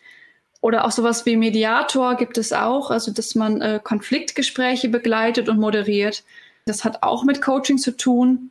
Oder 0.60 0.84
auch 0.84 0.90
sowas 0.90 1.26
wie 1.26 1.36
Mediator 1.36 2.16
gibt 2.16 2.38
es 2.38 2.52
auch, 2.52 2.90
also 2.90 3.12
dass 3.12 3.36
man 3.36 3.60
äh, 3.60 3.78
Konfliktgespräche 3.82 4.88
begleitet 4.88 5.48
und 5.48 5.60
moderiert. 5.60 6.24
Das 6.64 6.84
hat 6.84 7.04
auch 7.04 7.22
mit 7.22 7.40
Coaching 7.40 7.78
zu 7.78 7.96
tun. 7.96 8.50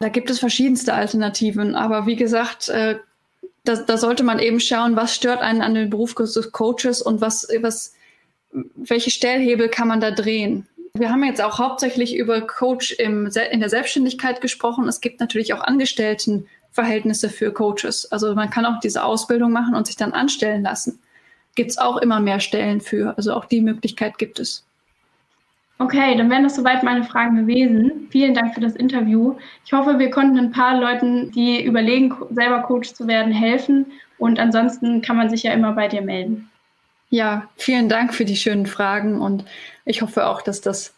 Da 0.00 0.10
gibt 0.10 0.28
es 0.28 0.40
verschiedenste 0.40 0.92
Alternativen, 0.92 1.76
aber 1.76 2.06
wie 2.06 2.16
gesagt, 2.16 2.68
äh, 2.68 2.98
da, 3.64 3.76
da 3.76 3.96
sollte 3.96 4.22
man 4.22 4.38
eben 4.38 4.60
schauen, 4.60 4.94
was 4.94 5.14
stört 5.14 5.40
einen 5.40 5.62
an 5.62 5.74
den 5.74 5.90
Beruf 5.90 6.14
des 6.14 6.52
Coaches 6.52 7.02
und 7.02 7.20
was, 7.20 7.48
was, 7.60 7.94
welche 8.52 9.10
Stellhebel 9.10 9.68
kann 9.68 9.88
man 9.88 10.00
da 10.00 10.10
drehen. 10.10 10.66
Wir 10.92 11.10
haben 11.10 11.24
jetzt 11.24 11.42
auch 11.42 11.58
hauptsächlich 11.58 12.14
über 12.16 12.42
Coach 12.42 12.92
im, 12.92 13.26
in 13.26 13.60
der 13.60 13.68
Selbstständigkeit 13.68 14.40
gesprochen. 14.40 14.86
Es 14.86 15.00
gibt 15.00 15.18
natürlich 15.18 15.52
auch 15.52 15.62
Angestelltenverhältnisse 15.62 17.30
für 17.30 17.52
Coaches. 17.52 18.12
Also 18.12 18.34
man 18.34 18.50
kann 18.50 18.66
auch 18.66 18.78
diese 18.80 19.02
Ausbildung 19.02 19.50
machen 19.50 19.74
und 19.74 19.86
sich 19.86 19.96
dann 19.96 20.12
anstellen 20.12 20.62
lassen. 20.62 21.00
Gibt 21.56 21.70
es 21.70 21.78
auch 21.78 21.96
immer 21.96 22.20
mehr 22.20 22.38
Stellen 22.38 22.80
für. 22.80 23.16
Also 23.16 23.32
auch 23.32 23.46
die 23.46 23.60
Möglichkeit 23.60 24.18
gibt 24.18 24.38
es. 24.38 24.64
Okay, 25.84 26.16
dann 26.16 26.30
wären 26.30 26.44
das 26.44 26.56
soweit 26.56 26.82
meine 26.82 27.04
Fragen 27.04 27.36
gewesen. 27.36 28.08
Vielen 28.10 28.32
Dank 28.32 28.54
für 28.54 28.60
das 28.62 28.74
Interview. 28.74 29.36
Ich 29.66 29.74
hoffe, 29.74 29.98
wir 29.98 30.10
konnten 30.10 30.38
ein 30.38 30.50
paar 30.50 30.80
Leuten, 30.80 31.30
die 31.32 31.62
überlegen, 31.62 32.14
selber 32.30 32.62
Coach 32.62 32.94
zu 32.94 33.06
werden, 33.06 33.30
helfen. 33.30 33.84
Und 34.16 34.38
ansonsten 34.38 35.02
kann 35.02 35.18
man 35.18 35.28
sich 35.28 35.42
ja 35.42 35.52
immer 35.52 35.72
bei 35.72 35.88
dir 35.88 36.00
melden. 36.00 36.48
Ja, 37.10 37.50
vielen 37.56 37.90
Dank 37.90 38.14
für 38.14 38.24
die 38.24 38.34
schönen 38.34 38.64
Fragen 38.64 39.20
und 39.20 39.44
ich 39.84 40.00
hoffe 40.00 40.26
auch, 40.26 40.40
dass 40.40 40.62
das 40.62 40.94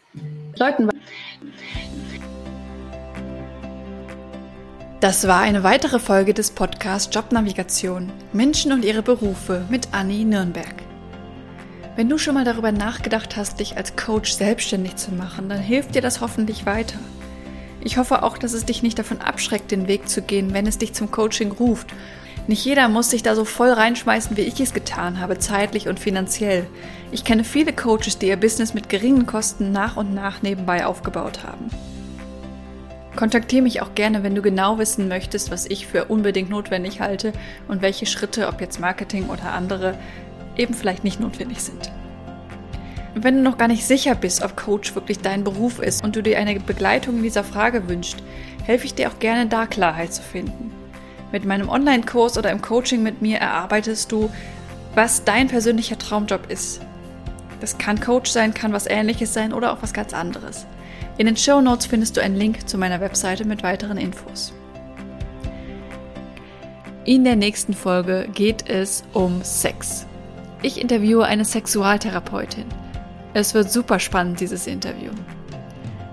Leuten. 0.57 0.87
Das 5.01 5.27
war 5.27 5.41
eine 5.41 5.63
weitere 5.63 5.99
Folge 5.99 6.33
des 6.33 6.51
Podcasts 6.51 7.13
Jobnavigation 7.13 8.09
Menschen 8.31 8.71
und 8.71 8.85
ihre 8.85 9.01
Berufe 9.01 9.65
mit 9.69 9.89
Anni 9.91 10.23
Nürnberg. 10.23 10.75
Wenn 11.97 12.09
du 12.09 12.19
schon 12.19 12.35
mal 12.35 12.45
darüber 12.45 12.71
nachgedacht 12.71 13.35
hast, 13.37 13.59
dich 13.59 13.75
als 13.75 13.95
Coach 13.95 14.31
selbstständig 14.31 14.97
zu 14.97 15.11
machen, 15.11 15.49
dann 15.49 15.59
hilft 15.59 15.95
dir 15.95 16.01
das 16.03 16.21
hoffentlich 16.21 16.67
weiter. 16.67 16.99
Ich 17.83 17.97
hoffe 17.97 18.21
auch, 18.21 18.37
dass 18.37 18.53
es 18.53 18.65
dich 18.65 18.83
nicht 18.83 18.99
davon 18.99 19.19
abschreckt, 19.19 19.71
den 19.71 19.87
Weg 19.87 20.07
zu 20.07 20.21
gehen, 20.21 20.53
wenn 20.53 20.67
es 20.67 20.77
dich 20.77 20.93
zum 20.93 21.09
Coaching 21.09 21.51
ruft. 21.51 21.87
Nicht 22.45 22.63
jeder 22.63 22.87
muss 22.87 23.09
sich 23.09 23.23
da 23.23 23.33
so 23.33 23.45
voll 23.45 23.71
reinschmeißen, 23.71 24.37
wie 24.37 24.41
ich 24.41 24.59
es 24.59 24.75
getan 24.75 25.19
habe, 25.19 25.39
zeitlich 25.39 25.87
und 25.87 25.99
finanziell. 25.99 26.67
Ich 27.11 27.23
kenne 27.23 27.43
viele 27.43 27.73
Coaches, 27.73 28.19
die 28.19 28.27
ihr 28.27 28.37
Business 28.37 28.75
mit 28.75 28.89
geringen 28.89 29.25
Kosten 29.25 29.71
nach 29.71 29.97
und 29.97 30.13
nach 30.13 30.43
nebenbei 30.43 30.85
aufgebaut 30.85 31.39
haben. 31.43 31.71
Kontaktiere 33.15 33.63
mich 33.63 33.81
auch 33.81 33.95
gerne, 33.95 34.21
wenn 34.21 34.35
du 34.35 34.43
genau 34.43 34.77
wissen 34.77 35.07
möchtest, 35.07 35.49
was 35.49 35.65
ich 35.65 35.87
für 35.87 36.05
unbedingt 36.05 36.51
notwendig 36.51 37.01
halte 37.01 37.33
und 37.67 37.81
welche 37.81 38.05
Schritte, 38.05 38.47
ob 38.47 38.61
jetzt 38.61 38.79
Marketing 38.79 39.29
oder 39.29 39.53
andere, 39.53 39.97
eben 40.57 40.73
vielleicht 40.73 41.03
nicht 41.03 41.19
notwendig 41.19 41.61
sind. 41.61 41.91
wenn 43.15 43.37
du 43.37 43.41
noch 43.41 43.57
gar 43.57 43.67
nicht 43.67 43.85
sicher 43.85 44.13
bist, 44.13 44.43
ob 44.43 44.55
Coach 44.55 44.93
wirklich 44.93 45.19
dein 45.19 45.43
Beruf 45.43 45.79
ist 45.79 46.03
und 46.03 46.15
du 46.15 46.21
dir 46.21 46.37
eine 46.37 46.59
Begleitung 46.59 47.17
in 47.17 47.23
dieser 47.23 47.43
Frage 47.43 47.89
wünschst, 47.89 48.17
helfe 48.63 48.85
ich 48.85 48.93
dir 48.93 49.09
auch 49.09 49.17
gerne 49.17 49.47
da 49.47 49.65
Klarheit 49.65 50.13
zu 50.13 50.21
finden. 50.21 50.71
Mit 51.31 51.43
meinem 51.43 51.67
Online-Kurs 51.67 52.37
oder 52.37 52.51
im 52.51 52.61
Coaching 52.61 53.01
mit 53.01 53.21
mir 53.21 53.39
erarbeitest 53.39 54.11
du, 54.11 54.29
was 54.93 55.23
dein 55.23 55.47
persönlicher 55.47 55.97
Traumjob 55.97 56.49
ist. 56.49 56.81
Das 57.59 57.77
kann 57.77 57.99
Coach 57.99 58.29
sein, 58.29 58.53
kann 58.53 58.71
was 58.71 58.87
ähnliches 58.87 59.33
sein 59.33 59.51
oder 59.51 59.73
auch 59.73 59.81
was 59.81 59.93
ganz 59.93 60.13
anderes. 60.13 60.67
In 61.17 61.25
den 61.25 61.37
Show 61.37 61.61
Notes 61.61 61.87
findest 61.87 62.15
du 62.15 62.21
einen 62.21 62.35
Link 62.35 62.69
zu 62.69 62.77
meiner 62.77 63.01
Webseite 63.01 63.45
mit 63.45 63.63
weiteren 63.63 63.97
Infos. 63.97 64.53
In 67.05 67.23
der 67.23 67.35
nächsten 67.35 67.73
Folge 67.73 68.27
geht 68.33 68.69
es 68.69 69.03
um 69.13 69.41
Sex. 69.43 70.05
Ich 70.63 70.81
interviewe 70.81 71.25
eine 71.25 71.45
Sexualtherapeutin. 71.45 72.65
Es 73.35 73.53
wird 73.53 73.71
super 73.71 73.99
spannend, 73.99 74.39
dieses 74.39 74.65
Interview. 74.65 75.11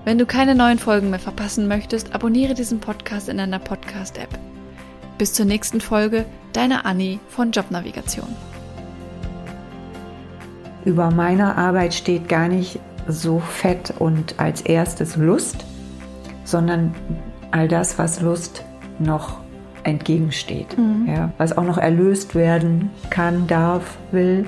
Wenn 0.05 0.19
du 0.19 0.27
keine 0.27 0.55
neuen 0.55 0.79
Folgen 0.79 1.09
mehr 1.09 1.19
verpassen 1.19 1.67
möchtest, 1.67 2.15
abonniere 2.15 2.53
diesen 2.53 2.79
Podcast 2.79 3.31
in 3.31 3.39
deiner 3.39 3.59
Podcast-App. 3.59 4.29
Bis 5.17 5.33
zur 5.33 5.47
nächsten 5.47 5.81
Folge, 5.81 6.27
deine 6.53 6.85
Anni 6.85 7.21
von 7.31 7.53
Jobnavigation. 7.53 8.29
Über 10.85 11.11
meiner 11.11 11.57
Arbeit 11.57 11.95
steht 11.95 12.29
gar 12.29 12.49
nicht 12.49 12.81
so 13.09 13.39
fett 13.39 13.95
und 13.99 14.39
als 14.39 14.61
erstes 14.61 15.17
Lust, 15.17 15.65
sondern 16.45 16.95
all 17.51 17.67
das, 17.67 17.99
was 17.99 18.21
Lust 18.21 18.63
noch 18.99 19.44
entgegensteht. 19.85 20.77
Mhm. 20.77 21.07
Ja, 21.07 21.33
was 21.39 21.57
auch 21.57 21.65
noch 21.65 21.79
erlöst 21.79 22.35
werden 22.35 22.91
kann, 23.11 23.47
darf, 23.47 23.97
will, 24.11 24.47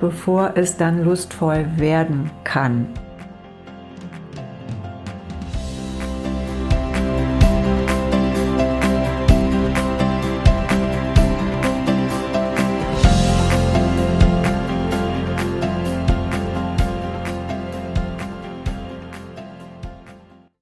bevor 0.00 0.52
es 0.56 0.76
dann 0.76 1.04
lustvoll 1.04 1.66
werden 1.76 2.30
kann. 2.44 2.86